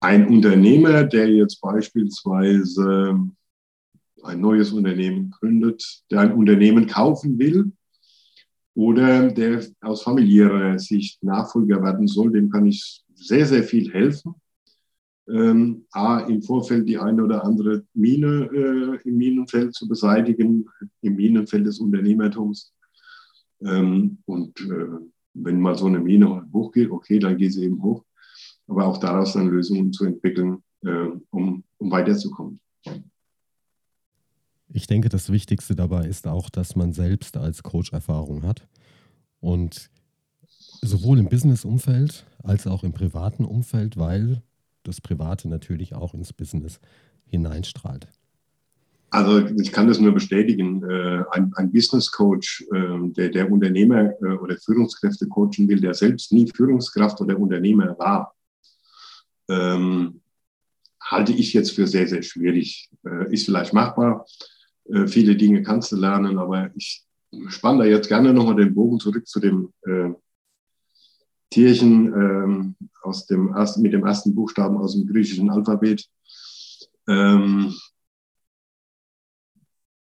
ein 0.00 0.28
Unternehmer, 0.28 1.04
der 1.04 1.28
jetzt 1.28 1.60
beispielsweise 1.60 3.18
ein 4.22 4.40
neues 4.40 4.72
Unternehmen 4.72 5.30
gründet, 5.30 6.02
der 6.10 6.20
ein 6.20 6.32
Unternehmen 6.32 6.86
kaufen 6.86 7.38
will, 7.38 7.72
oder 8.74 9.30
der 9.30 9.64
aus 9.80 10.02
familiärer 10.02 10.78
Sicht 10.78 11.22
Nachfolger 11.22 11.82
werden 11.82 12.06
soll, 12.06 12.32
dem 12.32 12.50
kann 12.50 12.66
ich 12.66 13.02
sehr, 13.14 13.46
sehr 13.46 13.62
viel 13.62 13.92
helfen. 13.92 14.34
Ähm, 15.28 15.84
A, 15.92 16.20
im 16.20 16.42
Vorfeld 16.42 16.88
die 16.88 16.98
eine 16.98 17.22
oder 17.22 17.44
andere 17.44 17.84
Mine 17.94 18.48
äh, 18.52 19.08
im 19.08 19.16
Minenfeld 19.16 19.74
zu 19.74 19.86
beseitigen, 19.86 20.66
im 21.02 21.16
Minenfeld 21.16 21.66
des 21.66 21.78
Unternehmertums. 21.78 22.72
Ähm, 23.60 24.18
und 24.24 24.58
äh, 24.62 24.88
wenn 25.34 25.60
mal 25.60 25.76
so 25.76 25.86
eine 25.86 26.00
Mine 26.00 26.44
hochgeht, 26.52 26.90
okay, 26.90 27.18
dann 27.18 27.36
geht 27.36 27.52
sie 27.52 27.64
eben 27.64 27.80
hoch. 27.82 28.04
Aber 28.66 28.86
auch 28.86 28.98
daraus 28.98 29.34
dann 29.34 29.48
Lösungen 29.48 29.92
zu 29.92 30.06
entwickeln, 30.06 30.62
äh, 30.84 31.08
um, 31.30 31.62
um 31.78 31.90
weiterzukommen. 31.90 32.58
Ich 34.74 34.86
denke, 34.86 35.10
das 35.10 35.30
Wichtigste 35.30 35.74
dabei 35.74 36.06
ist 36.06 36.26
auch, 36.26 36.48
dass 36.48 36.76
man 36.76 36.94
selbst 36.94 37.36
als 37.36 37.62
Coach 37.62 37.92
Erfahrung 37.92 38.42
hat 38.42 38.66
und 39.40 39.90
sowohl 40.80 41.18
im 41.18 41.28
Business-Umfeld 41.28 42.24
als 42.42 42.66
auch 42.66 42.82
im 42.82 42.92
privaten 42.92 43.44
Umfeld, 43.44 43.98
weil 43.98 44.42
das 44.82 45.00
Private 45.00 45.48
natürlich 45.48 45.94
auch 45.94 46.14
ins 46.14 46.32
Business 46.32 46.80
hineinstrahlt. 47.26 48.08
Also 49.10 49.46
ich 49.60 49.72
kann 49.72 49.88
das 49.88 50.00
nur 50.00 50.12
bestätigen. 50.12 50.82
Äh, 50.88 51.22
ein, 51.32 51.52
ein 51.56 51.70
Business 51.70 52.10
Coach, 52.10 52.64
äh, 52.72 53.10
der, 53.10 53.28
der 53.28 53.52
Unternehmer 53.52 54.14
äh, 54.22 54.36
oder 54.38 54.56
Führungskräfte 54.56 55.28
coachen 55.28 55.68
will, 55.68 55.80
der 55.80 55.92
selbst 55.92 56.32
nie 56.32 56.50
Führungskraft 56.50 57.20
oder 57.20 57.38
Unternehmer 57.38 57.94
war, 57.98 58.34
ähm, 59.50 60.22
halte 60.98 61.32
ich 61.32 61.52
jetzt 61.52 61.72
für 61.72 61.86
sehr, 61.86 62.08
sehr 62.08 62.22
schwierig. 62.22 62.88
Ist 63.28 63.44
vielleicht 63.44 63.74
machbar, 63.74 64.24
äh, 64.84 65.06
viele 65.06 65.36
Dinge 65.36 65.62
kannst 65.62 65.92
du 65.92 65.96
lernen, 65.96 66.38
aber 66.38 66.70
ich 66.76 67.04
spanne 67.48 67.80
da 67.80 67.84
jetzt 67.84 68.08
gerne 68.08 68.32
nochmal 68.32 68.56
den 68.56 68.74
Bogen 68.74 69.00
zurück 69.00 69.26
zu 69.26 69.40
dem 69.40 69.72
äh, 69.82 70.10
Tierchen 71.50 72.06
ähm, 72.06 72.76
aus 73.02 73.26
dem 73.26 73.54
ersten, 73.54 73.82
mit 73.82 73.92
dem 73.92 74.06
ersten 74.06 74.34
Buchstaben 74.34 74.78
aus 74.78 74.94
dem 74.94 75.06
griechischen 75.06 75.50
Alphabet. 75.50 76.08
Ähm, 77.08 77.74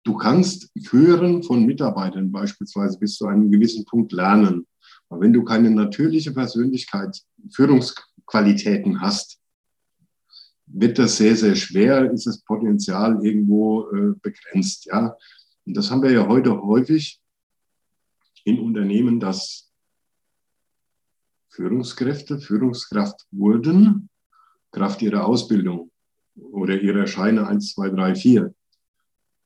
du 0.04 0.16
kannst 0.16 0.72
hören 0.90 1.44
von 1.44 1.66
Mitarbeitern 1.66 2.32
beispielsweise 2.32 2.98
bis 2.98 3.16
zu 3.16 3.28
einem 3.28 3.52
gewissen 3.52 3.86
Punkt 3.86 4.12
lernen. 4.12 4.66
Aber 5.10 5.22
wenn 5.22 5.34
du 5.34 5.44
keine 5.44 5.70
natürliche 5.70 6.34
Persönlichkeit, 6.34 7.22
Führungsqualitäten 7.52 9.02
hast, 9.02 9.40
wird 10.68 11.00
das 11.00 11.18
sehr, 11.18 11.36
sehr 11.36 11.56
schwer, 11.56 12.12
ist 12.12 12.28
das 12.28 12.42
Potenzial 12.42 13.26
irgendwo 13.26 13.90
äh, 13.92 14.14
begrenzt. 14.22 14.86
Ja? 14.86 15.16
Und 15.66 15.76
das 15.76 15.90
haben 15.90 16.04
wir 16.04 16.12
ja 16.12 16.28
heute 16.28 16.62
häufig 16.62 17.20
in 18.44 18.60
Unternehmen, 18.60 19.20
dass 19.20 19.72
Führungskräfte 21.50 22.40
Führungskraft 22.40 23.26
wurden, 23.32 24.10
Kraft 24.72 25.02
ihrer 25.02 25.26
Ausbildung 25.26 25.92
oder 26.36 26.80
ihrer 26.80 27.08
Scheine 27.08 27.48
1, 27.48 27.74
2, 27.74 27.90
3, 27.90 28.16
4, 28.16 28.54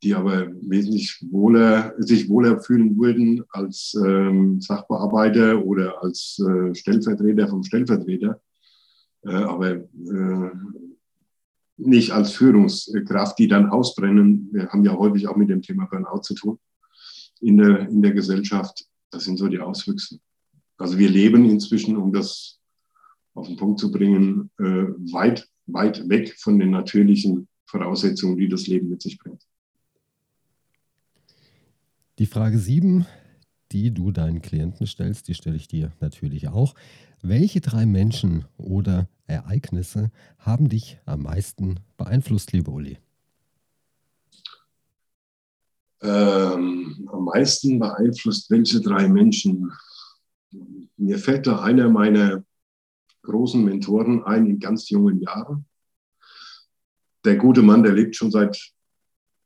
die 0.03 0.13
aber 0.13 0.47
wesentlich 0.61 1.23
wohler, 1.31 1.93
sich 1.99 2.27
wohler 2.27 2.59
fühlen 2.59 2.97
würden 2.97 3.43
als 3.49 3.95
ähm, 4.05 4.59
Sachbearbeiter 4.59 5.63
oder 5.63 6.03
als 6.03 6.39
äh, 6.39 6.75
Stellvertreter 6.75 7.47
vom 7.47 7.63
Stellvertreter, 7.63 8.41
äh, 9.23 9.31
aber 9.31 9.75
äh, 9.75 10.51
nicht 11.81 12.11
als 12.11 12.31
Führungskraft, 12.31 13.39
die 13.39 13.47
dann 13.47 13.69
ausbrennen. 13.69 14.49
Wir 14.51 14.69
haben 14.69 14.83
ja 14.83 14.93
häufig 14.97 15.27
auch 15.27 15.35
mit 15.35 15.49
dem 15.49 15.61
Thema 15.61 15.85
Burnout 15.85 16.21
zu 16.21 16.35
tun 16.35 16.59
in 17.39 17.57
der, 17.57 17.89
in 17.89 18.01
der 18.01 18.11
Gesellschaft. 18.11 18.85
Das 19.09 19.23
sind 19.25 19.37
so 19.37 19.47
die 19.47 19.59
Auswüchse. 19.59 20.19
Also 20.77 20.97
wir 20.97 21.09
leben 21.09 21.49
inzwischen, 21.49 21.97
um 21.97 22.13
das 22.13 22.59
auf 23.33 23.47
den 23.47 23.57
Punkt 23.57 23.79
zu 23.79 23.91
bringen, 23.91 24.49
äh, 24.59 24.63
weit, 25.11 25.47
weit 25.67 26.07
weg 26.09 26.35
von 26.37 26.59
den 26.59 26.71
natürlichen 26.71 27.47
Voraussetzungen, 27.65 28.37
die 28.37 28.49
das 28.49 28.67
Leben 28.67 28.89
mit 28.89 29.01
sich 29.01 29.17
bringt. 29.17 29.41
Die 32.19 32.25
Frage 32.25 32.59
7, 32.59 33.05
die 33.71 33.91
du 33.91 34.11
deinen 34.11 34.41
Klienten 34.41 34.85
stellst, 34.85 35.27
die 35.27 35.33
stelle 35.33 35.55
ich 35.55 35.67
dir 35.67 35.93
natürlich 36.01 36.49
auch. 36.49 36.75
Welche 37.21 37.61
drei 37.61 37.85
Menschen 37.85 38.45
oder 38.57 39.07
Ereignisse 39.31 40.11
haben 40.37 40.69
dich 40.69 40.99
am 41.05 41.23
meisten 41.23 41.79
beeinflusst, 41.97 42.51
liebe 42.51 42.71
Uli? 42.71 42.97
Ähm, 46.01 47.07
am 47.11 47.25
meisten 47.25 47.79
beeinflusst 47.79 48.49
welche 48.49 48.81
drei 48.81 49.07
Menschen? 49.07 49.71
Mir 50.97 51.17
fällt 51.17 51.47
da 51.47 51.61
einer 51.61 51.89
meiner 51.89 52.43
großen 53.23 53.63
Mentoren 53.63 54.23
ein 54.23 54.47
in 54.47 54.59
ganz 54.59 54.89
jungen 54.89 55.19
Jahren. 55.19 55.65
Der 57.23 57.35
gute 57.35 57.61
Mann, 57.61 57.83
der 57.83 57.93
lebt 57.93 58.15
schon 58.15 58.31
seit 58.31 58.59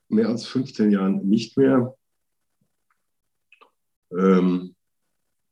mehr 0.07 0.29
als 0.29 0.45
15 0.45 0.91
Jahren 0.91 1.27
nicht 1.27 1.57
mehr. 1.57 1.95
Ähm, 4.17 4.74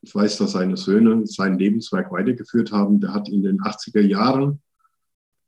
ich 0.04 0.14
weiß, 0.14 0.38
dass 0.38 0.52
seine 0.52 0.76
Söhne 0.76 1.26
sein 1.26 1.58
Lebenswerk 1.58 2.12
weitergeführt 2.12 2.74
haben. 2.74 3.00
Der 3.00 3.14
hat 3.14 3.30
in 3.30 3.42
den 3.42 3.62
80er 3.62 4.02
Jahren, 4.02 4.62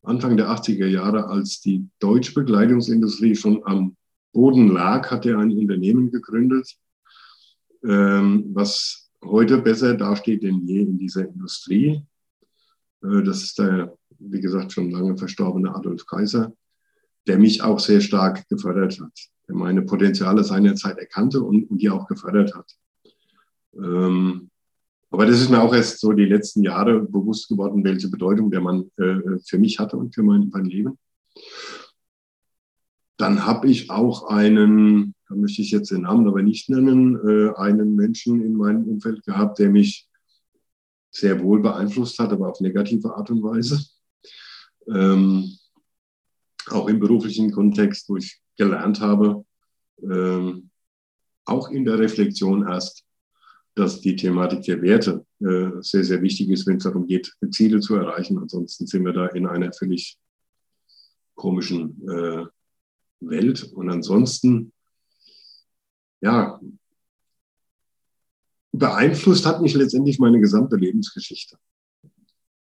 Anfang 0.01 0.37
der 0.37 0.49
80er 0.49 0.87
Jahre, 0.87 1.27
als 1.27 1.59
die 1.59 1.89
deutsche 1.99 2.33
Bekleidungsindustrie 2.33 3.35
schon 3.35 3.61
am 3.65 3.97
Boden 4.31 4.69
lag, 4.69 5.11
hat 5.11 5.25
er 5.25 5.39
ein 5.39 5.51
Unternehmen 5.51 6.09
gegründet, 6.09 6.73
ähm, 7.83 8.45
was 8.53 9.09
heute 9.23 9.57
besser 9.57 9.95
dasteht 9.95 10.43
denn 10.43 10.65
je 10.65 10.81
in 10.81 10.97
dieser 10.97 11.27
Industrie. 11.27 12.01
Äh, 13.03 13.23
das 13.23 13.43
ist 13.43 13.59
der, 13.59 13.97
wie 14.19 14.39
gesagt, 14.39 14.71
schon 14.71 14.89
lange 14.89 15.17
verstorbene 15.17 15.75
Adolf 15.75 16.05
Kaiser, 16.05 16.53
der 17.27 17.39
mich 17.39 17.61
auch 17.61 17.79
sehr 17.79 17.99
stark 17.99 18.47
gefördert 18.47 19.01
hat, 19.01 19.19
der 19.49 19.55
meine 19.55 19.81
Potenziale 19.81 20.45
seinerzeit 20.45 20.97
erkannte 20.97 21.41
und 21.41 21.67
die 21.69 21.89
auch 21.89 22.07
gefördert 22.07 22.55
hat. 22.55 22.77
Ähm, 23.75 24.49
aber 25.11 25.25
das 25.25 25.39
ist 25.39 25.49
mir 25.49 25.61
auch 25.61 25.73
erst 25.73 25.99
so 25.99 26.11
die 26.11 26.25
letzten 26.25 26.63
Jahre 26.63 26.99
bewusst 26.99 27.47
geworden, 27.47 27.83
welche 27.83 28.09
Bedeutung 28.09 28.51
der 28.51 28.61
Mann 28.61 28.91
äh, 28.97 29.39
für 29.45 29.57
mich 29.57 29.79
hatte 29.79 29.97
und 29.97 30.13
für 30.13 30.23
mein, 30.23 30.49
mein 30.49 30.65
Leben. 30.65 30.97
Dann 33.17 33.45
habe 33.45 33.69
ich 33.69 33.89
auch 33.89 34.27
einen, 34.27 35.15
da 35.29 35.35
möchte 35.35 35.61
ich 35.61 35.71
jetzt 35.71 35.91
den 35.91 36.01
Namen 36.01 36.27
aber 36.27 36.41
nicht 36.41 36.69
nennen, 36.69 37.15
äh, 37.15 37.53
einen 37.55 37.95
Menschen 37.95 38.41
in 38.41 38.55
meinem 38.55 38.83
Umfeld 38.83 39.23
gehabt, 39.23 39.59
der 39.59 39.69
mich 39.69 40.07
sehr 41.11 41.41
wohl 41.41 41.61
beeinflusst 41.61 42.19
hat, 42.19 42.31
aber 42.33 42.49
auf 42.49 42.59
negative 42.59 43.15
Art 43.15 43.29
und 43.29 43.41
Weise. 43.41 43.79
Ähm, 44.93 45.49
auch 46.67 46.87
im 46.89 46.99
beruflichen 46.99 47.51
Kontext, 47.51 48.09
wo 48.09 48.17
ich 48.17 48.41
gelernt 48.57 48.99
habe, 48.99 49.45
ähm, 50.01 50.69
auch 51.45 51.69
in 51.69 51.85
der 51.85 51.99
Reflexion 51.99 52.67
erst, 52.67 53.05
dass 53.75 53.99
die 53.99 54.15
Thematik 54.15 54.63
der 54.63 54.81
Werte 54.81 55.25
äh, 55.41 55.81
sehr, 55.81 56.03
sehr 56.03 56.21
wichtig 56.21 56.49
ist, 56.49 56.65
wenn 56.65 56.77
es 56.77 56.83
darum 56.83 57.05
geht, 57.07 57.33
Ziele 57.51 57.81
zu 57.81 57.95
erreichen. 57.95 58.37
Ansonsten 58.37 58.87
sind 58.87 59.03
wir 59.03 59.11
da 59.11 59.27
in 59.27 59.45
einer 59.45 59.71
völlig 59.73 60.17
komischen 61.35 62.01
äh, 62.07 62.45
Welt. 63.19 63.63
Und 63.73 63.89
ansonsten, 63.89 64.71
ja, 66.21 66.59
beeinflusst 68.71 69.45
hat 69.45 69.61
mich 69.61 69.73
letztendlich 69.73 70.19
meine 70.19 70.39
gesamte 70.39 70.77
Lebensgeschichte. 70.77 71.57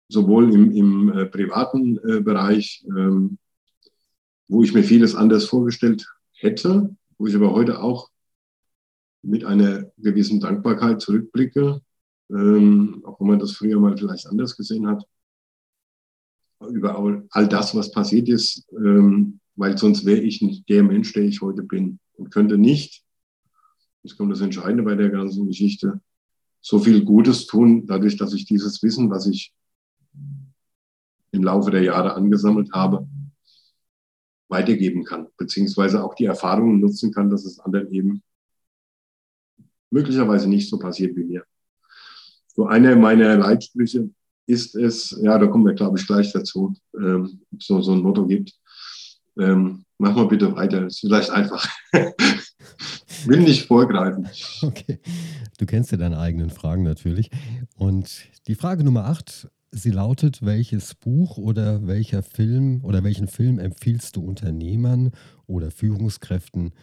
Sowohl 0.08 0.54
im, 0.54 0.72
im 0.72 1.14
äh, 1.14 1.26
privaten 1.26 1.97
äh, 1.97 2.22
Bereich, 2.22 2.86
ähm, 2.88 3.39
wo 4.47 4.64
ich 4.64 4.74
mir 4.74 4.84
vieles 4.84 5.16
anders 5.16 5.45
vorgestellt 5.45 6.08
hätte, 6.34 6.95
wo 7.18 7.28
ich 7.28 7.36
aber 7.36 7.54
heute 7.54 7.82
auch 7.82 8.10
mit 9.24 9.46
einer 9.46 9.86
gewissen 9.98 10.40
Dankbarkeit 10.40 11.02
zurückblicke, 11.02 11.82
ähm, 12.30 13.02
auch 13.06 13.20
wenn 13.20 13.28
man 13.28 13.40
das 13.40 13.54
früher 13.54 13.80
mal 13.80 13.98
vielleicht 13.98 14.28
anders 14.28 14.56
gesehen 14.56 14.88
hat, 14.88 15.04
über 16.70 16.98
all, 16.98 17.28
all 17.32 17.48
das, 17.48 17.76
was 17.76 17.92
passiert 17.92 18.30
ist, 18.30 18.68
ähm, 18.72 19.40
weil 19.56 19.78
sonst 19.78 20.06
wäre 20.06 20.22
ich 20.22 20.42
nicht 20.42 20.68
der 20.70 20.84
Mensch, 20.84 21.14
der 21.14 21.24
ich 21.24 21.42
heute 21.42 21.64
bin 21.64 22.00
und 22.14 22.32
könnte 22.32 22.58
nicht, 22.58 23.04
jetzt 24.04 24.18
kommt 24.18 24.32
das 24.32 24.42
Entscheidende 24.42 24.84
bei 24.84 24.96
der 24.96 25.10
ganzen 25.10 25.48
Geschichte, 25.48 26.02
so 26.62 26.80
viel 26.80 27.04
Gutes 27.04 27.48
tun, 27.48 27.86
dadurch, 27.88 28.18
dass 28.18 28.34
ich 28.34 28.46
dieses 28.46 28.82
Wissen, 28.84 29.10
was 29.10 29.26
ich 29.26 29.54
im 31.32 31.44
Laufe 31.44 31.72
der 31.72 31.82
Jahre 31.82 32.14
angesammelt 32.14 32.72
habe, 32.74 33.08
weitergeben 34.48 35.04
kann, 35.06 35.28
beziehungsweise 35.38 36.04
auch 36.04 36.14
die 36.14 36.26
Erfahrungen 36.26 36.80
nutzen 36.80 37.12
kann, 37.14 37.30
dass 37.30 37.46
es 37.46 37.60
anderen 37.60 37.92
eben 37.92 38.22
möglicherweise 39.92 40.50
nicht 40.50 40.70
so 40.70 40.80
passiert 40.80 41.16
wie 41.16 41.26
mir. 41.26 41.44
So 42.48 42.66
einer 42.66 42.96
meiner 42.96 43.38
Leitsprüche 43.38 44.10
ist 44.48 44.76
es, 44.76 45.18
ja, 45.22 45.38
da 45.38 45.48
kommen 45.48 45.66
wir, 45.66 45.74
glaube 45.74 46.00
ich, 46.00 46.08
gleich 46.08 46.32
dazu, 46.34 46.74
ähm, 46.98 47.42
so, 47.60 47.82
so 47.82 47.94
ein 47.94 48.02
Motto 48.02 48.26
gibt. 48.26 48.54
Ähm, 49.39 49.86
mach 49.98 50.16
mal 50.16 50.28
bitte 50.28 50.54
weiter, 50.56 50.88
ist 50.88 51.00
vielleicht 51.00 51.30
einfach. 51.30 51.66
Will 53.26 53.42
nicht 53.42 53.68
vorgreifen. 53.68 54.28
Okay, 54.62 55.00
du 55.58 55.66
kennst 55.66 55.92
ja 55.92 55.98
deine 55.98 56.20
eigenen 56.20 56.50
Fragen 56.50 56.84
natürlich. 56.84 57.30
Und 57.78 58.26
die 58.48 58.56
Frage 58.56 58.84
Nummer 58.84 59.06
8, 59.06 59.48
sie 59.72 59.92
lautet, 59.92 60.44
welches 60.44 60.96
Buch 60.96 61.38
oder 61.38 61.88
welcher 61.88 62.24
Film 62.24 62.84
oder 62.84 63.04
welchen 63.04 63.28
Film 63.28 63.60
empfiehlst 63.60 64.16
du 64.16 64.22
Unternehmern 64.22 65.12
oder 65.48 65.72
Führungskräften 65.72 66.74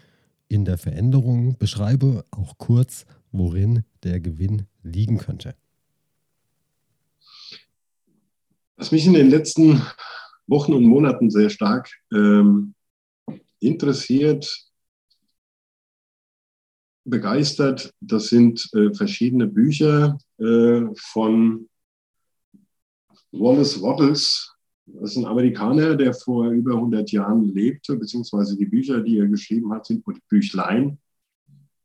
in 0.49 0.65
der 0.65 0.79
Veränderung. 0.79 1.57
Beschreibe 1.59 2.25
auch 2.31 2.59
kurz, 2.59 3.07
worin 3.33 3.85
der 4.03 4.21
Gewinn 4.21 4.67
liegen 4.83 5.19
könnte. 5.19 5.55
Was 8.77 8.93
mich 8.93 9.07
in 9.07 9.15
den 9.15 9.29
letzten 9.29 9.83
Wochen 10.47 10.73
und 10.73 10.85
Monaten 10.85 11.31
sehr 11.31 11.51
stark 11.51 11.91
ähm, 12.13 12.75
interessiert, 13.61 14.69
begeistert, 17.05 17.93
das 18.01 18.29
sind 18.29 18.69
äh, 18.75 18.93
verschiedene 18.95 19.47
Bücher 19.47 20.19
äh, 20.39 20.83
von 20.97 21.69
Wallace 23.33 23.83
Wattles, 23.83 24.55
das 24.95 25.13
ist 25.13 25.17
ein 25.19 25.27
Amerikaner, 25.27 25.97
der 25.97 26.15
vor 26.15 26.49
über 26.49 26.75
100 26.75 27.11
Jahren 27.13 27.45
lebte, 27.45 27.97
beziehungsweise 27.97 28.57
die 28.57 28.67
Bücher, 28.67 29.01
die 29.01 29.19
er 29.19 29.27
geschrieben 29.27 29.73
hat, 29.73 29.87
sind 29.87 30.05
Büchlein. 30.29 30.99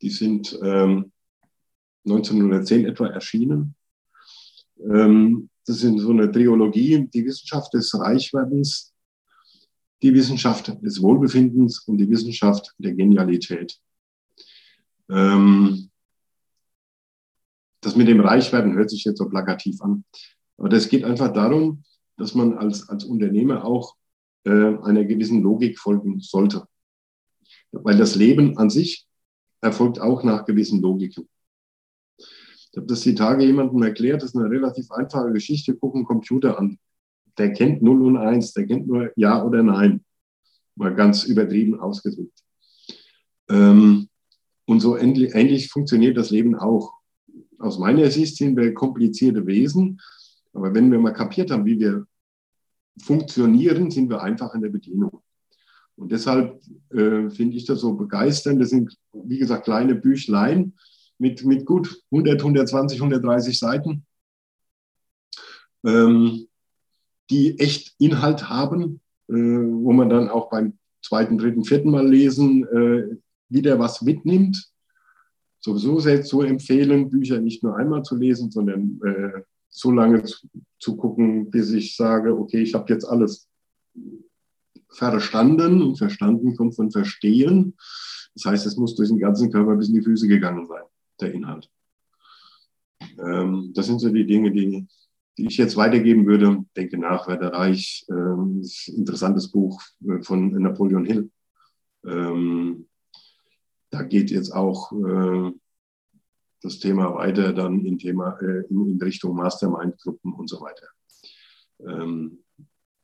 Die 0.01 0.09
sind 0.09 0.57
ähm, 0.63 1.11
1910 2.05 2.85
etwa 2.85 3.07
erschienen. 3.07 3.75
Ähm, 4.79 5.49
das 5.65 5.79
sind 5.79 5.99
so 5.99 6.11
eine 6.11 6.31
Triologie, 6.31 7.07
die 7.13 7.25
Wissenschaft 7.25 7.73
des 7.73 7.97
Reichwerdens, 7.97 8.93
die 10.01 10.13
Wissenschaft 10.13 10.75
des 10.81 11.01
Wohlbefindens 11.01 11.79
und 11.87 11.97
die 11.97 12.09
Wissenschaft 12.09 12.73
der 12.77 12.93
Genialität. 12.93 13.79
Ähm, 15.09 15.89
das 17.79 17.95
mit 17.95 18.07
dem 18.07 18.19
Reichwerden 18.19 18.73
hört 18.73 18.89
sich 18.89 19.03
jetzt 19.03 19.17
so 19.17 19.29
plakativ 19.29 19.81
an. 19.81 20.03
Aber 20.57 20.69
das 20.69 20.89
geht 20.89 21.03
einfach 21.03 21.31
darum, 21.31 21.83
dass 22.17 22.35
man 22.35 22.57
als, 22.57 22.89
als 22.89 23.03
Unternehmer 23.03 23.65
auch 23.65 23.95
äh, 24.45 24.51
einer 24.51 25.05
gewissen 25.05 25.41
Logik 25.41 25.79
folgen 25.79 26.19
sollte. 26.19 26.67
Weil 27.71 27.97
das 27.97 28.15
Leben 28.15 28.57
an 28.57 28.69
sich 28.69 29.07
erfolgt 29.61 29.99
auch 29.99 30.23
nach 30.23 30.45
gewissen 30.45 30.81
Logiken. 30.81 31.27
Ich 32.17 32.77
habe 32.77 32.87
das 32.87 33.01
die 33.01 33.15
Tage 33.15 33.45
jemandem 33.45 33.81
erklärt, 33.83 34.21
das 34.21 34.31
ist 34.31 34.35
eine 34.35 34.49
relativ 34.49 34.91
einfache 34.91 35.31
Geschichte, 35.31 35.75
guck 35.75 35.95
einen 35.95 36.05
Computer 36.05 36.59
an. 36.59 36.79
Der 37.37 37.53
kennt 37.53 37.81
0 37.81 38.01
und 38.03 38.17
1, 38.17 38.53
der 38.53 38.65
kennt 38.65 38.87
nur 38.87 39.11
Ja 39.15 39.43
oder 39.43 39.63
Nein. 39.63 40.03
Mal 40.75 40.95
ganz 40.95 41.23
übertrieben 41.23 41.79
ausgedrückt. 41.79 42.39
Ähm, 43.49 44.09
und 44.65 44.79
so 44.79 44.97
ähnlich, 44.97 45.35
ähnlich 45.35 45.69
funktioniert 45.69 46.17
das 46.17 46.31
Leben 46.31 46.55
auch. 46.55 46.93
aus 47.59 47.77
meiner 47.77 48.09
Sicht 48.09 48.37
sind 48.37 48.57
wir 48.57 48.73
komplizierte 48.73 49.45
Wesen, 49.45 50.01
aber 50.53 50.73
wenn 50.73 50.91
wir 50.91 50.99
mal 50.99 51.11
kapiert 51.11 51.51
haben, 51.51 51.65
wie 51.65 51.79
wir 51.79 52.05
funktionieren, 53.01 53.91
sind 53.91 54.09
wir 54.09 54.21
einfach 54.21 54.53
in 54.53 54.61
der 54.61 54.69
Bedienung. 54.69 55.21
Und 55.95 56.11
deshalb 56.11 56.61
äh, 56.91 57.29
finde 57.29 57.57
ich 57.57 57.65
das 57.65 57.81
so 57.81 57.93
begeisternd. 57.93 58.61
Das 58.61 58.69
sind, 58.69 58.97
wie 59.13 59.37
gesagt, 59.37 59.65
kleine 59.65 59.95
Büchlein 59.95 60.73
mit, 61.17 61.45
mit 61.45 61.65
gut 61.65 62.01
100, 62.11 62.39
120, 62.39 62.99
130 62.99 63.57
Seiten, 63.57 64.05
ähm, 65.85 66.47
die 67.29 67.59
echt 67.59 67.95
Inhalt 67.99 68.49
haben, 68.49 69.01
äh, 69.27 69.33
wo 69.33 69.91
man 69.91 70.09
dann 70.09 70.29
auch 70.29 70.49
beim 70.49 70.77
zweiten, 71.01 71.37
dritten, 71.37 71.63
vierten 71.63 71.91
Mal 71.91 72.07
lesen 72.07 72.65
äh, 72.65 73.17
wieder 73.49 73.77
was 73.79 74.01
mitnimmt. 74.01 74.71
Sowieso 75.59 75.99
sehr 75.99 76.23
zu 76.23 76.41
empfehlen, 76.41 77.09
Bücher 77.09 77.39
nicht 77.39 77.63
nur 77.63 77.77
einmal 77.77 78.03
zu 78.03 78.15
lesen, 78.15 78.51
sondern 78.51 78.99
äh, 79.05 79.41
so 79.73 79.91
lange 79.91 80.23
zu, 80.79 80.95
gucken, 80.95 81.49
bis 81.49 81.71
ich 81.71 81.95
sage, 81.95 82.37
okay, 82.37 82.61
ich 82.61 82.73
habe 82.73 82.93
jetzt 82.93 83.05
alles 83.05 83.49
verstanden 84.89 85.81
und 85.81 85.97
verstanden 85.97 86.55
kommt 86.55 86.75
von 86.75 86.91
verstehen. 86.91 87.75
Das 88.35 88.45
heißt, 88.45 88.65
es 88.67 88.77
muss 88.77 88.95
durch 88.95 89.09
den 89.09 89.19
ganzen 89.19 89.51
Körper 89.51 89.75
bis 89.75 89.89
in 89.89 89.95
die 89.95 90.03
Füße 90.03 90.27
gegangen 90.27 90.67
sein, 90.67 90.83
der 91.19 91.33
Inhalt. 91.33 91.69
Ähm, 93.19 93.71
das 93.73 93.87
sind 93.87 93.99
so 93.99 94.09
die 94.09 94.25
Dinge, 94.25 94.51
die, 94.51 94.85
die 95.37 95.47
ich 95.47 95.57
jetzt 95.57 95.75
weitergeben 95.75 96.25
würde. 96.27 96.63
Denke 96.75 96.99
nach, 96.99 97.27
Werder 97.27 97.53
Reich, 97.53 98.05
ähm, 98.09 98.63
interessantes 98.87 99.49
Buch 99.49 99.81
äh, 100.07 100.21
von 100.21 100.51
Napoleon 100.51 101.05
Hill. 101.05 101.31
Ähm, 102.05 102.87
da 103.89 104.03
geht 104.03 104.29
jetzt 104.31 104.51
auch 104.51 104.91
äh, 104.91 105.51
das 106.63 106.79
Thema 106.79 107.13
weiter 107.13 107.53
dann 107.53 107.85
in, 107.85 107.99
Thema, 107.99 108.37
äh, 108.41 108.63
in, 108.69 108.99
Richtung 109.01 109.35
Mastermind-Gruppen 109.35 110.33
und 110.33 110.49
so 110.49 110.61
weiter. 110.61 110.87
Ähm, 111.85 112.39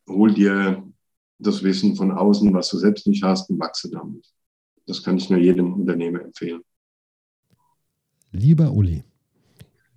hol 0.07 0.33
dir 0.33 0.83
das 1.37 1.61
Wissen 1.61 1.95
von 1.95 2.11
außen, 2.11 2.53
was 2.53 2.69
du 2.69 2.77
selbst 2.77 3.05
nicht 3.05 3.23
hast, 3.23 3.49
und 3.49 3.59
wachse 3.59 3.89
damit. 3.89 4.25
Das 4.87 5.03
kann 5.03 5.17
ich 5.17 5.29
nur 5.29 5.39
jedem 5.39 5.73
Unternehmer 5.73 6.21
empfehlen. 6.21 6.61
Lieber 8.31 8.71
Uli, 8.71 9.03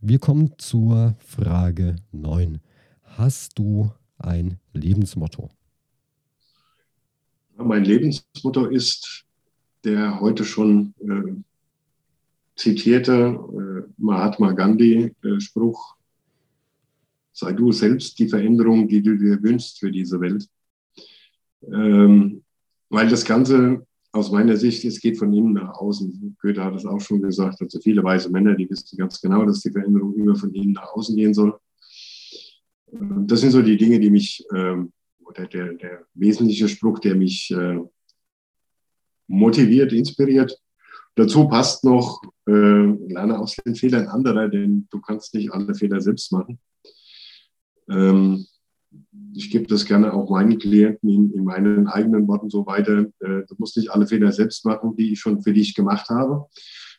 wir 0.00 0.18
kommen 0.18 0.52
zur 0.58 1.14
Frage 1.20 1.96
9. 2.10 2.60
Hast 3.02 3.58
du 3.58 3.92
ein 4.18 4.58
Lebensmotto? 4.72 5.50
Mein 7.56 7.84
Lebensmotto 7.84 8.66
ist 8.66 9.24
der 9.84 10.20
heute 10.20 10.44
schon 10.44 10.94
äh, 11.00 11.42
zitierte 12.56 13.12
äh, 13.12 13.92
Mahatma 13.96 14.52
Gandhi-Spruch, 14.52 15.94
äh, 15.94 16.02
sei 17.32 17.52
du 17.52 17.72
selbst 17.72 18.18
die 18.18 18.28
Veränderung, 18.28 18.88
die 18.88 19.02
du 19.02 19.16
dir 19.16 19.42
wünschst 19.42 19.78
für 19.80 19.90
diese 19.90 20.20
Welt. 20.20 20.46
Ähm, 21.66 22.42
weil 22.90 23.08
das 23.08 23.24
Ganze 23.24 23.86
aus 24.12 24.30
meiner 24.30 24.56
Sicht, 24.56 24.84
es 24.84 25.00
geht 25.00 25.18
von 25.18 25.32
innen 25.32 25.54
nach 25.54 25.78
außen. 25.78 26.36
Goethe 26.40 26.62
hat 26.62 26.74
es 26.74 26.84
auch 26.84 27.00
schon 27.00 27.22
gesagt, 27.22 27.62
also 27.62 27.80
viele 27.80 28.04
weise 28.04 28.30
Männer, 28.30 28.54
die 28.54 28.68
wissen 28.68 28.98
ganz 28.98 29.20
genau, 29.20 29.44
dass 29.46 29.60
die 29.60 29.70
Veränderung 29.70 30.14
immer 30.14 30.36
von 30.36 30.52
innen 30.54 30.72
nach 30.72 30.92
außen 30.92 31.16
gehen 31.16 31.32
soll. 31.32 31.58
Ähm, 32.92 33.26
das 33.26 33.40
sind 33.40 33.52
so 33.52 33.62
die 33.62 33.78
Dinge, 33.78 33.98
die 33.98 34.10
mich, 34.10 34.44
ähm, 34.54 34.92
oder 35.24 35.46
der, 35.46 35.72
der 35.74 36.04
wesentliche 36.14 36.68
Spruch, 36.68 36.98
der 36.98 37.14
mich 37.14 37.50
äh, 37.50 37.80
motiviert, 39.26 39.92
inspiriert. 39.94 40.60
Dazu 41.14 41.48
passt 41.48 41.84
noch, 41.84 42.20
äh, 42.46 42.52
lerne 42.52 43.38
aus 43.38 43.56
den 43.56 43.74
Fehlern 43.74 44.08
anderer, 44.08 44.48
denn 44.48 44.86
du 44.90 45.00
kannst 45.00 45.34
nicht 45.34 45.52
alle 45.52 45.74
Fehler 45.74 46.00
selbst 46.00 46.32
machen. 46.32 46.58
Ähm, 47.88 48.46
ich 49.34 49.50
gebe 49.50 49.66
das 49.66 49.86
gerne 49.86 50.12
auch 50.12 50.30
meinen 50.30 50.58
Klienten 50.58 51.08
in, 51.08 51.32
in 51.32 51.44
meinen 51.44 51.86
eigenen 51.86 52.26
Worten 52.28 52.50
so 52.50 52.66
weiter. 52.66 53.06
Äh, 53.20 53.46
du 53.46 53.54
musst 53.58 53.76
nicht 53.76 53.90
alle 53.90 54.06
Fehler 54.06 54.32
selbst 54.32 54.64
machen, 54.64 54.96
die 54.96 55.12
ich 55.12 55.20
schon 55.20 55.42
für 55.42 55.52
dich 55.52 55.74
gemacht 55.74 56.08
habe. 56.10 56.46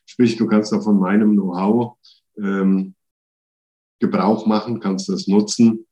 Sprich, 0.05 0.35
du 0.37 0.47
kannst 0.47 0.71
da 0.71 0.81
von 0.81 0.99
meinem 0.99 1.33
Know-how 1.33 1.97
ähm, 2.37 2.95
Gebrauch 3.99 4.45
machen, 4.45 4.79
kannst 4.79 5.09
das 5.09 5.27
nutzen, 5.27 5.85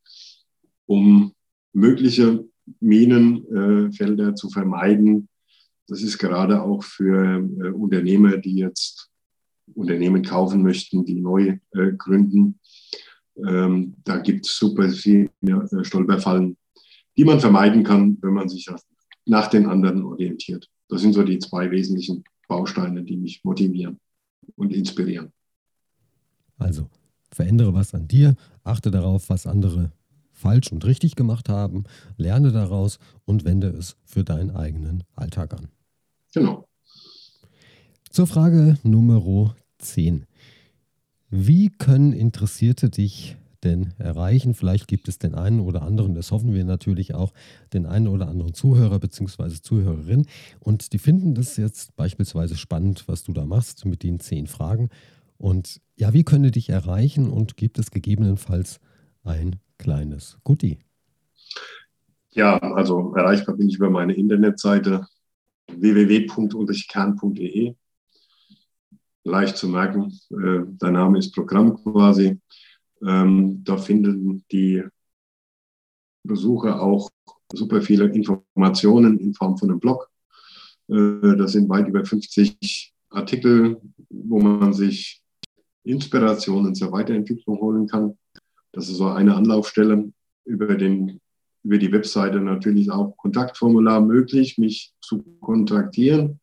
um 0.86 1.32
mögliche 1.72 2.44
Minenfelder 2.80 4.28
äh, 4.28 4.34
zu 4.34 4.50
vermeiden. 4.50 5.28
Das 5.88 6.02
ist 6.02 6.18
gerade 6.18 6.62
auch 6.62 6.82
für 6.82 7.36
äh, 7.36 7.70
Unternehmer, 7.70 8.36
die 8.36 8.56
jetzt 8.56 9.11
Unternehmen 9.74 10.22
kaufen 10.22 10.62
möchten, 10.62 11.04
die 11.04 11.20
neu 11.20 11.58
äh, 11.72 11.92
gründen, 11.96 12.58
ähm, 13.36 13.94
da 14.04 14.18
gibt 14.18 14.46
es 14.46 14.56
super 14.56 14.88
viele 14.90 15.30
äh, 15.44 15.84
Stolperfallen, 15.84 16.56
die 17.16 17.24
man 17.24 17.40
vermeiden 17.40 17.82
kann, 17.82 18.18
wenn 18.20 18.34
man 18.34 18.48
sich 18.48 18.68
nach 19.24 19.48
den 19.48 19.66
anderen 19.66 20.04
orientiert. 20.04 20.68
Das 20.88 21.00
sind 21.00 21.14
so 21.14 21.22
die 21.22 21.38
zwei 21.38 21.70
wesentlichen 21.70 22.24
Bausteine, 22.48 23.02
die 23.02 23.16
mich 23.16 23.42
motivieren 23.44 23.98
und 24.56 24.72
inspirieren. 24.72 25.32
Also 26.58 26.88
verändere 27.30 27.72
was 27.72 27.94
an 27.94 28.08
dir, 28.08 28.36
achte 28.62 28.90
darauf, 28.90 29.30
was 29.30 29.46
andere 29.46 29.92
falsch 30.32 30.70
und 30.72 30.84
richtig 30.84 31.16
gemacht 31.16 31.48
haben, 31.48 31.84
lerne 32.16 32.52
daraus 32.52 32.98
und 33.24 33.44
wende 33.44 33.68
es 33.68 33.96
für 34.04 34.24
deinen 34.24 34.50
eigenen 34.50 35.04
Alltag 35.14 35.54
an. 35.54 35.68
Genau. 36.34 36.61
Zur 38.12 38.26
Frage 38.26 38.78
Nummer 38.82 39.54
10. 39.78 40.26
Wie 41.30 41.70
können 41.70 42.12
Interessierte 42.12 42.90
dich 42.90 43.38
denn 43.64 43.94
erreichen? 43.96 44.52
Vielleicht 44.52 44.86
gibt 44.86 45.08
es 45.08 45.18
den 45.18 45.34
einen 45.34 45.60
oder 45.60 45.80
anderen, 45.80 46.14
das 46.14 46.30
hoffen 46.30 46.52
wir 46.52 46.66
natürlich 46.66 47.14
auch, 47.14 47.32
den 47.72 47.86
einen 47.86 48.08
oder 48.08 48.28
anderen 48.28 48.52
Zuhörer 48.52 48.98
bzw. 48.98 49.62
Zuhörerin. 49.62 50.26
Und 50.60 50.92
die 50.92 50.98
finden 50.98 51.34
das 51.34 51.56
jetzt 51.56 51.96
beispielsweise 51.96 52.54
spannend, 52.54 53.08
was 53.08 53.24
du 53.24 53.32
da 53.32 53.46
machst 53.46 53.86
mit 53.86 54.02
den 54.02 54.20
zehn 54.20 54.46
Fragen. 54.46 54.90
Und 55.38 55.80
ja, 55.96 56.12
wie 56.12 56.24
können 56.24 56.44
die 56.44 56.50
dich 56.50 56.68
erreichen 56.68 57.30
und 57.30 57.56
gibt 57.56 57.78
es 57.78 57.90
gegebenenfalls 57.90 58.78
ein 59.24 59.56
kleines 59.78 60.36
Goodie? 60.44 60.80
Ja, 62.32 62.58
also 62.58 63.14
erreichbar 63.14 63.56
bin 63.56 63.70
ich 63.70 63.76
über 63.76 63.88
meine 63.88 64.12
Internetseite 64.12 65.06
www.ulrichkern.de 65.74 67.74
leicht 69.24 69.56
zu 69.56 69.68
merken. 69.68 70.12
Äh, 70.30 70.64
der 70.80 70.90
Name 70.90 71.18
ist 71.18 71.34
Programm 71.34 71.76
quasi. 71.82 72.40
Ähm, 73.04 73.62
da 73.64 73.76
finden 73.76 74.44
die 74.50 74.82
Besucher 76.24 76.80
auch 76.80 77.10
super 77.52 77.82
viele 77.82 78.06
Informationen 78.06 79.18
in 79.18 79.34
Form 79.34 79.56
von 79.56 79.70
einem 79.70 79.80
Blog. 79.80 80.08
Äh, 80.88 81.36
das 81.36 81.52
sind 81.52 81.68
weit 81.68 81.88
über 81.88 82.04
50 82.04 82.92
Artikel, 83.10 83.80
wo 84.08 84.40
man 84.40 84.72
sich 84.72 85.22
Inspirationen 85.84 86.74
zur 86.74 86.92
Weiterentwicklung 86.92 87.58
holen 87.60 87.86
kann. 87.86 88.16
Das 88.72 88.88
ist 88.88 88.96
so 88.96 89.08
eine 89.08 89.34
Anlaufstelle 89.34 90.12
über, 90.44 90.76
den, 90.76 91.20
über 91.62 91.78
die 91.78 91.92
Webseite 91.92 92.40
natürlich 92.40 92.90
auch 92.90 93.16
Kontaktformular 93.16 94.00
möglich, 94.00 94.58
mich 94.58 94.94
zu 95.00 95.22
kontaktieren. 95.40 96.40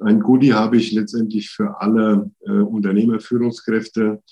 Ein 0.00 0.20
Goodie 0.20 0.54
habe 0.54 0.78
ich 0.78 0.92
letztendlich 0.92 1.50
für 1.50 1.78
alle 1.80 2.30
äh, 2.40 2.52
Unternehmerführungskräfte 2.52 4.22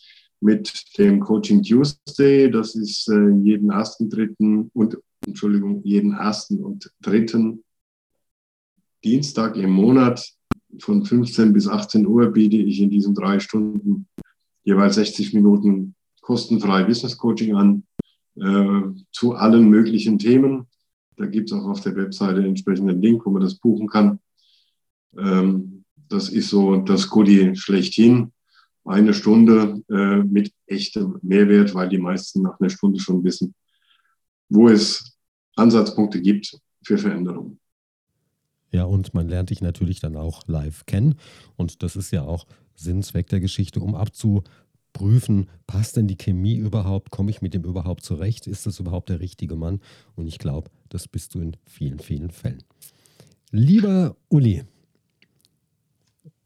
mit 0.40 0.96
dem 0.96 1.20
Coaching 1.20 1.62
Tuesday. 1.62 2.50
Das 2.50 2.74
ist 2.74 3.08
äh, 3.08 3.28
jeden 3.42 3.70
ersten, 3.70 4.08
dritten 4.08 4.70
und 4.72 4.98
Entschuldigung, 5.26 5.82
jeden 5.84 6.12
ersten 6.12 6.64
und 6.64 6.90
dritten 7.02 7.64
Dienstag 9.04 9.56
im 9.56 9.70
Monat 9.70 10.26
von 10.78 11.04
15 11.04 11.52
bis 11.52 11.68
18 11.68 12.06
Uhr 12.06 12.28
biete 12.28 12.56
ich 12.56 12.80
in 12.80 12.90
diesen 12.90 13.14
drei 13.14 13.38
Stunden 13.38 14.08
jeweils 14.64 14.94
60 14.94 15.34
Minuten 15.34 15.94
kostenfrei 16.22 16.84
Business 16.84 17.16
Coaching 17.16 17.54
an 17.56 17.82
äh, 18.36 19.02
zu 19.12 19.34
allen 19.34 19.68
möglichen 19.68 20.18
Themen. 20.18 20.66
Da 21.16 21.26
gibt 21.26 21.50
es 21.50 21.56
auch 21.56 21.68
auf 21.68 21.80
der 21.82 21.94
Webseite 21.96 22.36
einen 22.36 22.50
entsprechenden 22.50 23.02
Link, 23.02 23.26
wo 23.26 23.30
man 23.30 23.42
das 23.42 23.56
buchen 23.56 23.86
kann. 23.86 24.18
Ähm, 25.16 25.84
das 26.08 26.28
ist 26.28 26.50
so 26.50 26.76
das 26.76 27.08
Goodie 27.08 27.54
schlechthin. 27.54 28.32
Eine 28.84 29.12
Stunde 29.12 29.82
äh, 29.90 30.22
mit 30.22 30.52
echtem 30.66 31.18
Mehrwert, 31.22 31.74
weil 31.74 31.88
die 31.88 31.98
meisten 31.98 32.42
nach 32.42 32.58
einer 32.58 32.70
Stunde 32.70 32.98
schon 32.98 33.22
wissen, 33.22 33.54
wo 34.48 34.68
es 34.68 35.18
Ansatzpunkte 35.56 36.20
gibt 36.20 36.58
für 36.82 36.96
Veränderungen. 36.96 37.60
Ja, 38.70 38.84
und 38.84 39.14
man 39.14 39.28
lernt 39.28 39.50
dich 39.50 39.60
natürlich 39.60 40.00
dann 40.00 40.16
auch 40.16 40.46
live 40.46 40.86
kennen. 40.86 41.16
Und 41.56 41.82
das 41.82 41.96
ist 41.96 42.10
ja 42.10 42.22
auch 42.22 42.46
Sinn, 42.74 43.02
Zweck 43.02 43.28
der 43.28 43.40
Geschichte, 43.40 43.80
um 43.80 43.94
abzuprüfen, 43.94 45.48
passt 45.66 45.96
denn 45.96 46.06
die 46.06 46.16
Chemie 46.16 46.56
überhaupt? 46.56 47.10
Komme 47.10 47.30
ich 47.30 47.42
mit 47.42 47.54
dem 47.54 47.64
überhaupt 47.64 48.04
zurecht? 48.04 48.46
Ist 48.46 48.66
das 48.66 48.78
überhaupt 48.78 49.08
der 49.08 49.20
richtige 49.20 49.56
Mann? 49.56 49.80
Und 50.14 50.26
ich 50.26 50.38
glaube, 50.38 50.70
das 50.88 51.08
bist 51.08 51.34
du 51.34 51.40
in 51.40 51.56
vielen, 51.66 51.98
vielen 51.98 52.30
Fällen. 52.30 52.62
Lieber 53.50 54.16
Uli, 54.28 54.64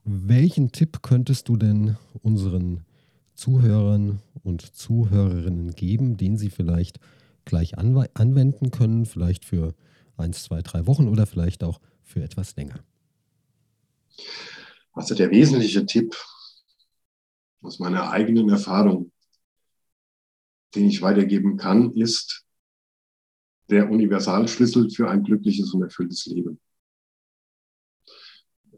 welchen 0.04 0.72
Tipp 0.72 1.02
könntest 1.02 1.48
du 1.48 1.56
denn 1.56 1.96
unseren 2.22 2.84
Zuhörern 3.34 4.20
und 4.42 4.74
Zuhörerinnen 4.74 5.72
geben, 5.72 6.16
den 6.16 6.36
Sie 6.36 6.50
vielleicht 6.50 6.98
gleich 7.44 7.78
anwenden 7.78 8.70
können, 8.70 9.06
vielleicht 9.06 9.44
für 9.44 9.74
eins, 10.16 10.44
zwei, 10.44 10.62
drei 10.62 10.86
Wochen 10.86 11.08
oder 11.08 11.26
vielleicht 11.26 11.64
auch 11.64 11.80
für 12.02 12.22
etwas 12.22 12.56
länger? 12.56 12.84
Also 14.92 15.14
der 15.14 15.30
wesentliche 15.30 15.86
Tipp 15.86 16.16
aus 17.62 17.78
meiner 17.78 18.10
eigenen 18.10 18.48
Erfahrung, 18.50 19.12
den 20.74 20.88
ich 20.88 21.00
weitergeben 21.00 21.56
kann, 21.56 21.92
ist 21.94 22.44
der 23.70 23.90
Universalschlüssel 23.90 24.90
für 24.90 25.08
ein 25.08 25.22
glückliches 25.22 25.72
und 25.72 25.82
erfülltes 25.82 26.26
Leben. 26.26 26.60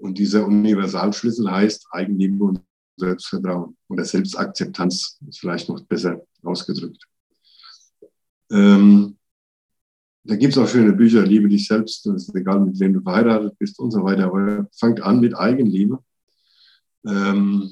Und 0.04 0.18
dieser 0.18 0.46
Universalschlüssel 0.46 1.50
heißt 1.50 1.86
Eigenliebe 1.90 2.44
und 2.44 2.60
Selbstvertrauen 2.98 3.74
oder 3.88 4.04
Selbstakzeptanz, 4.04 5.18
ist 5.26 5.40
vielleicht 5.40 5.70
noch 5.70 5.80
besser 5.84 6.20
ausgedrückt. 6.42 7.08
Ähm, 8.50 9.16
da 10.24 10.36
gibt 10.36 10.52
es 10.52 10.58
auch 10.58 10.68
schöne 10.68 10.92
Bücher, 10.92 11.22
Liebe 11.22 11.48
dich 11.48 11.66
selbst, 11.66 12.06
es 12.06 12.28
ist 12.28 12.34
egal, 12.34 12.60
mit 12.60 12.78
wem 12.80 12.92
du 12.92 13.00
verheiratet 13.00 13.58
bist 13.58 13.78
und 13.78 13.92
so 13.92 14.04
weiter. 14.04 14.26
Aber 14.26 14.68
fangt 14.78 15.00
an 15.00 15.20
mit 15.20 15.34
Eigenliebe. 15.34 15.98
Ähm, 17.06 17.70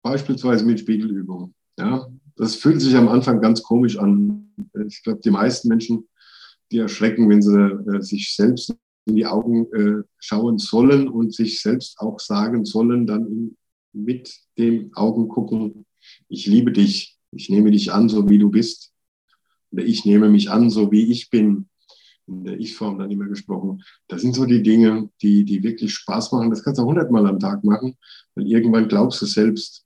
beispielsweise 0.00 0.64
mit 0.64 0.80
Spiegelübungen. 0.80 1.54
Ja, 1.78 2.08
das 2.36 2.54
fühlt 2.54 2.80
sich 2.80 2.96
am 2.96 3.08
Anfang 3.08 3.42
ganz 3.42 3.62
komisch 3.62 3.98
an. 3.98 4.54
Ich 4.88 5.02
glaube, 5.02 5.20
die 5.22 5.30
meisten 5.30 5.68
Menschen, 5.68 6.08
die 6.72 6.78
erschrecken, 6.78 7.28
wenn 7.28 7.42
sie 7.42 7.54
äh, 7.54 8.00
sich 8.00 8.34
selbst 8.34 8.74
in 9.06 9.16
die 9.16 9.26
Augen 9.26 9.72
äh, 9.72 10.02
schauen 10.18 10.58
sollen 10.58 11.08
und 11.08 11.32
sich 11.32 11.62
selbst 11.62 11.98
auch 12.00 12.20
sagen 12.20 12.64
sollen, 12.64 13.06
dann 13.06 13.56
mit 13.92 14.34
den 14.58 14.92
Augen 14.94 15.28
gucken, 15.28 15.86
ich 16.28 16.46
liebe 16.46 16.72
dich, 16.72 17.16
ich 17.30 17.48
nehme 17.48 17.70
dich 17.70 17.92
an, 17.92 18.08
so 18.08 18.28
wie 18.28 18.38
du 18.38 18.50
bist. 18.50 18.92
Oder 19.70 19.84
ich 19.84 20.04
nehme 20.04 20.28
mich 20.28 20.50
an, 20.50 20.70
so 20.70 20.90
wie 20.92 21.10
ich 21.10 21.30
bin. 21.30 21.68
In 22.26 22.44
der 22.44 22.58
Ich-Form 22.58 22.98
dann 22.98 23.10
immer 23.10 23.26
gesprochen. 23.26 23.82
Das 24.08 24.22
sind 24.22 24.34
so 24.34 24.44
die 24.46 24.62
Dinge, 24.62 25.10
die, 25.22 25.44
die 25.44 25.62
wirklich 25.62 25.94
Spaß 25.94 26.32
machen. 26.32 26.50
Das 26.50 26.64
kannst 26.64 26.80
du 26.80 26.84
hundertmal 26.84 27.26
am 27.26 27.38
Tag 27.38 27.62
machen, 27.62 27.96
weil 28.34 28.46
irgendwann 28.48 28.88
glaubst 28.88 29.22
du 29.22 29.26
selbst. 29.26 29.84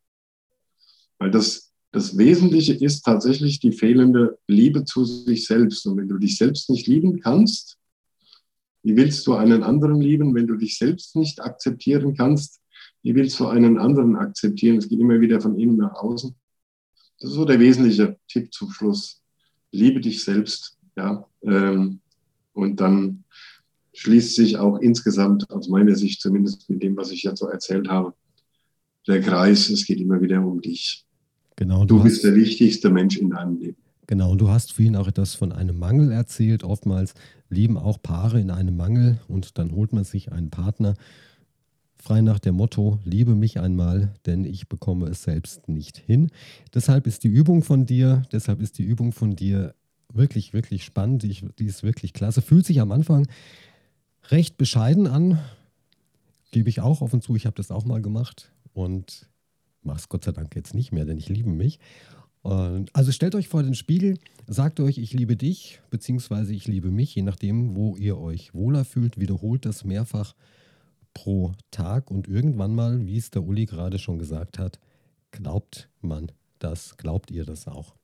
Weil 1.18 1.30
das, 1.30 1.72
das 1.92 2.16
Wesentliche 2.16 2.72
ist 2.72 3.02
tatsächlich 3.02 3.60
die 3.60 3.72
fehlende 3.72 4.38
Liebe 4.46 4.84
zu 4.84 5.04
sich 5.04 5.46
selbst. 5.46 5.86
Und 5.86 5.98
wenn 5.98 6.08
du 6.08 6.16
dich 6.16 6.38
selbst 6.38 6.70
nicht 6.70 6.86
lieben 6.86 7.20
kannst, 7.20 7.79
wie 8.82 8.96
willst 8.96 9.26
du 9.26 9.34
einen 9.34 9.62
anderen 9.62 10.00
lieben, 10.00 10.34
wenn 10.34 10.46
du 10.46 10.56
dich 10.56 10.78
selbst 10.78 11.16
nicht 11.16 11.40
akzeptieren 11.40 12.14
kannst? 12.14 12.60
Wie 13.02 13.14
willst 13.14 13.38
du 13.40 13.46
einen 13.46 13.78
anderen 13.78 14.16
akzeptieren? 14.16 14.76
Es 14.76 14.88
geht 14.88 15.00
immer 15.00 15.20
wieder 15.20 15.40
von 15.40 15.58
innen 15.58 15.76
nach 15.76 15.94
außen. 15.94 16.34
Das 17.18 17.30
ist 17.30 17.36
so 17.36 17.44
der 17.44 17.60
wesentliche 17.60 18.18
Tipp 18.28 18.52
zum 18.52 18.70
Schluss. 18.70 19.22
Liebe 19.72 20.00
dich 20.00 20.24
selbst, 20.24 20.78
ja. 20.96 21.26
Ähm, 21.42 22.00
und 22.52 22.80
dann 22.80 23.24
schließt 23.92 24.34
sich 24.34 24.56
auch 24.56 24.78
insgesamt, 24.78 25.50
aus 25.50 25.68
meiner 25.68 25.94
Sicht 25.94 26.20
zumindest 26.20 26.68
mit 26.70 26.82
dem, 26.82 26.96
was 26.96 27.10
ich 27.10 27.22
jetzt 27.22 27.40
so 27.40 27.46
erzählt 27.46 27.88
habe, 27.88 28.14
der 29.06 29.20
Kreis. 29.20 29.68
Es 29.68 29.84
geht 29.84 30.00
immer 30.00 30.20
wieder 30.20 30.44
um 30.44 30.60
dich. 30.60 31.06
Genau. 31.56 31.84
Du, 31.84 31.98
du 31.98 32.04
bist 32.04 32.24
der 32.24 32.34
wichtigste 32.34 32.90
Mensch 32.90 33.18
in 33.18 33.30
deinem 33.30 33.58
Leben. 33.58 33.82
Genau, 34.10 34.32
und 34.32 34.40
du 34.40 34.50
hast 34.50 34.72
vorhin 34.72 34.96
auch 34.96 35.06
etwas 35.06 35.36
von 35.36 35.52
einem 35.52 35.78
Mangel 35.78 36.10
erzählt. 36.10 36.64
Oftmals 36.64 37.14
leben 37.48 37.78
auch 37.78 38.02
Paare 38.02 38.40
in 38.40 38.50
einem 38.50 38.76
Mangel 38.76 39.20
und 39.28 39.56
dann 39.56 39.70
holt 39.70 39.92
man 39.92 40.02
sich 40.02 40.32
einen 40.32 40.50
Partner 40.50 40.96
frei 41.94 42.20
nach 42.20 42.40
dem 42.40 42.56
Motto, 42.56 42.98
liebe 43.04 43.36
mich 43.36 43.60
einmal, 43.60 44.12
denn 44.26 44.44
ich 44.44 44.68
bekomme 44.68 45.06
es 45.06 45.22
selbst 45.22 45.68
nicht 45.68 45.96
hin. 45.96 46.32
Deshalb 46.74 47.06
ist 47.06 47.22
die 47.22 47.28
Übung 47.28 47.62
von 47.62 47.86
dir, 47.86 48.24
deshalb 48.32 48.60
ist 48.60 48.78
die 48.78 48.82
Übung 48.82 49.12
von 49.12 49.36
dir 49.36 49.76
wirklich, 50.12 50.52
wirklich 50.52 50.84
spannend. 50.84 51.22
Die, 51.22 51.36
die 51.60 51.66
ist 51.66 51.84
wirklich 51.84 52.12
klasse. 52.12 52.42
Fühlt 52.42 52.66
sich 52.66 52.80
am 52.80 52.90
Anfang 52.90 53.28
recht 54.30 54.56
bescheiden 54.56 55.06
an. 55.06 55.38
Gebe 56.50 56.68
ich 56.68 56.80
auch 56.80 57.00
offen 57.00 57.22
zu, 57.22 57.36
ich 57.36 57.46
habe 57.46 57.54
das 57.54 57.70
auch 57.70 57.84
mal 57.84 58.02
gemacht 58.02 58.50
und 58.72 59.28
mache 59.82 59.98
es 59.98 60.08
Gott 60.08 60.24
sei 60.24 60.32
Dank 60.32 60.56
jetzt 60.56 60.74
nicht 60.74 60.90
mehr, 60.90 61.04
denn 61.04 61.16
ich 61.16 61.28
liebe 61.28 61.50
mich. 61.50 61.78
Und 62.42 62.94
also 62.94 63.12
stellt 63.12 63.34
euch 63.34 63.48
vor 63.48 63.62
den 63.62 63.74
Spiegel, 63.74 64.18
sagt 64.46 64.80
euch, 64.80 64.98
ich 64.98 65.12
liebe 65.12 65.36
dich, 65.36 65.80
beziehungsweise 65.90 66.54
ich 66.54 66.66
liebe 66.66 66.90
mich, 66.90 67.14
je 67.14 67.22
nachdem, 67.22 67.76
wo 67.76 67.96
ihr 67.96 68.18
euch 68.18 68.54
wohler 68.54 68.84
fühlt, 68.84 69.20
wiederholt 69.20 69.66
das 69.66 69.84
mehrfach 69.84 70.34
pro 71.12 71.52
Tag. 71.70 72.10
Und 72.10 72.28
irgendwann 72.28 72.74
mal, 72.74 73.06
wie 73.06 73.18
es 73.18 73.30
der 73.30 73.44
Uli 73.44 73.66
gerade 73.66 73.98
schon 73.98 74.18
gesagt 74.18 74.58
hat, 74.58 74.78
glaubt 75.32 75.90
man 76.00 76.32
das, 76.58 76.96
glaubt 76.96 77.30
ihr 77.30 77.44
das 77.44 77.68
auch. 77.68 77.94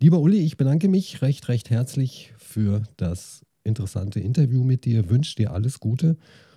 Lieber 0.00 0.20
Uli, 0.20 0.38
ich 0.38 0.56
bedanke 0.56 0.88
mich 0.88 1.22
recht, 1.22 1.48
recht 1.48 1.70
herzlich 1.70 2.32
für 2.36 2.82
das 2.96 3.44
interessante 3.64 4.20
Interview 4.20 4.62
mit 4.62 4.84
dir, 4.84 5.10
wünsche 5.10 5.36
dir 5.36 5.52
alles 5.52 5.80
Gute. 5.80 6.16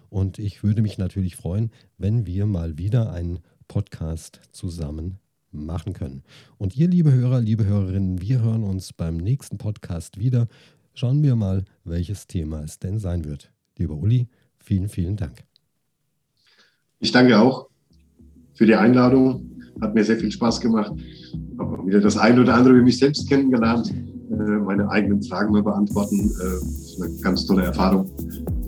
Und 0.10 0.40
ich 0.40 0.62
würde 0.62 0.82
mich 0.82 0.98
natürlich 0.98 1.38
freuen, 1.38 1.72
wenn 1.98 2.26
wir 2.26 2.46
mal 2.46 2.78
wieder 2.78 3.14
einen 3.14 3.40
Podcast 3.68 4.42
zusammen 4.52 5.20
machen 5.52 5.94
können. 5.94 6.24
Und 6.58 6.78
ihr, 6.78 6.88
liebe 6.88 7.12
Hörer, 7.12 7.42
liebe 7.42 7.66
Hörerinnen, 7.66 8.22
wir 8.22 8.42
hören 8.42 8.64
uns 8.64 8.94
beim 8.94 9.18
nächsten 9.18 9.58
Podcast 9.58 10.20
wieder. 10.20 10.48
Schauen 10.94 11.24
wir 11.24 11.36
mal, 11.36 11.64
welches 11.84 12.28
Thema 12.28 12.64
es 12.64 12.80
denn 12.80 13.00
sein 13.00 13.26
wird. 13.26 13.52
Lieber 13.78 13.96
Uli, 13.96 14.28
vielen, 14.60 14.90
vielen 14.90 15.16
Dank. 15.16 15.44
Ich 17.00 17.12
danke 17.12 17.40
auch 17.40 17.68
für 18.54 18.66
die 18.66 18.76
Einladung. 18.76 19.48
Hat 19.80 19.96
mir 19.96 20.04
sehr 20.04 20.18
viel 20.18 20.32
Spaß 20.32 20.62
gemacht. 20.62 20.94
Ich 20.98 21.34
habe 21.58 21.88
wieder 21.88 22.02
das 22.02 22.18
eine 22.18 22.42
oder 22.42 22.54
andere 22.56 22.76
über 22.76 22.84
mich 22.84 23.00
selbst 23.00 23.28
kennengelernt. 23.28 23.90
Äh, 23.90 24.34
meine 24.34 24.90
eigenen 24.90 25.22
Fragen 25.24 25.52
mal 25.52 25.64
beantworten. 25.64 26.30
Das 26.38 26.64
ist 26.64 27.02
eine 27.02 27.16
ganz 27.22 27.46
tolle 27.46 27.66
Erfahrung. 27.66 28.10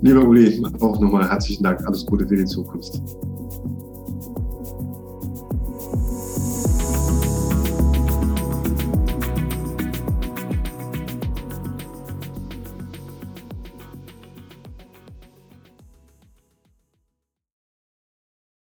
Lieber 0.01 0.27
Uli, 0.27 0.61
auch 0.79 0.99
nochmal 0.99 1.29
herzlichen 1.29 1.63
Dank. 1.63 1.85
Alles 1.85 2.05
Gute 2.05 2.27
für 2.27 2.35
die 2.35 2.45
Zukunft. 2.45 3.01